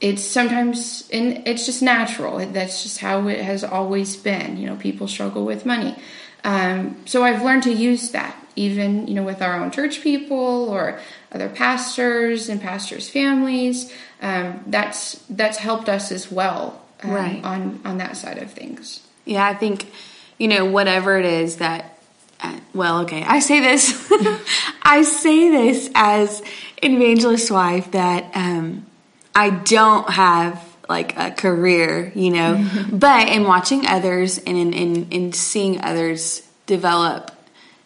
it's 0.00 0.24
sometimes 0.24 1.08
and 1.12 1.46
it's 1.46 1.66
just 1.66 1.82
natural. 1.82 2.38
That's 2.38 2.82
just 2.82 2.98
how 2.98 3.26
it 3.28 3.40
has 3.40 3.64
always 3.64 4.16
been. 4.16 4.56
You 4.56 4.66
know, 4.66 4.76
people 4.76 5.08
struggle 5.08 5.44
with 5.44 5.66
money. 5.66 5.96
Um, 6.44 6.96
so 7.06 7.24
I've 7.24 7.42
learned 7.42 7.64
to 7.64 7.72
use 7.72 8.10
that, 8.10 8.36
even 8.54 9.08
you 9.08 9.14
know, 9.14 9.24
with 9.24 9.42
our 9.42 9.54
own 9.60 9.72
church 9.72 10.02
people 10.02 10.68
or 10.68 11.00
other 11.32 11.48
pastors 11.48 12.48
and 12.48 12.60
pastors' 12.60 13.08
families. 13.08 13.92
Um, 14.22 14.62
that's 14.68 15.14
that's 15.28 15.58
helped 15.58 15.88
us 15.88 16.12
as 16.12 16.30
well 16.30 16.85
um, 17.02 17.10
Right. 17.10 17.44
on 17.44 17.80
on 17.84 17.98
that 17.98 18.16
side 18.16 18.38
of 18.38 18.50
things. 18.50 19.00
Yeah, 19.24 19.44
I 19.44 19.54
think, 19.54 19.90
you 20.38 20.48
know, 20.48 20.64
whatever 20.66 21.18
it 21.18 21.24
is 21.26 21.56
that, 21.56 21.98
uh, 22.40 22.58
well, 22.74 23.00
okay, 23.00 23.24
I 23.24 23.40
say 23.40 23.60
this, 23.60 24.08
I 24.82 25.02
say 25.02 25.50
this 25.50 25.90
as 25.94 26.40
an 26.82 26.92
evangelist 26.92 27.50
wife 27.50 27.90
that 27.92 28.30
um, 28.34 28.86
I 29.34 29.50
don't 29.50 30.08
have 30.10 30.62
like 30.88 31.16
a 31.18 31.32
career, 31.32 32.12
you 32.14 32.30
know, 32.30 32.64
but 32.92 33.28
in 33.28 33.44
watching 33.44 33.86
others 33.86 34.38
and 34.38 34.56
in, 34.56 34.72
in, 34.72 35.10
in 35.10 35.32
seeing 35.32 35.80
others 35.82 36.42
develop 36.66 37.32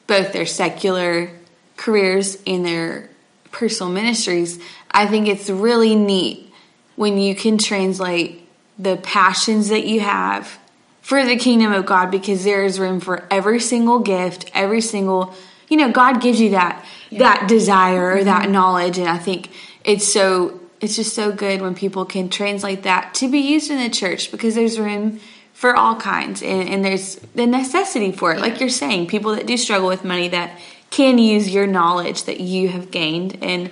both 0.06 0.32
their 0.34 0.44
secular 0.46 1.30
careers 1.78 2.36
and 2.46 2.66
their 2.66 3.08
personal 3.50 3.90
ministries, 3.90 4.60
I 4.90 5.06
think 5.06 5.26
it's 5.26 5.48
really 5.48 5.94
neat 5.94 6.52
when 6.96 7.16
you 7.16 7.34
can 7.34 7.56
translate 7.56 8.46
the 8.82 8.96
passions 8.96 9.68
that 9.68 9.86
you 9.86 10.00
have 10.00 10.58
for 11.02 11.24
the 11.24 11.36
kingdom 11.36 11.72
of 11.72 11.86
God 11.86 12.10
because 12.10 12.44
there 12.44 12.64
is 12.64 12.78
room 12.78 13.00
for 13.00 13.26
every 13.30 13.60
single 13.60 13.98
gift, 13.98 14.50
every 14.54 14.80
single, 14.80 15.34
you 15.68 15.76
know, 15.76 15.90
God 15.90 16.20
gives 16.20 16.40
you 16.40 16.50
that 16.50 16.84
that 17.12 17.48
desire 17.48 18.12
or 18.16 18.24
that 18.24 18.48
knowledge 18.48 18.96
and 18.98 19.08
I 19.08 19.18
think 19.18 19.50
it's 19.84 20.06
so 20.06 20.60
it's 20.80 20.96
just 20.96 21.14
so 21.14 21.32
good 21.32 21.60
when 21.60 21.74
people 21.74 22.04
can 22.04 22.28
translate 22.28 22.84
that 22.84 23.14
to 23.14 23.30
be 23.30 23.40
used 23.40 23.70
in 23.70 23.78
the 23.78 23.90
church 23.90 24.30
because 24.30 24.54
there's 24.54 24.78
room 24.78 25.20
for 25.52 25.76
all 25.76 25.96
kinds 25.96 26.42
and, 26.42 26.68
and 26.68 26.84
there's 26.84 27.16
the 27.34 27.46
necessity 27.46 28.12
for 28.12 28.32
it. 28.32 28.40
Like 28.40 28.60
you're 28.60 28.70
saying, 28.70 29.08
people 29.08 29.34
that 29.34 29.46
do 29.46 29.56
struggle 29.56 29.88
with 29.88 30.04
money 30.04 30.28
that 30.28 30.58
can 30.88 31.18
use 31.18 31.50
your 31.50 31.66
knowledge 31.66 32.24
that 32.24 32.40
you 32.40 32.68
have 32.68 32.90
gained 32.90 33.38
and 33.42 33.70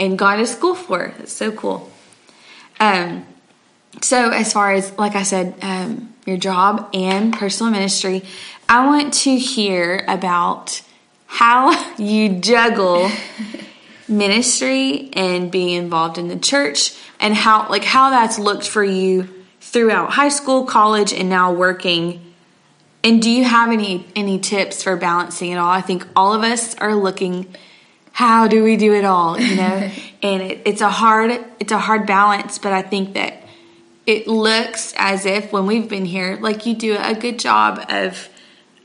and 0.00 0.18
God 0.18 0.40
is 0.40 0.54
cool 0.54 0.74
for 0.74 1.04
it. 1.04 1.14
It's 1.20 1.32
so 1.32 1.52
cool. 1.52 1.90
Um 2.80 3.26
so 4.02 4.30
as 4.30 4.52
far 4.52 4.72
as 4.72 4.96
like 4.98 5.14
I 5.14 5.22
said, 5.22 5.54
um, 5.62 6.14
your 6.26 6.36
job 6.36 6.90
and 6.94 7.32
personal 7.32 7.72
ministry, 7.72 8.22
I 8.68 8.86
want 8.86 9.14
to 9.14 9.36
hear 9.36 10.04
about 10.06 10.82
how 11.26 11.72
you 11.98 12.40
juggle 12.40 13.10
ministry 14.08 15.10
and 15.12 15.50
being 15.50 15.70
involved 15.70 16.18
in 16.18 16.28
the 16.28 16.38
church 16.38 16.94
and 17.20 17.34
how 17.34 17.68
like 17.68 17.84
how 17.84 18.10
that's 18.10 18.38
looked 18.38 18.66
for 18.66 18.84
you 18.84 19.28
throughout 19.60 20.10
high 20.12 20.28
school, 20.28 20.64
college 20.64 21.12
and 21.12 21.28
now 21.28 21.52
working. 21.52 22.24
And 23.04 23.22
do 23.22 23.30
you 23.30 23.44
have 23.44 23.70
any 23.70 24.06
any 24.14 24.38
tips 24.38 24.82
for 24.82 24.96
balancing 24.96 25.52
it 25.52 25.56
all? 25.56 25.70
I 25.70 25.80
think 25.80 26.06
all 26.16 26.34
of 26.34 26.42
us 26.42 26.74
are 26.76 26.94
looking 26.94 27.54
how 28.12 28.48
do 28.48 28.64
we 28.64 28.76
do 28.76 28.94
it 28.94 29.04
all, 29.04 29.38
you 29.38 29.54
know? 29.54 29.90
and 30.22 30.42
it, 30.42 30.62
it's 30.64 30.80
a 30.80 30.90
hard 30.90 31.44
it's 31.60 31.72
a 31.72 31.78
hard 31.78 32.06
balance, 32.06 32.58
but 32.58 32.72
I 32.72 32.82
think 32.82 33.14
that 33.14 33.44
it 34.08 34.26
looks 34.26 34.94
as 34.96 35.26
if 35.26 35.52
when 35.52 35.66
we've 35.66 35.86
been 35.88 36.06
here, 36.06 36.38
like 36.40 36.64
you 36.64 36.74
do 36.74 36.96
a 36.98 37.14
good 37.14 37.38
job 37.38 37.84
of 37.90 38.30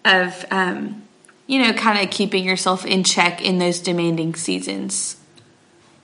of 0.04 0.46
um, 0.52 1.02
you 1.48 1.60
know, 1.60 1.72
kind 1.72 1.98
of 2.04 2.12
keeping 2.12 2.44
yourself 2.44 2.86
in 2.86 3.06
check 3.06 3.42
in 3.42 3.58
those 3.58 3.80
demanding 3.80 4.36
seasons. 4.36 5.16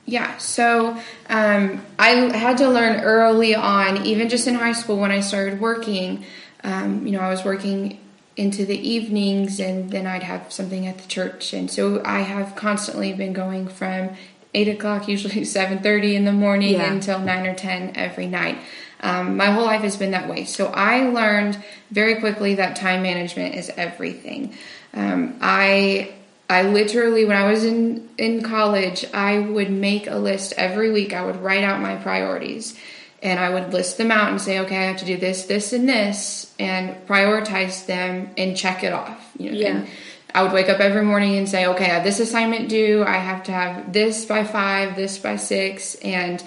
Yeah, 0.05 0.37
so 0.37 0.97
um, 1.29 1.85
I 1.99 2.09
had 2.35 2.57
to 2.59 2.69
learn 2.69 3.01
early 3.01 3.53
on, 3.53 4.05
even 4.05 4.29
just 4.29 4.47
in 4.47 4.55
high 4.55 4.71
school 4.71 4.97
when 4.97 5.11
I 5.11 5.19
started 5.19 5.59
working. 5.59 6.25
Um, 6.63 7.05
you 7.05 7.11
know, 7.11 7.19
I 7.19 7.29
was 7.29 7.43
working 7.43 7.99
into 8.37 8.65
the 8.65 8.77
evenings, 8.77 9.59
and 9.59 9.91
then 9.91 10.07
I'd 10.07 10.23
have 10.23 10.51
something 10.51 10.87
at 10.87 10.97
the 10.97 11.07
church, 11.09 11.53
and 11.53 11.69
so 11.69 12.01
I 12.05 12.21
have 12.21 12.55
constantly 12.55 13.11
been 13.11 13.33
going 13.33 13.67
from 13.67 14.11
eight 14.53 14.69
o'clock, 14.69 15.09
usually 15.09 15.43
seven 15.57 15.79
thirty 15.79 16.15
in 16.15 16.23
the 16.23 16.31
morning, 16.31 16.73
Yeah. 16.75 16.91
until 16.91 17.19
nine 17.19 17.45
or 17.45 17.53
ten 17.53 17.91
every 17.95 18.27
night. 18.27 18.57
Um, 19.01 19.37
my 19.37 19.47
whole 19.47 19.65
life 19.65 19.81
has 19.81 19.97
been 19.97 20.11
that 20.11 20.27
way. 20.29 20.45
So 20.45 20.67
I 20.67 21.09
learned 21.09 21.61
very 21.91 22.15
quickly 22.15 22.55
that 22.55 22.75
time 22.75 23.01
management 23.01 23.55
is 23.55 23.69
everything. 23.77 24.53
Um, 24.93 25.37
I 25.41 26.13
I 26.49 26.63
literally, 26.63 27.25
when 27.25 27.37
I 27.37 27.49
was 27.51 27.63
in, 27.63 28.09
in 28.17 28.41
college, 28.41 29.05
I 29.13 29.37
would 29.37 29.69
make 29.69 30.07
a 30.07 30.15
list 30.15 30.53
every 30.57 30.91
week. 30.91 31.13
I 31.13 31.23
would 31.23 31.37
write 31.41 31.63
out 31.63 31.79
my 31.79 31.95
priorities 31.95 32.75
and 33.21 33.39
I 33.39 33.49
would 33.51 33.71
list 33.71 33.99
them 33.99 34.11
out 34.11 34.31
and 34.31 34.41
say, 34.41 34.59
okay, 34.59 34.77
I 34.77 34.83
have 34.85 34.97
to 34.97 35.05
do 35.05 35.17
this, 35.17 35.45
this, 35.45 35.73
and 35.73 35.87
this, 35.87 36.51
and 36.57 36.95
prioritize 37.05 37.85
them 37.85 38.31
and 38.35 38.57
check 38.57 38.83
it 38.83 38.93
off. 38.93 39.31
You 39.37 39.51
know, 39.51 39.57
Yeah. 39.57 39.85
I 40.33 40.43
would 40.43 40.51
wake 40.51 40.69
up 40.69 40.79
every 40.79 41.03
morning 41.03 41.37
and 41.37 41.47
say, 41.47 41.65
okay, 41.67 41.85
I 41.85 41.95
have 41.95 42.03
this 42.03 42.19
assignment 42.19 42.69
due. 42.69 43.03
I 43.03 43.17
have 43.17 43.43
to 43.43 43.51
have 43.51 43.91
this 43.93 44.25
by 44.25 44.43
five, 44.43 44.95
this 44.95 45.17
by 45.17 45.35
six, 45.35 45.95
and 45.95 46.43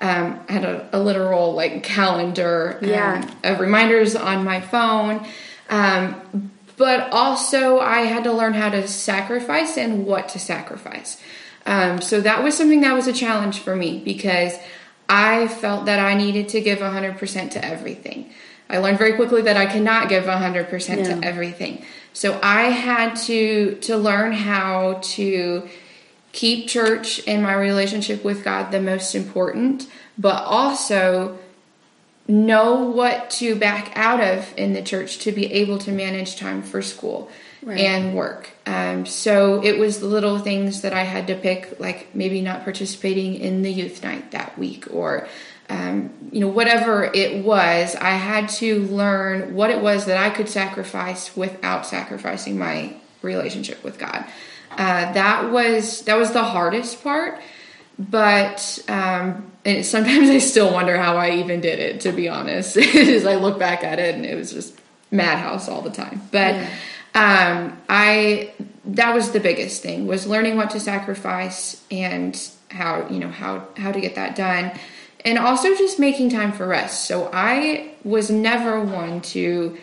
um, 0.00 0.40
I 0.48 0.52
had 0.52 0.64
a, 0.64 0.88
a 0.92 1.00
literal 1.00 1.54
like 1.54 1.82
calendar 1.82 2.78
um, 2.82 3.30
of 3.44 3.60
reminders 3.60 4.14
on 4.14 4.44
my 4.44 4.60
phone. 4.60 5.26
Um, 5.70 6.50
but 6.76 7.10
also, 7.12 7.78
I 7.80 8.00
had 8.00 8.24
to 8.24 8.32
learn 8.32 8.52
how 8.52 8.68
to 8.68 8.86
sacrifice 8.86 9.78
and 9.78 10.04
what 10.06 10.28
to 10.30 10.38
sacrifice. 10.38 11.20
Um, 11.64 12.00
so 12.02 12.20
that 12.20 12.44
was 12.44 12.56
something 12.56 12.82
that 12.82 12.92
was 12.92 13.06
a 13.06 13.12
challenge 13.12 13.60
for 13.60 13.74
me 13.74 14.02
because 14.04 14.52
I 15.08 15.48
felt 15.48 15.86
that 15.86 15.98
I 15.98 16.14
needed 16.14 16.50
to 16.50 16.60
give 16.60 16.78
100% 16.80 17.50
to 17.52 17.64
everything. 17.64 18.30
I 18.68 18.78
learned 18.78 18.98
very 18.98 19.14
quickly 19.14 19.42
that 19.42 19.56
I 19.56 19.66
cannot 19.66 20.08
give 20.08 20.24
100% 20.24 20.98
No. 20.98 21.04
to 21.04 21.26
everything. 21.26 21.84
So 22.12 22.38
I 22.42 22.64
had 22.64 23.14
to 23.26 23.76
to 23.82 23.96
learn 23.96 24.32
how 24.32 25.00
to 25.02 25.68
keep 26.36 26.68
church 26.68 27.20
and 27.26 27.42
my 27.42 27.54
relationship 27.54 28.22
with 28.22 28.44
God 28.44 28.70
the 28.70 28.80
most 28.80 29.14
important, 29.14 29.88
but 30.18 30.44
also 30.44 31.38
know 32.28 32.82
what 32.82 33.30
to 33.30 33.56
back 33.56 33.92
out 33.96 34.20
of 34.20 34.52
in 34.56 34.74
the 34.74 34.82
church 34.82 35.18
to 35.18 35.32
be 35.32 35.50
able 35.52 35.78
to 35.78 35.90
manage 35.90 36.36
time 36.36 36.62
for 36.62 36.82
school 36.82 37.30
Right. 37.62 37.80
and 37.80 38.14
work. 38.14 38.50
Um, 38.64 39.06
so 39.06 39.60
it 39.64 39.76
was 39.76 39.98
the 39.98 40.06
little 40.06 40.38
things 40.38 40.82
that 40.82 40.92
I 40.92 41.02
had 41.02 41.26
to 41.26 41.34
pick, 41.34 41.80
like 41.80 42.14
maybe 42.14 42.40
not 42.40 42.62
participating 42.62 43.34
in 43.34 43.62
the 43.62 43.72
youth 43.72 44.04
night 44.04 44.30
that 44.30 44.56
week 44.56 44.86
or. 44.92 45.26
Um, 45.68 46.10
you 46.30 46.38
know, 46.38 46.46
whatever 46.46 47.10
it 47.12 47.44
was, 47.44 47.96
I 47.96 48.10
had 48.10 48.48
to 48.60 48.84
learn 48.84 49.56
what 49.56 49.70
it 49.70 49.80
was 49.80 50.06
that 50.06 50.16
I 50.16 50.30
could 50.30 50.48
sacrifice 50.48 51.36
without 51.36 51.84
sacrificing 51.84 52.56
my 52.56 52.94
relationship 53.20 53.82
with 53.82 53.98
God. 53.98 54.24
Uh, 54.76 55.12
that 55.12 55.50
was 55.50 56.02
that 56.02 56.16
was 56.16 56.32
the 56.32 56.44
hardest 56.44 57.02
part 57.02 57.40
but 57.98 58.78
um, 58.88 59.50
and 59.64 59.84
sometimes 59.84 60.28
I 60.30 60.38
still 60.38 60.72
wonder 60.72 60.96
how 60.96 61.16
I 61.16 61.32
even 61.32 61.60
did 61.60 61.78
it. 61.78 62.00
To 62.02 62.12
be 62.12 62.28
honest, 62.28 62.76
as 62.94 63.26
I 63.26 63.36
look 63.36 63.58
back 63.58 63.84
at 63.84 63.98
it, 63.98 64.14
and 64.14 64.24
it 64.24 64.34
was 64.34 64.52
just 64.52 64.78
madhouse 65.10 65.68
all 65.68 65.82
the 65.82 65.90
time. 65.90 66.22
But 66.30 66.54
um, 67.14 67.76
I 67.88 68.52
that 68.84 69.14
was 69.14 69.32
the 69.32 69.40
biggest 69.40 69.82
thing 69.82 70.06
was 70.06 70.26
learning 70.26 70.56
what 70.56 70.70
to 70.70 70.80
sacrifice 70.80 71.82
and 71.90 72.50
how 72.70 73.08
you 73.08 73.18
know 73.18 73.30
how 73.30 73.66
how 73.76 73.92
to 73.92 74.00
get 74.00 74.14
that 74.16 74.36
done, 74.36 74.72
and 75.24 75.38
also 75.38 75.74
just 75.76 75.98
making 75.98 76.30
time 76.30 76.52
for 76.52 76.66
rest. 76.66 77.06
So 77.06 77.30
I 77.32 77.92
was 78.04 78.30
never 78.30 78.80
one 78.80 79.20
to 79.22 79.76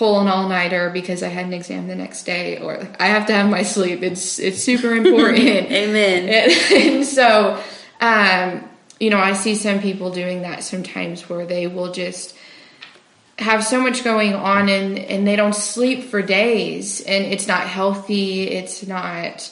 pull 0.00 0.18
an 0.18 0.28
all 0.28 0.48
nighter 0.48 0.88
because 0.88 1.22
I 1.22 1.28
had 1.28 1.44
an 1.44 1.52
exam 1.52 1.86
the 1.86 1.94
next 1.94 2.22
day, 2.22 2.56
or 2.56 2.78
like, 2.78 2.98
I 3.02 3.08
have 3.08 3.26
to 3.26 3.34
have 3.34 3.50
my 3.50 3.62
sleep. 3.62 4.02
It's 4.02 4.38
it's 4.38 4.64
super 4.64 4.94
important. 4.94 5.38
Amen. 5.70 6.24
And, 6.72 6.94
and 6.94 7.06
so, 7.06 7.62
um, 8.00 8.66
you 8.98 9.10
know, 9.10 9.18
I 9.18 9.34
see 9.34 9.54
some 9.54 9.78
people 9.80 10.10
doing 10.10 10.40
that 10.40 10.64
sometimes 10.64 11.28
where 11.28 11.44
they 11.44 11.66
will 11.66 11.92
just 11.92 12.34
have 13.38 13.62
so 13.62 13.78
much 13.78 14.02
going 14.02 14.34
on 14.34 14.70
and 14.70 14.98
and 14.98 15.26
they 15.26 15.36
don't 15.36 15.54
sleep 15.54 16.04
for 16.04 16.22
days 16.22 17.02
and 17.02 17.24
it's 17.26 17.46
not 17.48 17.66
healthy 17.66 18.48
it's 18.48 18.86
not 18.86 19.50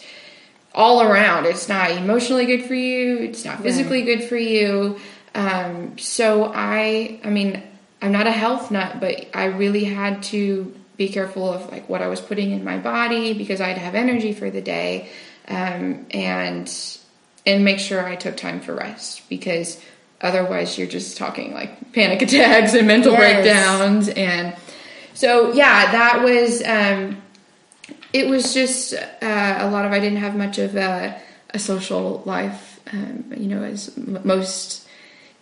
all 0.74 1.00
around 1.00 1.46
it's 1.46 1.70
not 1.70 1.90
emotionally 1.92 2.44
good 2.44 2.62
for 2.66 2.74
you 2.74 3.16
it's 3.20 3.46
not 3.46 3.62
physically 3.62 4.00
right. 4.00 4.18
good 4.18 4.28
for 4.28 4.36
you 4.36 5.00
um, 5.34 5.96
so 5.96 6.52
i 6.54 7.18
i 7.24 7.30
mean 7.30 7.62
i'm 8.02 8.12
not 8.12 8.26
a 8.26 8.32
health 8.32 8.70
nut 8.70 9.00
but 9.00 9.26
i 9.34 9.44
really 9.44 9.84
had 9.84 10.22
to 10.22 10.74
be 10.96 11.08
careful 11.08 11.52
of 11.52 11.70
like 11.70 11.88
what 11.88 12.02
i 12.02 12.08
was 12.08 12.20
putting 12.20 12.50
in 12.50 12.64
my 12.64 12.78
body 12.78 13.34
because 13.34 13.60
i'd 13.60 13.78
have 13.78 13.94
energy 13.94 14.32
for 14.32 14.50
the 14.50 14.60
day 14.60 15.08
um, 15.48 16.06
and 16.10 16.98
and 17.46 17.64
make 17.64 17.78
sure 17.78 18.04
i 18.04 18.16
took 18.16 18.36
time 18.36 18.60
for 18.60 18.74
rest 18.74 19.28
because 19.28 19.80
Otherwise, 20.20 20.76
you're 20.76 20.88
just 20.88 21.16
talking 21.16 21.54
like 21.54 21.92
panic 21.92 22.22
attacks 22.22 22.74
and 22.74 22.86
mental 22.86 23.12
yes. 23.12 23.20
breakdowns. 23.20 24.08
And 24.08 24.56
so, 25.14 25.52
yeah, 25.52 25.92
that 25.92 26.22
was, 26.22 26.62
um, 26.64 27.22
it 28.12 28.28
was 28.28 28.52
just 28.52 28.94
uh, 28.94 29.56
a 29.60 29.70
lot 29.70 29.84
of, 29.84 29.92
I 29.92 30.00
didn't 30.00 30.18
have 30.18 30.34
much 30.34 30.58
of 30.58 30.74
a, 30.74 31.20
a 31.50 31.58
social 31.58 32.22
life, 32.24 32.80
um, 32.92 33.32
you 33.36 33.46
know, 33.46 33.62
as 33.62 33.96
m- 33.96 34.20
most 34.24 34.87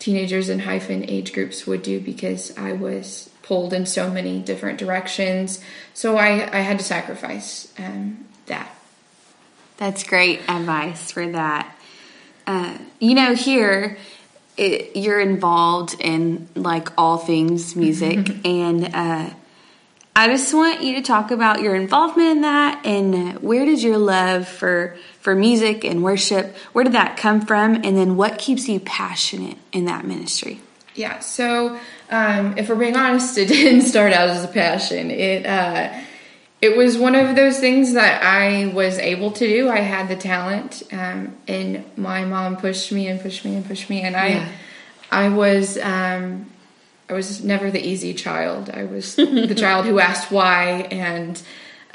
teenagers 0.06 0.48
and 0.48 0.62
hyphen 0.62 1.04
age 1.10 1.32
groups 1.32 1.66
would 1.66 1.82
do 1.82 1.98
because 1.98 2.56
I 2.56 2.72
was 2.74 3.28
pulled 3.42 3.72
in 3.72 3.86
so 3.86 4.08
many 4.08 4.38
different 4.38 4.78
directions. 4.78 5.60
So 5.94 6.16
I, 6.16 6.48
I 6.56 6.60
had 6.60 6.78
to 6.78 6.84
sacrifice 6.84 7.72
um, 7.76 8.24
that. 8.46 8.70
That's 9.78 10.04
great 10.04 10.42
advice 10.48 11.10
for 11.10 11.28
that. 11.32 11.76
Uh, 12.46 12.78
you 13.00 13.16
know, 13.16 13.34
here, 13.34 13.98
it, 14.56 14.94
you're 14.94 15.18
involved 15.18 15.96
in 15.98 16.46
like 16.54 16.88
all 16.96 17.18
things 17.18 17.74
music 17.74 18.30
and 18.46 18.94
uh, 18.94 19.30
i 20.14 20.28
just 20.28 20.54
want 20.54 20.82
you 20.82 20.94
to 20.94 21.02
talk 21.02 21.30
about 21.30 21.60
your 21.60 21.74
involvement 21.74 22.28
in 22.28 22.40
that 22.40 22.86
and 22.86 23.38
where 23.42 23.66
did 23.66 23.82
your 23.82 23.98
love 23.98 24.48
for 24.48 24.96
for 25.26 25.34
music 25.34 25.84
and 25.84 26.04
worship 26.04 26.54
where 26.72 26.84
did 26.84 26.92
that 26.92 27.16
come 27.16 27.40
from 27.40 27.74
and 27.74 27.96
then 27.96 28.16
what 28.16 28.38
keeps 28.38 28.68
you 28.68 28.78
passionate 28.78 29.58
in 29.72 29.84
that 29.84 30.04
ministry 30.04 30.60
yeah 30.94 31.18
so 31.18 31.76
um, 32.12 32.56
if 32.56 32.68
we're 32.68 32.76
being 32.76 32.94
honest 32.94 33.36
it 33.36 33.48
didn't 33.48 33.82
start 33.82 34.12
out 34.12 34.28
as 34.28 34.44
a 34.44 34.46
passion 34.46 35.10
it 35.10 35.44
uh, 35.44 35.92
it 36.62 36.76
was 36.76 36.96
one 36.96 37.16
of 37.16 37.34
those 37.34 37.58
things 37.58 37.94
that 37.94 38.22
I 38.22 38.68
was 38.68 38.98
able 38.98 39.32
to 39.32 39.46
do. 39.46 39.68
I 39.68 39.80
had 39.80 40.08
the 40.08 40.16
talent, 40.16 40.84
um, 40.90 41.36
and 41.46 41.84
my 41.98 42.24
mom 42.24 42.56
pushed 42.56 42.90
me 42.92 43.08
and 43.08 43.20
pushed 43.20 43.44
me 43.44 43.56
and 43.56 43.66
pushed 43.66 43.90
me, 43.90 44.00
and 44.00 44.16
I, 44.16 44.28
yeah. 44.28 44.48
I 45.10 45.28
was, 45.28 45.76
um, 45.76 46.50
I 47.10 47.12
was 47.12 47.44
never 47.44 47.70
the 47.70 47.86
easy 47.86 48.14
child. 48.14 48.70
I 48.70 48.84
was 48.84 49.16
the 49.16 49.54
child 49.54 49.84
who 49.84 49.98
asked 50.00 50.32
why 50.32 50.88
and 50.90 51.40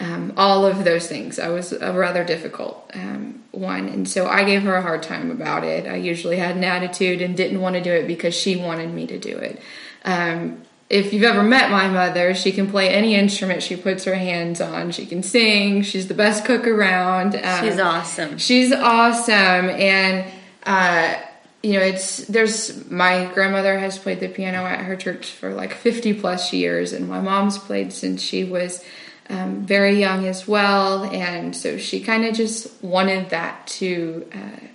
um, 0.02 0.34
all 0.36 0.66
of 0.66 0.84
those 0.84 1.08
things. 1.08 1.38
I 1.38 1.50
was 1.50 1.72
a 1.72 1.94
rather 1.94 2.24
difficult 2.24 2.90
um, 2.96 3.44
one, 3.52 3.88
and 3.88 4.10
so 4.10 4.28
I 4.28 4.44
gave 4.44 4.64
her 4.64 4.76
a 4.76 4.82
hard 4.82 5.04
time 5.04 5.30
about 5.30 5.64
it. 5.64 5.86
I 5.86 5.96
usually 5.96 6.38
had 6.38 6.58
an 6.58 6.64
attitude 6.64 7.22
and 7.22 7.38
didn't 7.38 7.62
want 7.62 7.76
to 7.76 7.82
do 7.82 7.92
it 7.92 8.08
because 8.08 8.34
she 8.34 8.56
wanted 8.56 8.92
me 8.92 9.06
to 9.08 9.20
do 9.20 9.38
it. 9.38 9.62
Um, 10.04 10.64
if 10.90 11.14
you've 11.14 11.24
ever 11.24 11.44
met 11.44 11.70
my 11.70 11.88
mother, 11.88 12.34
she 12.34 12.52
can 12.52 12.70
play 12.70 12.90
any 12.90 13.14
instrument 13.14 13.62
she 13.62 13.76
puts 13.76 14.04
her 14.06 14.16
hands 14.16 14.60
on. 14.60 14.92
She 14.92 15.06
can 15.06 15.22
sing. 15.22 15.84
She's 15.84 16.08
the 16.08 16.16
best 16.16 16.46
cook 16.46 16.66
around. 16.66 17.36
Um, 17.36 17.64
she's 17.64 17.80
awesome. 17.80 18.38
She's 18.40 18.74
awesome, 18.74 19.70
and 19.70 20.30
uh, 20.66 21.16
you 21.62 21.74
know, 21.74 21.82
it's 21.82 22.26
there's 22.26 22.90
my 22.90 23.32
grandmother 23.36 23.78
has 23.78 24.00
played 24.00 24.20
the 24.20 24.30
piano 24.30 24.66
at 24.66 24.80
her 24.80 24.96
church 24.96 25.30
for 25.30 25.54
like 25.54 25.76
50 25.76 26.16
plus 26.16 26.52
years, 26.54 26.92
and 26.92 27.08
my 27.08 27.22
mom's 27.22 27.60
played 27.60 27.94
since 27.94 28.20
she 28.20 28.44
was 28.44 28.84
um, 29.32 29.66
very 29.66 30.00
young 30.00 30.28
as 30.28 30.48
well, 30.48 31.04
and 31.06 31.56
so 31.56 31.78
she 31.78 32.02
kind 32.02 32.26
of 32.26 32.36
just 32.36 32.84
wanted 32.84 33.30
that 33.30 33.68
to. 33.68 34.28
Uh, 34.34 34.68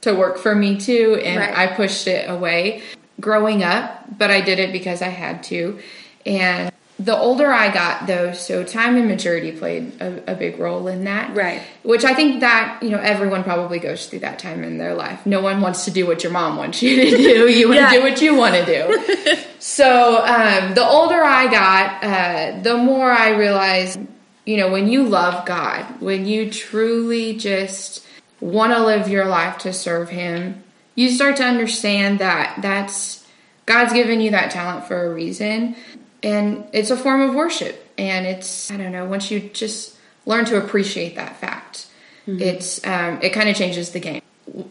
to 0.00 0.14
work 0.14 0.38
for 0.38 0.54
me 0.54 0.78
too, 0.78 1.20
and 1.24 1.40
right. 1.40 1.58
I 1.58 1.74
pushed 1.74 2.06
it 2.06 2.30
away 2.30 2.82
growing 3.20 3.64
up, 3.64 4.16
but 4.16 4.30
I 4.30 4.40
did 4.40 4.60
it 4.60 4.72
because 4.72 5.02
I 5.02 5.08
had 5.08 5.42
to. 5.44 5.80
And 6.24 6.72
the 6.98 7.16
older 7.16 7.52
I 7.52 7.72
got, 7.72 8.08
though, 8.08 8.32
so 8.32 8.64
time 8.64 8.96
and 8.96 9.06
maturity 9.06 9.52
played 9.52 10.00
a, 10.00 10.32
a, 10.32 10.34
big 10.34 10.58
role 10.58 10.88
in 10.88 11.04
that. 11.04 11.34
Right. 11.34 11.62
Which 11.84 12.04
I 12.04 12.12
think 12.12 12.40
that, 12.40 12.82
you 12.82 12.90
know, 12.90 12.98
everyone 12.98 13.44
probably 13.44 13.78
goes 13.78 14.06
through 14.06 14.20
that 14.20 14.40
time 14.40 14.64
in 14.64 14.78
their 14.78 14.94
life. 14.94 15.24
No 15.24 15.40
one 15.40 15.60
wants 15.60 15.84
to 15.84 15.92
do 15.92 16.08
what 16.08 16.24
your 16.24 16.32
mom 16.32 16.56
wants 16.56 16.82
you 16.82 16.96
to 16.96 17.10
do. 17.16 17.48
You 17.48 17.68
want 17.68 17.88
to 17.88 17.96
do 17.96 18.02
what 18.02 18.20
you 18.20 18.34
want 18.34 18.56
to 18.56 18.66
do. 18.66 19.36
so 19.60 20.18
um, 20.24 20.74
the 20.74 20.84
older 20.84 21.22
I 21.22 21.46
got, 21.48 22.02
uh, 22.02 22.60
the 22.62 22.76
more 22.76 23.10
I 23.12 23.30
realized, 23.30 24.00
you 24.44 24.56
know, 24.56 24.68
when 24.68 24.88
you 24.88 25.04
love 25.04 25.46
God, 25.46 26.00
when 26.00 26.26
you 26.26 26.50
truly 26.50 27.36
just 27.36 28.04
want 28.40 28.72
to 28.72 28.84
live 28.84 29.08
your 29.08 29.26
life 29.26 29.58
to 29.58 29.72
serve 29.72 30.08
Him, 30.08 30.64
you 30.96 31.10
start 31.10 31.36
to 31.36 31.44
understand 31.44 32.18
that 32.18 32.58
that's 32.60 33.24
God's 33.66 33.92
given 33.92 34.20
you 34.20 34.32
that 34.32 34.50
talent 34.50 34.88
for 34.88 35.06
a 35.06 35.14
reason 35.14 35.76
and 36.22 36.64
it's 36.72 36.90
a 36.90 36.96
form 36.96 37.20
of 37.20 37.34
worship 37.34 37.92
and 37.96 38.26
it's 38.26 38.70
I 38.70 38.76
don't 38.76 38.92
know 38.92 39.04
once 39.04 39.30
you 39.30 39.40
just 39.40 39.96
learn 40.26 40.44
to 40.46 40.56
appreciate 40.56 41.16
that 41.16 41.36
fact 41.36 41.86
mm-hmm. 42.26 42.40
it's 42.40 42.84
um, 42.86 43.20
it 43.22 43.30
kind 43.30 43.48
of 43.48 43.56
changes 43.56 43.90
the 43.90 44.00
game 44.00 44.22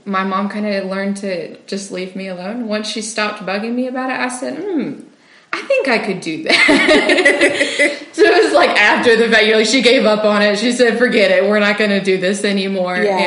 my 0.06 0.24
mom 0.24 0.50
kind 0.50 0.66
of 0.66 0.86
learned 0.86 1.18
to 1.18 1.58
just 1.66 1.92
leave 1.92 2.16
me 2.16 2.28
alone 2.28 2.68
once 2.68 2.88
she 2.90 3.02
stopped 3.02 3.44
bugging 3.44 3.74
me 3.74 3.88
about 3.88 4.10
it 4.10 4.20
I 4.20 4.28
said 4.30 4.58
hmm 4.58 5.02
I 5.54 5.62
think 5.62 5.88
I 5.88 5.98
could 6.00 6.22
do 6.22 6.44
that. 6.44 8.08
so 8.12 8.22
it 8.22 8.44
was 8.44 8.54
like 8.54 8.70
after 8.70 9.16
the 9.16 9.30
fact, 9.30 9.48
know, 9.48 9.64
she 9.64 9.82
gave 9.82 10.06
up 10.06 10.26
on 10.26 10.42
it. 10.42 10.60
She 10.60 10.72
said, 10.72 10.98
"Forget 10.98 11.32
it. 11.32 11.50
We're 11.50 11.60
not 11.60 11.78
going 11.78 11.90
to 11.92 12.02
do 12.02 12.18
this 12.18 12.44
anymore." 12.44 12.98
Yeah. 12.98 13.18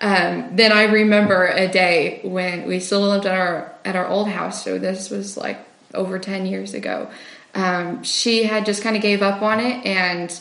And 0.00 0.44
um, 0.50 0.56
then 0.56 0.72
I 0.72 0.84
remember 0.84 1.46
a 1.46 1.68
day 1.68 2.20
when 2.24 2.66
we 2.66 2.80
still 2.80 3.02
lived 3.02 3.26
at 3.26 3.38
our 3.38 3.72
at 3.84 3.96
our 3.96 4.06
old 4.06 4.28
house. 4.28 4.64
So 4.64 4.78
this 4.78 5.08
was 5.08 5.36
like 5.36 5.58
over 5.94 6.18
ten 6.18 6.46
years 6.46 6.74
ago. 6.74 7.08
Um, 7.54 8.02
she 8.02 8.44
had 8.44 8.64
just 8.64 8.82
kind 8.82 8.96
of 8.96 9.02
gave 9.02 9.22
up 9.22 9.42
on 9.42 9.60
it, 9.60 9.84
and 9.84 10.38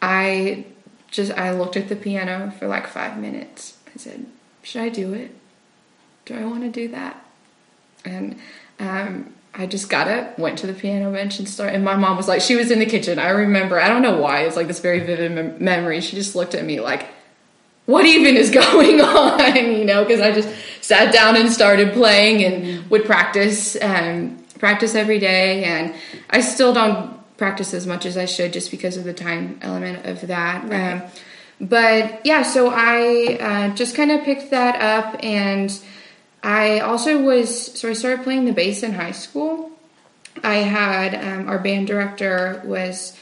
I 0.00 0.66
just 1.10 1.32
I 1.32 1.52
looked 1.52 1.76
at 1.76 1.88
the 1.88 1.96
piano 1.96 2.52
for 2.58 2.66
like 2.66 2.86
five 2.86 3.18
minutes. 3.18 3.78
I 3.94 3.98
said, 3.98 4.26
"Should 4.62 4.82
I 4.82 4.88
do 4.88 5.14
it? 5.14 5.34
Do 6.24 6.34
I 6.36 6.44
want 6.44 6.62
to 6.62 6.70
do 6.70 6.88
that?" 6.88 7.24
And 8.04 8.38
um, 8.78 9.32
I 9.54 9.66
just 9.66 9.88
got 9.88 10.08
up, 10.08 10.38
went 10.38 10.58
to 10.60 10.66
the 10.66 10.74
piano 10.74 11.12
bench, 11.12 11.38
and 11.38 11.48
started. 11.48 11.74
And 11.74 11.84
my 11.84 11.96
mom 11.96 12.16
was 12.16 12.28
like, 12.28 12.40
she 12.40 12.56
was 12.56 12.70
in 12.70 12.78
the 12.78 12.86
kitchen. 12.86 13.18
I 13.18 13.30
remember. 13.30 13.80
I 13.80 13.88
don't 13.88 14.02
know 14.02 14.18
why. 14.18 14.42
It's 14.42 14.56
like 14.56 14.66
this 14.66 14.80
very 14.80 15.00
vivid 15.00 15.32
mem- 15.32 15.62
memory. 15.62 16.00
She 16.00 16.16
just 16.16 16.34
looked 16.34 16.54
at 16.54 16.64
me 16.64 16.80
like 16.80 17.06
what 17.86 18.04
even 18.06 18.36
is 18.36 18.50
going 18.72 19.00
on, 19.00 19.56
you 19.56 19.84
know, 19.84 20.04
because 20.04 20.20
I 20.20 20.32
just 20.32 20.48
sat 20.80 21.12
down 21.12 21.36
and 21.36 21.50
started 21.50 21.92
playing 21.92 22.44
and 22.44 22.90
would 22.90 23.04
practice 23.04 23.76
um, 23.80 24.41
practice 24.62 24.94
every 24.94 25.18
day, 25.18 25.64
and 25.64 25.92
I 26.30 26.40
still 26.40 26.72
don't 26.72 27.18
practice 27.36 27.74
as 27.74 27.84
much 27.84 28.06
as 28.06 28.16
I 28.16 28.26
should 28.26 28.52
just 28.52 28.70
because 28.70 28.96
of 28.96 29.02
the 29.02 29.12
time 29.12 29.58
element 29.60 30.06
of 30.06 30.20
that. 30.28 30.68
Right. 30.68 30.92
Um, 30.92 31.02
but 31.60 32.24
yeah, 32.24 32.42
so 32.42 32.70
I 32.72 33.38
uh, 33.40 33.74
just 33.74 33.96
kind 33.96 34.12
of 34.12 34.22
picked 34.22 34.52
that 34.52 34.80
up, 34.80 35.16
and 35.20 35.76
I 36.44 36.78
also 36.78 37.20
was 37.20 37.72
so 37.76 37.90
I 37.90 37.92
started 37.94 38.22
playing 38.22 38.44
the 38.44 38.52
bass 38.52 38.84
in 38.84 38.92
high 38.92 39.10
school. 39.10 39.72
I 40.44 40.58
had 40.58 41.16
um, 41.16 41.48
our 41.48 41.58
band 41.58 41.88
director 41.88 42.62
was 42.64 43.16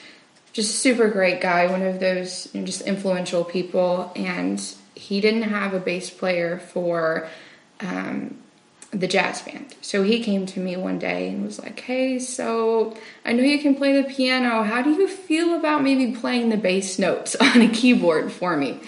just 0.52 0.80
super 0.80 1.08
great 1.08 1.40
guy, 1.40 1.68
one 1.68 1.80
of 1.80 2.00
those 2.00 2.50
you 2.52 2.60
know, 2.60 2.66
just 2.66 2.82
influential 2.82 3.44
people, 3.44 4.12
and 4.14 4.60
he 4.94 5.22
didn't 5.22 5.44
have 5.44 5.72
a 5.72 5.80
bass 5.80 6.10
player 6.10 6.58
for 6.58 7.28
um, 7.80 8.39
the 8.92 9.06
jazz 9.06 9.42
band. 9.42 9.74
So 9.80 10.02
he 10.02 10.22
came 10.22 10.46
to 10.46 10.60
me 10.60 10.76
one 10.76 10.98
day 10.98 11.28
and 11.28 11.44
was 11.44 11.60
like, 11.60 11.78
"Hey, 11.80 12.18
so 12.18 12.96
I 13.24 13.32
know 13.32 13.42
you 13.42 13.60
can 13.60 13.74
play 13.74 14.00
the 14.00 14.08
piano. 14.08 14.62
How 14.62 14.82
do 14.82 14.90
you 14.90 15.06
feel 15.06 15.54
about 15.54 15.82
maybe 15.82 16.12
playing 16.12 16.48
the 16.48 16.56
bass 16.56 16.98
notes 16.98 17.36
on 17.40 17.60
a 17.62 17.68
keyboard 17.68 18.32
for 18.32 18.56
me?" 18.56 18.80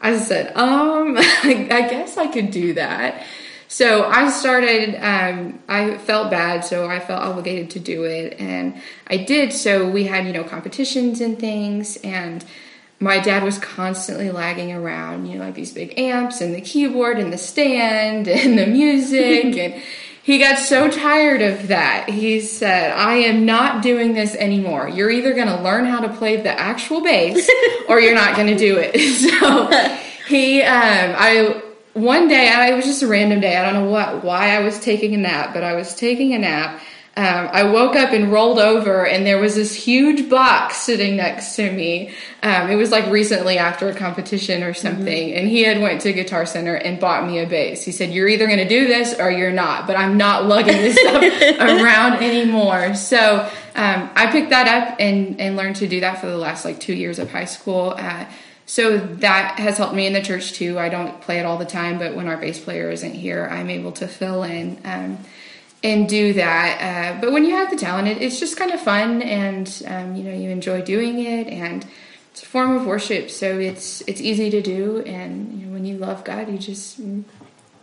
I 0.00 0.18
said, 0.18 0.56
"Um, 0.56 1.16
I 1.42 1.86
guess 1.90 2.16
I 2.16 2.26
could 2.26 2.50
do 2.50 2.74
that." 2.74 3.24
So 3.70 4.04
I 4.04 4.30
started, 4.30 4.94
um, 4.96 5.58
I 5.68 5.98
felt 5.98 6.30
bad, 6.30 6.64
so 6.64 6.88
I 6.88 7.00
felt 7.00 7.22
obligated 7.22 7.68
to 7.70 7.78
do 7.78 8.04
it, 8.04 8.40
and 8.40 8.80
I 9.08 9.18
did. 9.18 9.52
So 9.52 9.86
we 9.86 10.04
had, 10.04 10.26
you 10.26 10.32
know, 10.32 10.42
competitions 10.42 11.20
and 11.20 11.38
things, 11.38 11.98
and 11.98 12.44
my 13.00 13.20
dad 13.20 13.44
was 13.44 13.58
constantly 13.58 14.30
lagging 14.30 14.72
around, 14.72 15.26
you 15.26 15.38
know, 15.38 15.44
like 15.44 15.54
these 15.54 15.72
big 15.72 15.98
amps 15.98 16.40
and 16.40 16.54
the 16.54 16.60
keyboard 16.60 17.18
and 17.18 17.32
the 17.32 17.38
stand 17.38 18.28
and 18.28 18.58
the 18.58 18.66
music, 18.66 19.44
and 19.56 19.82
he 20.22 20.38
got 20.38 20.58
so 20.58 20.90
tired 20.90 21.40
of 21.40 21.68
that. 21.68 22.10
He 22.10 22.40
said, 22.42 22.92
I 22.92 23.14
am 23.14 23.46
not 23.46 23.82
doing 23.82 24.12
this 24.12 24.34
anymore. 24.34 24.86
You're 24.86 25.10
either 25.10 25.32
going 25.32 25.48
to 25.48 25.62
learn 25.62 25.86
how 25.86 26.00
to 26.00 26.08
play 26.10 26.36
the 26.36 26.50
actual 26.50 27.00
bass 27.00 27.48
or 27.88 27.98
you're 27.98 28.14
not 28.14 28.36
going 28.36 28.48
to 28.48 28.58
do 28.58 28.76
it. 28.78 28.98
So 28.98 29.70
he, 30.28 30.60
um, 30.60 31.14
I, 31.16 31.62
one 31.94 32.28
day, 32.28 32.52
I, 32.52 32.72
it 32.72 32.76
was 32.76 32.84
just 32.84 33.02
a 33.02 33.06
random 33.06 33.40
day. 33.40 33.56
I 33.56 33.64
don't 33.64 33.82
know 33.82 33.90
what, 33.90 34.22
why 34.22 34.54
I 34.54 34.60
was 34.60 34.78
taking 34.80 35.14
a 35.14 35.16
nap, 35.16 35.54
but 35.54 35.64
I 35.64 35.74
was 35.74 35.94
taking 35.94 36.34
a 36.34 36.38
nap. 36.38 36.78
Um, 37.18 37.48
I 37.52 37.64
woke 37.64 37.96
up 37.96 38.12
and 38.12 38.30
rolled 38.30 38.60
over, 38.60 39.04
and 39.04 39.26
there 39.26 39.40
was 39.40 39.56
this 39.56 39.74
huge 39.74 40.30
box 40.30 40.76
sitting 40.76 41.16
next 41.16 41.56
to 41.56 41.68
me. 41.68 42.14
Um, 42.44 42.70
it 42.70 42.76
was 42.76 42.92
like 42.92 43.10
recently 43.10 43.58
after 43.58 43.88
a 43.88 43.94
competition 43.94 44.62
or 44.62 44.72
something, 44.72 45.30
mm-hmm. 45.30 45.36
and 45.36 45.48
he 45.48 45.64
had 45.64 45.82
went 45.82 46.00
to 46.02 46.12
Guitar 46.12 46.46
Center 46.46 46.76
and 46.76 47.00
bought 47.00 47.26
me 47.26 47.40
a 47.40 47.46
bass. 47.48 47.84
He 47.84 47.90
said, 47.90 48.12
"You're 48.12 48.28
either 48.28 48.46
going 48.46 48.60
to 48.60 48.68
do 48.68 48.86
this 48.86 49.18
or 49.18 49.32
you're 49.32 49.50
not, 49.50 49.88
but 49.88 49.96
I'm 49.96 50.16
not 50.16 50.46
lugging 50.46 50.76
this 50.76 50.94
stuff 50.94 51.20
around 51.60 52.22
anymore." 52.22 52.94
So 52.94 53.50
um, 53.74 54.10
I 54.14 54.30
picked 54.30 54.50
that 54.50 54.68
up 54.68 54.98
and 55.00 55.40
and 55.40 55.56
learned 55.56 55.74
to 55.76 55.88
do 55.88 55.98
that 55.98 56.20
for 56.20 56.28
the 56.28 56.38
last 56.38 56.64
like 56.64 56.78
two 56.78 56.94
years 56.94 57.18
of 57.18 57.32
high 57.32 57.46
school. 57.46 57.94
Uh, 57.98 58.26
so 58.64 58.96
that 58.96 59.58
has 59.58 59.76
helped 59.76 59.94
me 59.94 60.06
in 60.06 60.12
the 60.12 60.22
church 60.22 60.52
too. 60.52 60.78
I 60.78 60.88
don't 60.88 61.20
play 61.20 61.40
it 61.40 61.46
all 61.46 61.58
the 61.58 61.64
time, 61.64 61.98
but 61.98 62.14
when 62.14 62.28
our 62.28 62.36
bass 62.36 62.62
player 62.62 62.90
isn't 62.90 63.14
here, 63.14 63.48
I'm 63.50 63.70
able 63.70 63.90
to 63.92 64.06
fill 64.06 64.44
in 64.44 64.78
um, 64.84 65.18
and 65.82 66.08
do 66.08 66.32
that. 66.32 67.16
Uh, 67.16 67.20
but 67.20 67.32
when 67.32 67.44
you 67.44 67.54
have 67.56 67.70
the 67.70 67.76
talent, 67.76 68.08
it, 68.08 68.20
it's 68.20 68.40
just 68.40 68.56
kind 68.56 68.72
of 68.72 68.80
fun, 68.80 69.22
and 69.22 69.82
um, 69.86 70.16
you 70.16 70.24
know 70.24 70.34
you 70.34 70.50
enjoy 70.50 70.82
doing 70.82 71.18
it, 71.20 71.46
and 71.48 71.86
it's 72.30 72.42
a 72.42 72.46
form 72.46 72.76
of 72.76 72.86
worship. 72.86 73.30
So 73.30 73.58
it's 73.58 74.02
it's 74.02 74.20
easy 74.20 74.50
to 74.50 74.60
do, 74.60 75.00
and 75.00 75.60
you 75.60 75.66
know, 75.66 75.72
when 75.72 75.84
you 75.84 75.98
love 75.98 76.24
God, 76.24 76.50
you 76.50 76.58
just 76.58 77.00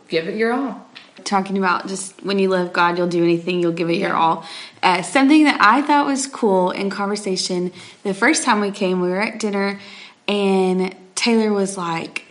give 0.08 0.28
it 0.28 0.36
your 0.36 0.54
all. 0.54 0.88
Talking 1.24 1.58
about 1.58 1.88
just 1.88 2.24
when 2.24 2.39
you 2.39 2.50
love 2.50 2.74
God, 2.74 2.98
you'll 2.98 3.08
do 3.08 3.24
anything, 3.24 3.62
you'll 3.62 3.72
give 3.72 3.89
it 3.89 3.98
yeah. 3.98 4.08
your 4.08 4.16
all. 4.16 4.46
Uh, 4.84 5.02
something 5.02 5.46
that 5.46 5.60
I 5.62 5.82
thought 5.82 6.06
was 6.06 6.28
cool 6.28 6.72
in 6.72 6.89
conversation 6.89 7.72
the 8.04 8.14
first 8.14 8.43
time 8.43 8.60
we 8.60 8.72
came, 8.72 9.00
we 9.00 9.10
were 9.10 9.22
at 9.22 9.39
dinner, 9.39 9.80
and 10.28 10.93
Taylor 11.16 11.54
was 11.54 11.78
like 11.78 12.24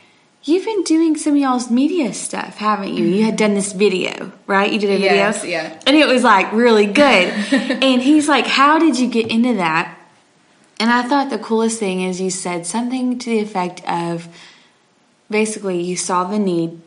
You've 0.47 0.67
been 0.67 0.83
doing 0.83 1.17
some 1.17 1.35
of 1.35 1.39
y'all's 1.39 1.71
media 1.71 2.13
stuff, 2.13 2.59
haven't 2.59 2.93
you? 2.93 3.07
You 3.07 3.25
had 3.25 3.37
done 3.37 3.55
this 3.55 3.73
video, 3.73 4.31
right? 4.47 4.71
You 4.71 4.79
did 4.79 4.91
a 4.91 4.99
video? 4.99 5.15
Yes, 5.15 5.43
yeah. 5.43 5.81
And 5.87 5.97
it 5.97 6.07
was 6.07 6.23
like 6.23 6.53
really 6.53 6.85
good. 6.85 7.33
and 7.51 8.03
he's 8.03 8.29
like, 8.29 8.47
How 8.47 8.79
did 8.79 8.99
you 8.99 9.09
get 9.09 9.31
into 9.31 9.55
that? 9.55 9.99
And 10.79 10.91
I 10.91 11.03
thought 11.03 11.31
the 11.31 11.39
coolest 11.39 11.79
thing 11.79 12.03
is 12.03 12.21
you 12.21 12.29
said 12.29 12.67
something 12.67 13.19
to 13.21 13.31
the 13.31 13.39
effect 13.39 13.83
of 13.89 14.29
basically 15.31 15.81
you 15.81 15.97
saw 15.97 16.25
the 16.25 16.39
need 16.39 16.79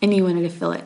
and 0.00 0.14
you 0.14 0.24
wanted 0.24 0.42
to 0.42 0.48
fill 0.48 0.72
it. 0.72 0.84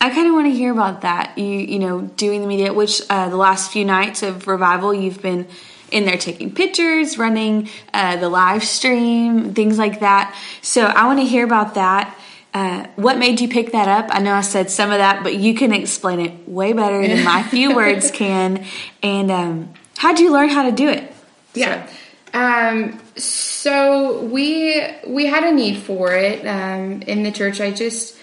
I 0.00 0.10
kind 0.10 0.26
of 0.26 0.34
want 0.34 0.48
to 0.48 0.52
hear 0.52 0.72
about 0.72 1.02
that. 1.02 1.38
You 1.38 1.44
you 1.44 1.78
know 1.78 2.00
doing 2.16 2.40
the 2.40 2.48
media, 2.48 2.72
which 2.72 3.02
uh, 3.08 3.28
the 3.28 3.36
last 3.36 3.70
few 3.70 3.84
nights 3.84 4.24
of 4.24 4.48
revival 4.48 4.92
you've 4.92 5.22
been 5.22 5.46
in 5.92 6.04
there 6.04 6.16
taking 6.16 6.54
pictures, 6.54 7.18
running 7.18 7.68
uh, 7.92 8.16
the 8.16 8.28
live 8.28 8.64
stream, 8.64 9.54
things 9.54 9.78
like 9.78 10.00
that. 10.00 10.34
So 10.62 10.82
I 10.82 11.06
want 11.06 11.20
to 11.20 11.26
hear 11.26 11.44
about 11.44 11.74
that. 11.74 12.16
Uh, 12.54 12.86
what 12.96 13.18
made 13.18 13.40
you 13.40 13.48
pick 13.48 13.72
that 13.72 13.88
up? 13.88 14.14
I 14.14 14.20
know 14.20 14.34
I 14.34 14.42
said 14.42 14.70
some 14.70 14.90
of 14.90 14.98
that, 14.98 15.22
but 15.22 15.36
you 15.36 15.54
can 15.54 15.72
explain 15.72 16.20
it 16.20 16.48
way 16.48 16.72
better 16.72 17.06
than 17.06 17.24
my 17.24 17.42
few 17.50 17.74
words 17.74 18.10
can. 18.10 18.66
And 19.02 19.30
um, 19.30 19.74
how'd 19.96 20.18
you 20.18 20.32
learn 20.32 20.50
how 20.50 20.68
to 20.68 20.72
do 20.72 20.88
it? 20.88 21.12
Yeah. 21.54 21.88
Um, 22.34 23.00
so 23.16 24.22
we 24.24 24.82
we 25.06 25.26
had 25.26 25.44
a 25.44 25.52
need 25.52 25.78
for 25.78 26.14
it 26.14 26.46
um, 26.46 27.02
in 27.02 27.22
the 27.22 27.32
church. 27.32 27.60
I 27.60 27.70
just, 27.70 28.16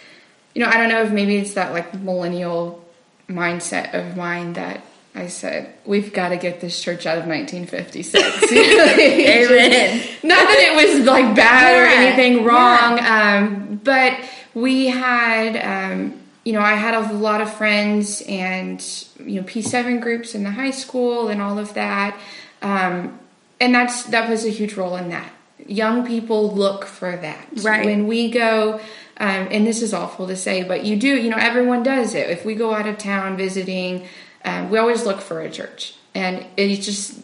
you 0.53 0.63
know, 0.63 0.69
I 0.69 0.77
don't 0.77 0.89
know 0.89 1.03
if 1.03 1.11
maybe 1.11 1.37
it's 1.37 1.53
that 1.53 1.73
like 1.73 1.93
millennial 1.93 2.83
mindset 3.27 3.93
of 3.93 4.17
mine 4.17 4.53
that 4.53 4.81
I 5.19 5.27
said, 5.27 5.73
we've 5.85 6.13
got 6.13 6.29
to 6.29 6.37
get 6.37 6.61
this 6.61 6.81
church 6.81 7.05
out 7.05 7.17
of 7.17 7.25
1956. 7.25 8.51
Amen. 8.51 10.07
Not 10.23 10.37
that 10.37 10.59
it 10.59 10.97
was 10.97 11.05
like 11.05 11.35
bad 11.35 11.73
yeah. 11.73 11.81
or 11.81 11.85
anything 11.85 12.45
wrong, 12.45 12.97
yeah. 12.97 13.43
um, 13.43 13.81
but 13.83 14.17
we 14.53 14.87
had, 14.87 15.57
um, 15.91 16.19
you 16.45 16.53
know, 16.53 16.61
I 16.61 16.75
had 16.75 16.93
a 16.93 17.13
lot 17.13 17.41
of 17.41 17.53
friends 17.53 18.21
and, 18.21 18.81
you 19.19 19.41
know, 19.41 19.47
P7 19.47 20.01
groups 20.01 20.35
in 20.35 20.43
the 20.43 20.51
high 20.51 20.71
school 20.71 21.27
and 21.27 21.41
all 21.41 21.59
of 21.59 21.73
that. 21.73 22.17
Um, 22.61 23.19
and 23.59 23.75
that's, 23.75 24.03
that 24.05 24.29
was 24.29 24.45
a 24.45 24.49
huge 24.49 24.75
role 24.75 24.95
in 24.95 25.09
that. 25.09 25.31
Young 25.67 26.07
people 26.07 26.55
look 26.55 26.85
for 26.85 27.15
that. 27.15 27.47
Right. 27.61 27.85
When 27.85 28.07
we 28.07 28.31
go, 28.31 28.79
um, 29.17 29.49
and 29.51 29.67
this 29.67 29.81
is 29.81 29.93
awful 29.93 30.27
to 30.27 30.37
say, 30.37 30.63
but 30.63 30.85
you 30.85 30.95
do, 30.95 31.09
you 31.09 31.29
know, 31.29 31.37
everyone 31.37 31.83
does 31.83 32.15
it. 32.15 32.29
If 32.29 32.45
we 32.45 32.55
go 32.55 32.73
out 32.73 32.87
of 32.87 32.97
town 32.97 33.35
visiting, 33.35 34.07
um, 34.45 34.69
we 34.69 34.77
always 34.77 35.05
look 35.05 35.21
for 35.21 35.41
a 35.41 35.49
church, 35.49 35.95
and 36.15 36.45
it's 36.57 36.85
just 36.85 37.19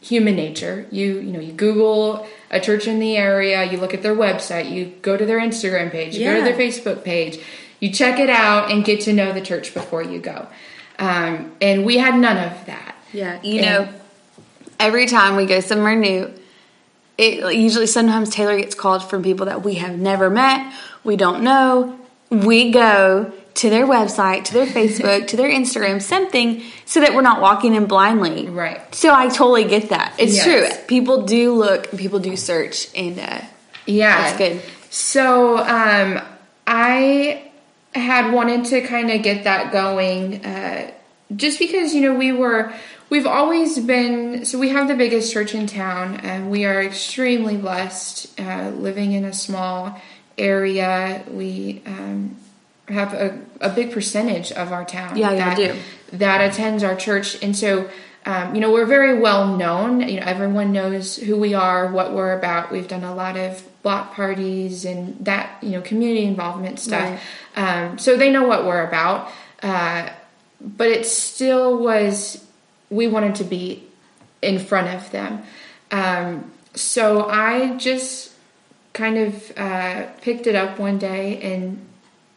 human 0.00 0.36
nature. 0.36 0.86
You 0.90 1.20
you 1.20 1.32
know 1.32 1.40
you 1.40 1.52
Google 1.52 2.26
a 2.50 2.60
church 2.60 2.86
in 2.86 2.98
the 2.98 3.16
area, 3.16 3.70
you 3.70 3.78
look 3.78 3.94
at 3.94 4.02
their 4.02 4.14
website, 4.14 4.70
you 4.70 4.86
go 5.02 5.16
to 5.16 5.24
their 5.24 5.38
Instagram 5.38 5.90
page, 5.90 6.16
you 6.16 6.24
yeah. 6.24 6.34
go 6.34 6.44
to 6.44 6.52
their 6.52 6.58
Facebook 6.58 7.04
page, 7.04 7.38
you 7.78 7.92
check 7.92 8.18
it 8.18 8.30
out 8.30 8.70
and 8.70 8.84
get 8.84 9.02
to 9.02 9.12
know 9.12 9.32
the 9.32 9.40
church 9.40 9.72
before 9.72 10.02
you 10.02 10.18
go. 10.18 10.48
Um, 10.98 11.52
and 11.60 11.86
we 11.86 11.98
had 11.98 12.16
none 12.16 12.36
of 12.36 12.66
that. 12.66 12.96
Yeah, 13.12 13.40
you 13.42 13.60
and, 13.60 13.66
know, 13.66 14.00
every 14.78 15.06
time 15.06 15.36
we 15.36 15.46
go 15.46 15.60
somewhere 15.60 15.94
new, 15.96 16.32
it 17.16 17.54
usually 17.54 17.86
sometimes 17.86 18.30
Taylor 18.30 18.58
gets 18.58 18.74
called 18.74 19.04
from 19.04 19.22
people 19.22 19.46
that 19.46 19.62
we 19.62 19.74
have 19.74 19.98
never 19.98 20.30
met, 20.30 20.72
we 21.04 21.16
don't 21.16 21.42
know. 21.42 21.98
We 22.30 22.70
go 22.70 23.32
to 23.54 23.70
their 23.70 23.86
website, 23.86 24.44
to 24.44 24.54
their 24.54 24.66
Facebook, 24.80 25.26
to 25.28 25.36
their 25.36 25.50
Instagram, 25.50 26.00
something 26.00 26.62
so 26.84 27.00
that 27.00 27.14
we're 27.14 27.22
not 27.22 27.40
walking 27.40 27.74
in 27.74 27.86
blindly. 27.86 28.48
Right. 28.48 28.94
So 28.94 29.14
I 29.14 29.28
totally 29.28 29.64
get 29.64 29.90
that. 29.90 30.14
It's 30.18 30.36
yes. 30.36 30.44
true. 30.44 30.86
People 30.86 31.24
do 31.24 31.54
look, 31.54 31.90
people 31.96 32.18
do 32.18 32.36
search, 32.36 32.88
and 32.96 33.18
uh, 33.18 33.40
yeah, 33.86 34.22
that's 34.22 34.38
good. 34.38 34.62
So 34.90 35.58
um, 35.58 36.20
I 36.66 37.50
had 37.94 38.32
wanted 38.32 38.66
to 38.66 38.80
kind 38.82 39.10
of 39.10 39.22
get 39.22 39.44
that 39.44 39.72
going, 39.72 40.44
uh, 40.44 40.90
just 41.34 41.58
because 41.58 41.94
you 41.94 42.02
know 42.02 42.14
we 42.14 42.32
were. 42.32 42.72
We've 43.08 43.26
always 43.26 43.76
been 43.80 44.44
so 44.44 44.56
we 44.56 44.68
have 44.68 44.86
the 44.86 44.94
biggest 44.94 45.32
church 45.32 45.52
in 45.52 45.66
town, 45.66 46.20
and 46.20 46.48
we 46.48 46.64
are 46.64 46.80
extremely 46.80 47.56
blessed 47.56 48.38
uh, 48.38 48.70
living 48.76 49.12
in 49.12 49.24
a 49.24 49.32
small 49.32 50.00
area. 50.38 51.24
We 51.28 51.82
um, 51.86 52.36
have 52.90 53.14
a, 53.14 53.40
a 53.60 53.70
big 53.70 53.92
percentage 53.92 54.52
of 54.52 54.72
our 54.72 54.84
town 54.84 55.16
yeah, 55.16 55.34
that, 55.34 55.56
do. 55.56 55.76
that 56.12 56.40
attends 56.40 56.82
our 56.82 56.96
church. 56.96 57.42
And 57.42 57.56
so, 57.56 57.88
um, 58.26 58.54
you 58.54 58.60
know, 58.60 58.72
we're 58.72 58.86
very 58.86 59.18
well 59.18 59.56
known. 59.56 60.00
You 60.08 60.20
know, 60.20 60.26
everyone 60.26 60.72
knows 60.72 61.16
who 61.16 61.36
we 61.36 61.54
are, 61.54 61.90
what 61.90 62.12
we're 62.12 62.36
about. 62.36 62.70
We've 62.70 62.88
done 62.88 63.04
a 63.04 63.14
lot 63.14 63.36
of 63.36 63.66
block 63.82 64.14
parties 64.14 64.84
and 64.84 65.24
that, 65.24 65.62
you 65.62 65.70
know, 65.70 65.80
community 65.80 66.26
involvement 66.26 66.78
stuff. 66.78 67.20
Right. 67.56 67.84
Um, 67.84 67.98
so 67.98 68.16
they 68.16 68.30
know 68.30 68.44
what 68.44 68.64
we're 68.64 68.86
about. 68.86 69.30
Uh, 69.62 70.10
but 70.60 70.88
it 70.88 71.06
still 71.06 71.78
was, 71.78 72.44
we 72.90 73.08
wanted 73.08 73.36
to 73.36 73.44
be 73.44 73.84
in 74.42 74.58
front 74.58 74.88
of 74.88 75.10
them. 75.10 75.42
Um, 75.90 76.50
so 76.74 77.28
I 77.28 77.76
just 77.76 78.32
kind 78.92 79.18
of 79.18 79.52
uh, 79.56 80.06
picked 80.20 80.46
it 80.46 80.54
up 80.54 80.78
one 80.78 80.98
day 80.98 81.40
and 81.40 81.86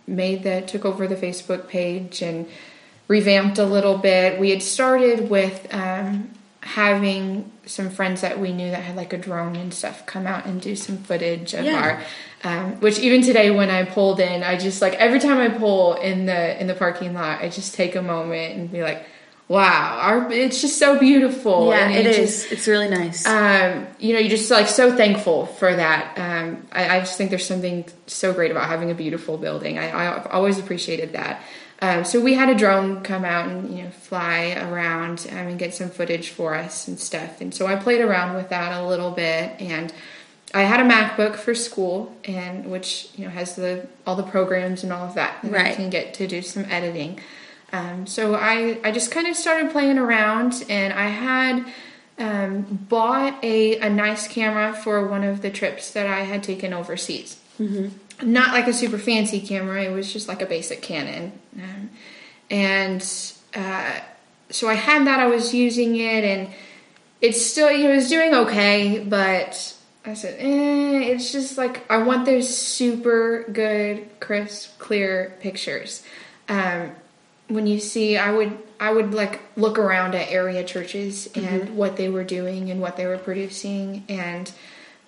made 0.07 0.43
the 0.43 0.61
took 0.61 0.85
over 0.85 1.07
the 1.07 1.15
Facebook 1.15 1.67
page 1.67 2.21
and 2.21 2.47
revamped 3.07 3.57
a 3.57 3.65
little 3.65 3.97
bit. 3.97 4.39
We 4.39 4.49
had 4.49 4.61
started 4.61 5.29
with 5.29 5.73
um, 5.73 6.31
having 6.61 7.51
some 7.65 7.89
friends 7.89 8.21
that 8.21 8.39
we 8.39 8.51
knew 8.51 8.71
that 8.71 8.83
had 8.83 8.95
like 8.95 9.13
a 9.13 9.17
drone 9.17 9.55
and 9.55 9.73
stuff 9.73 10.05
come 10.05 10.27
out 10.27 10.45
and 10.45 10.61
do 10.61 10.75
some 10.75 10.97
footage 10.97 11.53
of 11.53 11.65
yeah. 11.65 11.81
our 11.81 12.03
um, 12.43 12.79
which 12.81 12.99
even 12.99 13.21
today 13.21 13.51
when 13.51 13.69
I 13.69 13.85
pulled 13.85 14.19
in, 14.19 14.43
I 14.43 14.57
just 14.57 14.81
like 14.81 14.95
every 14.95 15.19
time 15.19 15.37
I 15.37 15.47
pull 15.47 15.93
in 15.95 16.25
the 16.25 16.59
in 16.59 16.67
the 16.67 16.73
parking 16.75 17.13
lot, 17.13 17.41
I 17.41 17.47
just 17.47 17.73
take 17.73 17.95
a 17.95 18.01
moment 18.01 18.55
and 18.55 18.69
be 18.69 18.83
like, 18.83 19.05
wow, 19.47 19.99
our 20.01 20.31
it's 20.31 20.61
just 20.61 20.77
so 20.79 20.97
beautiful. 20.97 21.69
Yeah, 21.69 21.87
and 21.87 21.95
it 21.95 22.05
is. 22.05 22.41
Just, 22.41 22.51
it's 22.51 22.67
really 22.67 22.89
nice. 22.89 23.25
Um, 23.25 23.87
you 23.99 24.13
know, 24.13 24.19
you're 24.19 24.29
just 24.29 24.49
like 24.49 24.67
so 24.67 24.95
thankful 24.95 25.45
for 25.45 25.75
that. 25.75 26.17
Um, 26.17 26.65
I, 26.71 26.97
I, 26.97 26.99
just 26.99 27.17
think 27.17 27.29
there's 27.29 27.45
something 27.45 27.85
so 28.07 28.33
great 28.33 28.51
about 28.51 28.67
having 28.67 28.91
a 28.91 28.95
beautiful 28.95 29.37
building. 29.37 29.77
I, 29.77 29.89
I 29.89 30.25
always 30.31 30.59
appreciated 30.59 31.13
that. 31.13 31.41
Um, 31.81 32.05
so 32.05 32.21
we 32.21 32.33
had 32.33 32.49
a 32.49 32.55
drone 32.55 33.03
come 33.03 33.25
out 33.25 33.49
and 33.49 33.77
you 33.77 33.83
know 33.83 33.89
fly 33.89 34.53
around 34.53 35.27
um, 35.31 35.37
and 35.37 35.59
get 35.59 35.73
some 35.73 35.89
footage 35.89 36.29
for 36.29 36.55
us 36.55 36.87
and 36.87 36.99
stuff. 36.99 37.41
And 37.41 37.53
so 37.53 37.67
I 37.67 37.75
played 37.75 38.01
around 38.01 38.35
with 38.35 38.49
that 38.49 38.79
a 38.81 38.87
little 38.87 39.11
bit 39.11 39.59
and. 39.61 39.93
I 40.55 40.61
had 40.61 40.79
a 40.79 40.83
MacBook 40.83 41.35
for 41.35 41.55
school, 41.55 42.15
and 42.25 42.69
which 42.69 43.09
you 43.15 43.25
know 43.25 43.31
has 43.31 43.55
the 43.55 43.87
all 44.05 44.15
the 44.15 44.21
programs 44.21 44.83
and 44.83 44.93
all 44.93 45.07
of 45.07 45.15
that, 45.15 45.43
and 45.43 45.51
right. 45.51 45.71
I 45.71 45.73
can 45.73 45.89
get 45.89 46.13
to 46.15 46.27
do 46.27 46.43
some 46.43 46.65
editing. 46.65 47.19
Um, 47.73 48.05
so 48.05 48.35
I, 48.35 48.79
I 48.83 48.91
just 48.91 49.11
kind 49.11 49.27
of 49.27 49.35
started 49.35 49.71
playing 49.71 49.97
around 49.97 50.63
and 50.69 50.93
I 50.93 51.07
had 51.07 51.65
um, 52.19 52.61
bought 52.87 53.43
a, 53.43 53.79
a 53.79 53.89
nice 53.89 54.27
camera 54.27 54.73
for 54.73 55.07
one 55.07 55.23
of 55.23 55.41
the 55.41 55.49
trips 55.49 55.91
that 55.91 56.05
I 56.05 56.19
had 56.19 56.43
taken 56.43 56.71
overseas. 56.71 57.41
Mm-hmm. 57.59 58.31
Not 58.31 58.53
like 58.53 58.67
a 58.67 58.73
super 58.73 58.99
fancy 58.99 59.41
camera, 59.41 59.83
it 59.83 59.91
was 59.91 60.13
just 60.13 60.27
like 60.27 60.41
a 60.43 60.45
basic 60.45 60.83
Canon. 60.83 61.31
Um, 61.57 61.89
and 62.51 63.01
uh, 63.55 63.99
so 64.51 64.69
I 64.69 64.75
had 64.75 65.07
that, 65.07 65.19
I 65.19 65.25
was 65.25 65.51
using 65.53 65.95
it, 65.95 66.23
and 66.23 66.49
it's 67.21 67.43
still, 67.43 67.67
it 67.67 67.93
was 67.93 68.07
doing 68.07 68.35
okay, 68.35 68.99
but 68.99 69.75
I 70.05 70.13
said, 70.13 70.39
eh, 70.39 70.99
it's 71.11 71.31
just 71.31 71.57
like, 71.57 71.89
I 71.89 71.97
want 71.97 72.25
those 72.25 72.55
super 72.55 73.45
good, 73.51 74.07
crisp, 74.19 74.77
clear 74.77 75.35
pictures. 75.39 76.03
Um, 76.47 76.91
when 77.53 77.67
you 77.67 77.79
see, 77.79 78.17
I 78.17 78.31
would 78.31 78.57
I 78.79 78.91
would 78.91 79.13
like 79.13 79.41
look 79.55 79.77
around 79.77 80.15
at 80.15 80.31
area 80.31 80.63
churches 80.63 81.27
and 81.35 81.63
mm-hmm. 81.63 81.75
what 81.75 81.95
they 81.95 82.09
were 82.09 82.23
doing 82.23 82.69
and 82.69 82.81
what 82.81 82.97
they 82.97 83.05
were 83.05 83.17
producing, 83.17 84.03
and 84.09 84.51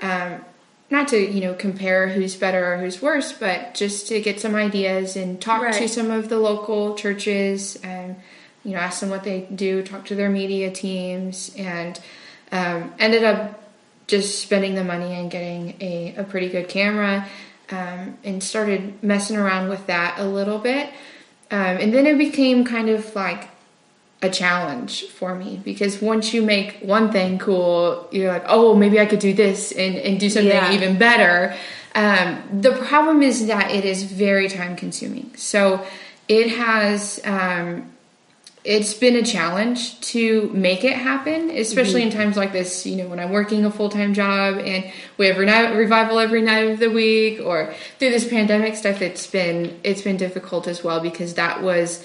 um, 0.01 0.45
not 0.89 1.07
to 1.09 1.17
you 1.17 1.41
know 1.41 1.53
compare 1.53 2.09
who's 2.09 2.35
better 2.35 2.73
or 2.73 2.77
who's 2.77 3.01
worse, 3.01 3.33
but 3.33 3.73
just 3.73 4.07
to 4.07 4.21
get 4.21 4.39
some 4.39 4.55
ideas 4.55 5.15
and 5.15 5.41
talk 5.41 5.61
right. 5.61 5.73
to 5.73 5.87
some 5.87 6.11
of 6.11 6.29
the 6.29 6.37
local 6.37 6.95
churches 6.95 7.75
and 7.77 8.15
you 8.63 8.71
know 8.71 8.77
ask 8.77 8.99
them 8.99 9.09
what 9.09 9.23
they 9.23 9.47
do, 9.53 9.83
talk 9.83 10.05
to 10.05 10.15
their 10.15 10.29
media 10.29 10.71
teams, 10.71 11.53
and 11.57 11.99
um, 12.51 12.93
ended 12.99 13.23
up 13.23 13.61
just 14.07 14.39
spending 14.39 14.75
the 14.75 14.83
money 14.83 15.13
and 15.13 15.31
getting 15.31 15.75
a, 15.81 16.13
a 16.17 16.23
pretty 16.23 16.47
good 16.47 16.69
camera 16.69 17.27
um, 17.71 18.17
and 18.23 18.43
started 18.43 19.01
messing 19.03 19.37
around 19.37 19.69
with 19.69 19.87
that 19.87 20.19
a 20.19 20.23
little 20.23 20.59
bit. 20.59 20.91
Um, 21.55 21.77
and 21.77 21.93
then 21.93 22.05
it 22.05 22.17
became 22.17 22.65
kind 22.65 22.89
of 22.89 23.15
like 23.15 23.47
a 24.21 24.29
challenge 24.29 25.05
for 25.07 25.35
me 25.35 25.61
because 25.63 26.01
once 26.01 26.33
you 26.33 26.41
make 26.41 26.79
one 26.81 27.13
thing 27.13 27.39
cool, 27.39 28.09
you're 28.11 28.27
like, 28.27 28.43
oh, 28.47 28.75
maybe 28.75 28.99
I 28.99 29.05
could 29.05 29.19
do 29.19 29.33
this 29.33 29.71
and, 29.71 29.95
and 29.95 30.19
do 30.19 30.29
something 30.29 30.51
yeah. 30.51 30.73
even 30.73 30.97
better. 30.97 31.55
Um, 31.93 32.43
the 32.51 32.73
problem 32.73 33.23
is 33.23 33.47
that 33.47 33.71
it 33.71 33.85
is 33.85 34.03
very 34.03 34.49
time 34.49 34.75
consuming. 34.75 35.31
So 35.37 35.85
it 36.27 36.49
has, 36.49 37.21
um, 37.23 37.89
it's 38.65 38.95
been 38.95 39.15
a 39.15 39.23
challenge 39.23 39.99
to 40.01 40.49
make 40.51 40.83
it 40.83 40.97
happen, 40.97 41.51
especially 41.51 42.01
mm-hmm. 42.01 42.11
in 42.11 42.17
times 42.17 42.35
like 42.35 42.51
this. 42.51 42.83
You 42.85 42.95
know, 42.95 43.07
when 43.07 43.19
I'm 43.19 43.29
working 43.29 43.63
a 43.63 43.69
full 43.69 43.89
time 43.89 44.15
job 44.15 44.57
and 44.57 44.91
we 45.17 45.27
have 45.27 45.37
revival 45.37 46.17
every 46.17 46.41
night 46.41 46.71
of 46.71 46.79
the 46.79 46.89
week, 46.89 47.39
or 47.39 47.73
through 47.99 48.09
this 48.09 48.27
pandemic 48.27 48.75
stuff, 48.75 49.03
it's 49.03 49.27
been 49.27 49.79
it's 49.83 50.01
been 50.01 50.17
difficult 50.17 50.67
as 50.67 50.83
well 50.83 50.99
because 50.99 51.35
that 51.35 51.61
was, 51.61 52.03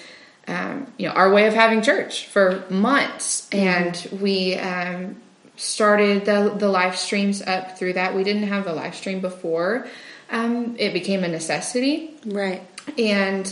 um, 0.48 0.92
you 0.98 1.08
know, 1.08 1.14
our 1.14 1.32
way 1.32 1.46
of 1.46 1.54
having 1.54 1.80
church 1.80 2.26
for 2.26 2.64
months, 2.68 3.48
mm-hmm. 3.48 3.66
and 3.66 4.20
we 4.20 4.56
um, 4.56 5.16
started 5.56 6.26
the 6.26 6.54
the 6.58 6.68
live 6.68 6.96
streams 6.96 7.40
up 7.40 7.78
through 7.78 7.94
that. 7.94 8.14
We 8.14 8.22
didn't 8.22 8.48
have 8.48 8.66
a 8.66 8.74
live 8.74 8.94
stream 8.94 9.20
before; 9.20 9.86
um, 10.30 10.76
it 10.78 10.92
became 10.92 11.24
a 11.24 11.28
necessity, 11.28 12.16
right? 12.26 12.62
And 12.98 13.50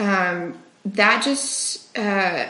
um, 0.00 0.58
that 0.94 1.22
just 1.22 1.96
uh, 1.98 2.48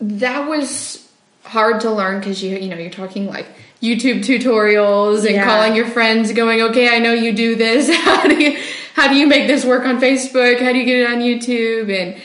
that 0.00 0.48
was 0.48 1.08
hard 1.42 1.80
to 1.82 1.90
learn 1.90 2.18
because 2.20 2.42
you 2.42 2.56
you 2.56 2.68
know 2.68 2.76
you're 2.76 2.90
talking 2.90 3.26
like 3.26 3.46
YouTube 3.82 4.20
tutorials 4.20 5.26
and 5.26 5.34
yeah. 5.34 5.44
calling 5.44 5.74
your 5.74 5.86
friends, 5.86 6.32
going, 6.32 6.62
okay, 6.62 6.94
I 6.94 7.00
know 7.00 7.12
you 7.12 7.34
do 7.34 7.54
this. 7.54 7.94
How 8.04 8.26
do 8.26 8.42
you 8.42 8.58
how 8.94 9.08
do 9.08 9.16
you 9.16 9.26
make 9.26 9.48
this 9.48 9.64
work 9.64 9.84
on 9.84 10.00
Facebook? 10.00 10.60
How 10.60 10.72
do 10.72 10.78
you 10.78 10.84
get 10.84 11.00
it 11.00 11.06
on 11.06 11.18
YouTube? 11.18 11.92
And 11.92 12.22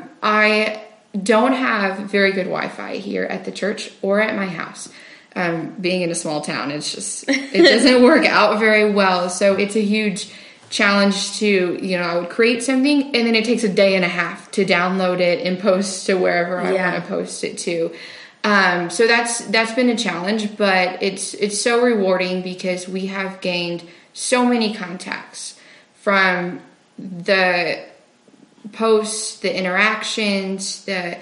um, 0.00 0.08
I 0.22 0.82
don't 1.22 1.52
have 1.52 1.98
very 2.10 2.32
good 2.32 2.46
Wi-Fi 2.46 2.96
here 2.96 3.24
at 3.24 3.44
the 3.44 3.52
church 3.52 3.92
or 4.00 4.18
at 4.18 4.34
my 4.34 4.46
house. 4.46 4.88
Um, 5.36 5.74
being 5.78 6.00
in 6.00 6.10
a 6.10 6.14
small 6.14 6.40
town, 6.40 6.70
it's 6.70 6.94
just 6.94 7.28
it 7.28 7.62
doesn't 7.70 8.02
work 8.02 8.24
out 8.24 8.58
very 8.58 8.90
well. 8.92 9.28
So 9.28 9.56
it's 9.56 9.76
a 9.76 9.82
huge 9.82 10.32
challenge 10.74 11.38
to 11.38 11.78
you 11.80 11.96
know 11.96 12.02
i 12.02 12.18
would 12.18 12.28
create 12.28 12.60
something 12.60 13.04
and 13.14 13.24
then 13.28 13.36
it 13.36 13.44
takes 13.44 13.62
a 13.62 13.68
day 13.68 13.94
and 13.94 14.04
a 14.04 14.08
half 14.08 14.50
to 14.50 14.64
download 14.64 15.20
it 15.20 15.46
and 15.46 15.60
post 15.60 16.04
to 16.04 16.14
wherever 16.14 16.58
i 16.58 16.72
yeah. 16.72 16.90
want 16.90 17.04
to 17.04 17.08
post 17.08 17.44
it 17.44 17.56
to 17.56 17.94
um, 18.42 18.90
so 18.90 19.06
that's 19.06 19.38
that's 19.46 19.72
been 19.72 19.88
a 19.88 19.96
challenge 19.96 20.56
but 20.56 21.00
it's 21.00 21.32
it's 21.34 21.60
so 21.60 21.80
rewarding 21.80 22.42
because 22.42 22.88
we 22.88 23.06
have 23.06 23.40
gained 23.40 23.84
so 24.14 24.44
many 24.44 24.74
contacts 24.74 25.60
from 25.94 26.60
the 26.98 27.80
posts 28.72 29.38
the 29.38 29.56
interactions 29.56 30.84
the 30.86 31.16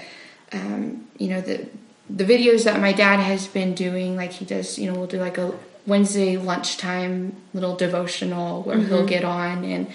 um, 0.52 1.06
you 1.18 1.28
know 1.28 1.42
the 1.42 1.68
the 2.08 2.24
videos 2.24 2.64
that 2.64 2.80
my 2.80 2.92
dad 2.94 3.18
has 3.20 3.46
been 3.48 3.74
doing 3.74 4.16
like 4.16 4.32
he 4.32 4.46
does 4.46 4.78
you 4.78 4.90
know 4.90 4.98
we'll 4.98 5.06
do 5.06 5.18
like 5.18 5.36
a 5.36 5.52
Wednesday 5.86 6.36
lunchtime 6.36 7.34
little 7.54 7.76
devotional 7.76 8.62
where 8.62 8.76
mm-hmm. 8.76 8.88
he'll 8.88 9.06
get 9.06 9.24
on 9.24 9.64
and 9.64 9.90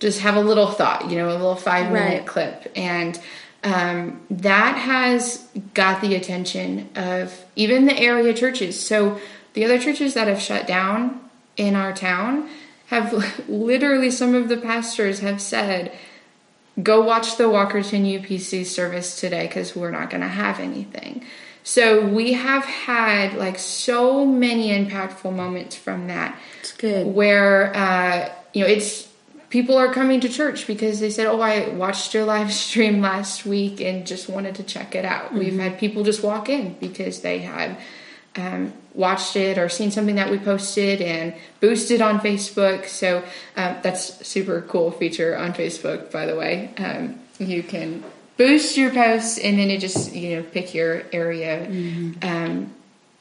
just 0.00 0.20
have 0.20 0.36
a 0.36 0.40
little 0.40 0.66
thought, 0.66 1.10
you 1.10 1.16
know, 1.16 1.28
a 1.28 1.32
little 1.32 1.56
five 1.56 1.92
minute 1.92 2.18
right. 2.18 2.26
clip. 2.26 2.72
And 2.74 3.20
um, 3.62 4.20
that 4.30 4.76
has 4.76 5.46
got 5.74 6.00
the 6.00 6.14
attention 6.14 6.90
of 6.96 7.44
even 7.54 7.84
the 7.84 7.96
area 7.96 8.34
churches. 8.34 8.84
So 8.84 9.20
the 9.52 9.64
other 9.64 9.78
churches 9.78 10.14
that 10.14 10.28
have 10.28 10.40
shut 10.40 10.66
down 10.66 11.20
in 11.56 11.76
our 11.76 11.92
town 11.92 12.48
have 12.86 13.12
literally 13.48 14.10
some 14.10 14.34
of 14.34 14.48
the 14.48 14.56
pastors 14.56 15.20
have 15.20 15.40
said, 15.40 15.92
go 16.82 17.02
watch 17.02 17.36
the 17.36 17.44
Walkerton 17.44 18.20
UPC 18.20 18.64
service 18.64 19.20
today 19.20 19.46
because 19.46 19.76
we're 19.76 19.90
not 19.90 20.10
going 20.10 20.22
to 20.22 20.28
have 20.28 20.58
anything. 20.58 21.24
So 21.64 22.04
we 22.04 22.32
have 22.32 22.64
had 22.64 23.34
like 23.34 23.58
so 23.58 24.26
many 24.26 24.70
impactful 24.70 25.34
moments 25.34 25.76
from 25.76 26.08
that. 26.08 26.38
It's 26.60 26.72
good. 26.72 27.06
Where 27.06 27.74
uh, 27.76 28.32
you 28.52 28.62
know 28.62 28.68
it's 28.68 29.08
people 29.50 29.76
are 29.76 29.92
coming 29.92 30.20
to 30.20 30.28
church 30.28 30.66
because 30.66 30.98
they 31.00 31.10
said, 31.10 31.26
"Oh, 31.26 31.40
I 31.40 31.68
watched 31.68 32.14
your 32.14 32.24
live 32.24 32.52
stream 32.64 33.00
last 33.00 33.46
week 33.46 33.80
and 33.80 34.06
just 34.06 34.28
wanted 34.28 34.56
to 34.56 34.62
check 34.62 34.94
it 34.94 35.04
out." 35.04 35.26
Mm-hmm. 35.26 35.38
We've 35.38 35.58
had 35.58 35.78
people 35.78 36.02
just 36.02 36.22
walk 36.22 36.48
in 36.48 36.74
because 36.80 37.20
they 37.20 37.38
had 37.38 37.76
um, 38.36 38.72
watched 38.94 39.36
it 39.36 39.58
or 39.58 39.68
seen 39.68 39.90
something 39.90 40.16
that 40.16 40.30
we 40.30 40.38
posted 40.38 41.00
and 41.00 41.34
boosted 41.60 42.00
on 42.02 42.18
Facebook. 42.20 42.86
So 42.86 43.22
um, 43.56 43.76
that's 43.82 44.26
super 44.26 44.62
cool 44.62 44.90
feature 44.90 45.36
on 45.36 45.52
Facebook, 45.52 46.10
by 46.10 46.26
the 46.26 46.36
way. 46.36 46.70
Um, 46.78 47.20
you 47.38 47.62
can 47.62 48.04
boost 48.42 48.76
your 48.76 48.90
posts 48.90 49.38
and 49.38 49.56
then 49.56 49.70
it 49.70 49.78
just 49.78 50.12
you 50.12 50.36
know 50.36 50.42
pick 50.42 50.74
your 50.74 51.04
area 51.12 51.64
mm-hmm. 51.64 52.12
um, 52.28 52.72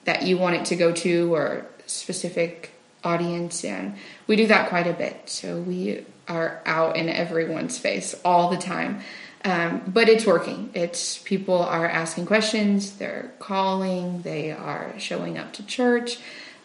that 0.05 0.23
you 0.23 0.35
want 0.35 0.55
it 0.55 0.65
to 0.65 0.75
go 0.75 0.91
to 0.91 1.33
or 1.35 1.65
specific 1.85 2.71
audience 3.03 3.63
and 3.63 3.95
we 4.25 4.35
do 4.35 4.47
that 4.47 4.69
quite 4.69 4.87
a 4.87 4.93
bit. 4.93 5.29
So 5.29 5.59
we 5.59 6.05
are 6.27 6.61
out 6.65 6.95
in 6.95 7.07
everyone's 7.07 7.77
face 7.77 8.15
all 8.25 8.49
the 8.49 8.57
time. 8.57 9.01
Um, 9.43 9.81
but 9.87 10.07
it's 10.07 10.25
working. 10.25 10.69
It's 10.73 11.17
people 11.19 11.57
are 11.57 11.87
asking 11.87 12.25
questions 12.27 12.97
they're 12.97 13.31
calling 13.39 14.21
they 14.23 14.51
are 14.51 14.93
showing 14.97 15.37
up 15.37 15.53
to 15.53 15.65
church. 15.65 16.17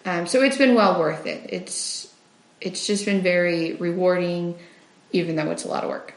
Um, 0.06 0.26
so 0.26 0.42
it's 0.42 0.56
been 0.56 0.74
well 0.74 0.98
worth 0.98 1.26
it. 1.26 1.46
It's 1.50 2.12
it's 2.62 2.86
just 2.86 3.04
been 3.04 3.22
very 3.22 3.74
rewarding 3.74 4.56
even 5.12 5.36
though 5.36 5.50
it's 5.50 5.64
a 5.64 5.68
lot 5.68 5.84
of 5.84 5.90
work 5.90 6.15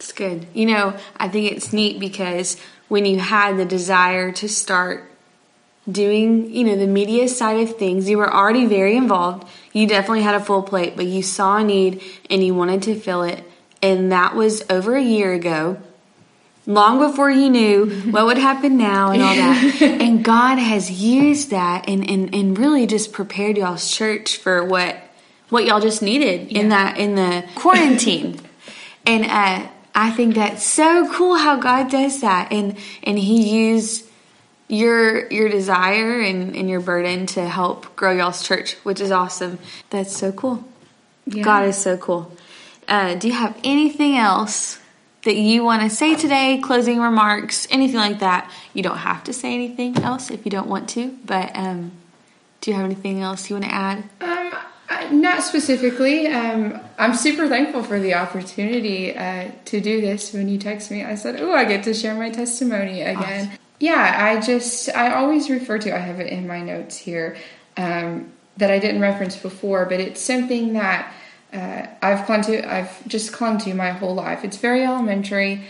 it's 0.00 0.12
good. 0.12 0.46
You 0.54 0.64
know, 0.64 0.96
I 1.18 1.28
think 1.28 1.52
it's 1.52 1.74
neat 1.74 2.00
because 2.00 2.56
when 2.88 3.04
you 3.04 3.18
had 3.18 3.58
the 3.58 3.66
desire 3.66 4.32
to 4.32 4.48
start 4.48 5.04
doing, 5.90 6.50
you 6.50 6.64
know, 6.64 6.74
the 6.74 6.86
media 6.86 7.28
side 7.28 7.60
of 7.60 7.76
things, 7.76 8.08
you 8.08 8.16
were 8.16 8.32
already 8.32 8.64
very 8.64 8.96
involved. 8.96 9.46
You 9.74 9.86
definitely 9.86 10.22
had 10.22 10.34
a 10.34 10.40
full 10.40 10.62
plate, 10.62 10.94
but 10.96 11.04
you 11.04 11.22
saw 11.22 11.58
a 11.58 11.64
need 11.64 12.02
and 12.30 12.42
you 12.42 12.54
wanted 12.54 12.82
to 12.84 12.98
fill 12.98 13.24
it. 13.24 13.44
And 13.82 14.10
that 14.10 14.34
was 14.34 14.62
over 14.70 14.96
a 14.96 15.02
year 15.02 15.34
ago, 15.34 15.76
long 16.64 16.98
before 16.98 17.30
you 17.30 17.50
knew 17.50 17.90
what 18.10 18.24
would 18.24 18.38
happen 18.38 18.78
now 18.78 19.10
and 19.10 19.20
all 19.20 19.34
that. 19.34 19.82
and 20.00 20.24
God 20.24 20.56
has 20.56 20.90
used 20.90 21.50
that 21.50 21.86
and, 21.90 22.08
and, 22.08 22.34
and 22.34 22.58
really 22.58 22.86
just 22.86 23.12
prepared 23.12 23.58
y'all's 23.58 23.90
church 23.90 24.38
for 24.38 24.64
what 24.64 24.96
what 25.50 25.64
y'all 25.66 25.80
just 25.80 26.00
needed 26.00 26.50
yeah. 26.50 26.60
in 26.60 26.68
that 26.70 26.96
in 26.96 27.16
the 27.16 27.44
quarantine. 27.54 28.40
and 29.04 29.26
uh 29.26 29.68
I 30.00 30.10
think 30.10 30.34
that's 30.34 30.64
so 30.64 31.12
cool 31.12 31.36
how 31.36 31.56
God 31.56 31.90
does 31.90 32.22
that, 32.22 32.50
and 32.50 32.78
and 33.02 33.18
He 33.18 33.66
used 33.66 34.06
your 34.66 35.30
your 35.30 35.50
desire 35.50 36.20
and, 36.20 36.56
and 36.56 36.70
your 36.70 36.80
burden 36.80 37.26
to 37.26 37.46
help 37.46 37.94
grow 37.96 38.12
y'all's 38.12 38.42
church, 38.42 38.76
which 38.76 38.98
is 38.98 39.10
awesome. 39.10 39.58
That's 39.90 40.16
so 40.16 40.32
cool. 40.32 40.64
Yeah. 41.26 41.44
God 41.44 41.68
is 41.68 41.76
so 41.76 41.98
cool. 41.98 42.32
Uh, 42.88 43.14
do 43.14 43.28
you 43.28 43.34
have 43.34 43.60
anything 43.62 44.16
else 44.16 44.80
that 45.24 45.36
you 45.36 45.64
want 45.64 45.82
to 45.82 45.94
say 45.94 46.14
today? 46.14 46.60
Closing 46.64 46.98
remarks, 46.98 47.68
anything 47.70 47.96
like 47.96 48.20
that? 48.20 48.50
You 48.72 48.82
don't 48.82 48.96
have 48.96 49.22
to 49.24 49.34
say 49.34 49.52
anything 49.52 49.98
else 49.98 50.30
if 50.30 50.46
you 50.46 50.50
don't 50.50 50.68
want 50.68 50.88
to, 50.90 51.14
but 51.26 51.54
um, 51.54 51.92
do 52.62 52.70
you 52.70 52.76
have 52.78 52.86
anything 52.86 53.20
else 53.20 53.50
you 53.50 53.56
want 53.56 53.66
to 53.66 53.74
add? 53.74 54.04
Um, 54.22 54.54
not 55.12 55.42
specifically. 55.42 56.26
Um, 56.26 56.80
I'm 56.98 57.14
super 57.14 57.48
thankful 57.48 57.82
for 57.82 58.00
the 58.00 58.14
opportunity 58.14 59.16
uh, 59.16 59.50
to 59.66 59.80
do 59.80 60.00
this. 60.00 60.32
When 60.32 60.48
you 60.48 60.58
text 60.58 60.90
me, 60.90 61.04
I 61.04 61.14
said, 61.14 61.40
"Oh, 61.40 61.52
I 61.52 61.64
get 61.64 61.84
to 61.84 61.94
share 61.94 62.14
my 62.14 62.30
testimony 62.30 63.02
again." 63.02 63.46
Awesome. 63.46 63.58
Yeah, 63.78 64.16
I 64.18 64.40
just 64.40 64.88
I 64.90 65.14
always 65.14 65.48
refer 65.48 65.78
to. 65.78 65.94
I 65.94 65.98
have 65.98 66.20
it 66.20 66.26
in 66.26 66.46
my 66.46 66.60
notes 66.60 66.96
here 66.96 67.36
um, 67.76 68.32
that 68.56 68.70
I 68.70 68.78
didn't 68.78 69.00
reference 69.00 69.36
before, 69.36 69.86
but 69.86 70.00
it's 70.00 70.20
something 70.20 70.72
that 70.74 71.12
uh, 71.52 71.86
I've 72.02 72.26
clung 72.26 72.42
to. 72.42 72.72
I've 72.72 73.06
just 73.06 73.32
clung 73.32 73.58
to 73.58 73.74
my 73.74 73.90
whole 73.90 74.14
life. 74.14 74.44
It's 74.44 74.56
very 74.56 74.84
elementary, 74.84 75.64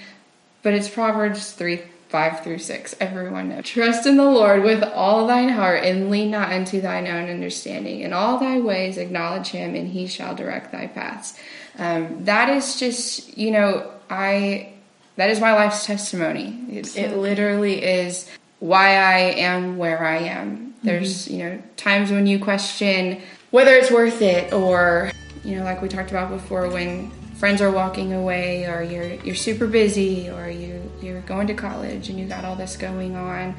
but 0.62 0.72
it's 0.72 0.88
Proverbs 0.88 1.52
three 1.52 1.82
5 2.10 2.42
through 2.42 2.58
6. 2.58 2.96
Everyone 2.98 3.48
knows. 3.48 3.64
Trust 3.64 4.04
in 4.04 4.16
the 4.16 4.24
Lord 4.24 4.64
with 4.64 4.82
all 4.82 5.28
thine 5.28 5.48
heart 5.48 5.84
and 5.84 6.10
lean 6.10 6.32
not 6.32 6.52
unto 6.52 6.80
thine 6.80 7.06
own 7.06 7.30
understanding. 7.30 8.00
In 8.00 8.12
all 8.12 8.38
thy 8.38 8.58
ways 8.58 8.98
acknowledge 8.98 9.48
him 9.48 9.76
and 9.76 9.88
he 9.88 10.08
shall 10.08 10.34
direct 10.34 10.72
thy 10.72 10.88
paths. 10.88 11.38
Um, 11.78 12.24
that 12.24 12.48
is 12.48 12.80
just, 12.80 13.38
you 13.38 13.52
know, 13.52 13.90
I 14.10 14.72
that 15.16 15.30
is 15.30 15.40
my 15.40 15.52
life's 15.52 15.86
testimony. 15.86 16.64
It, 16.70 16.96
it 16.96 17.16
literally 17.16 17.82
is 17.82 18.28
why 18.58 18.96
I 18.96 19.18
am 19.36 19.78
where 19.78 20.04
I 20.04 20.18
am. 20.18 20.74
There's, 20.82 21.28
you 21.28 21.38
know, 21.38 21.62
times 21.76 22.10
when 22.10 22.26
you 22.26 22.38
question 22.38 23.22
whether 23.50 23.72
it's 23.74 23.90
worth 23.90 24.22
it 24.22 24.52
or, 24.52 25.12
you 25.44 25.56
know, 25.56 25.64
like 25.64 25.80
we 25.82 25.88
talked 25.88 26.10
about 26.10 26.30
before 26.30 26.68
when 26.68 27.12
friends 27.40 27.62
are 27.62 27.70
walking 27.70 28.12
away 28.12 28.66
or 28.66 28.82
you're 28.82 29.14
you're 29.24 29.34
super 29.34 29.66
busy 29.66 30.28
or 30.28 30.50
you 30.50 30.80
you're 31.00 31.22
going 31.22 31.46
to 31.46 31.54
college 31.54 32.10
and 32.10 32.20
you 32.20 32.26
got 32.26 32.44
all 32.44 32.54
this 32.54 32.76
going 32.76 33.16
on. 33.16 33.56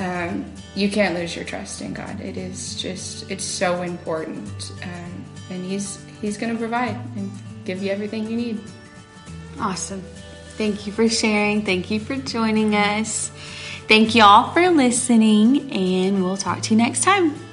Um, 0.00 0.50
you 0.74 0.88
can't 0.90 1.14
lose 1.14 1.36
your 1.36 1.44
trust 1.44 1.82
in 1.82 1.92
God. 1.92 2.20
It 2.20 2.38
is 2.38 2.74
just 2.80 3.30
it's 3.30 3.44
so 3.44 3.82
important. 3.82 4.72
Um, 4.82 5.24
and 5.50 5.64
he's 5.64 6.02
he's 6.20 6.38
going 6.38 6.52
to 6.52 6.58
provide 6.58 6.96
and 7.16 7.30
give 7.64 7.82
you 7.82 7.90
everything 7.90 8.28
you 8.28 8.36
need. 8.36 8.60
Awesome. 9.60 10.02
Thank 10.56 10.86
you 10.86 10.92
for 10.92 11.08
sharing. 11.08 11.64
Thank 11.64 11.90
you 11.90 12.00
for 12.00 12.16
joining 12.16 12.74
us. 12.74 13.30
Thank 13.88 14.14
you 14.14 14.22
all 14.22 14.50
for 14.52 14.68
listening, 14.70 15.70
and 15.70 16.24
we'll 16.24 16.36
talk 16.36 16.62
to 16.62 16.74
you 16.74 16.78
next 16.78 17.02
time. 17.02 17.47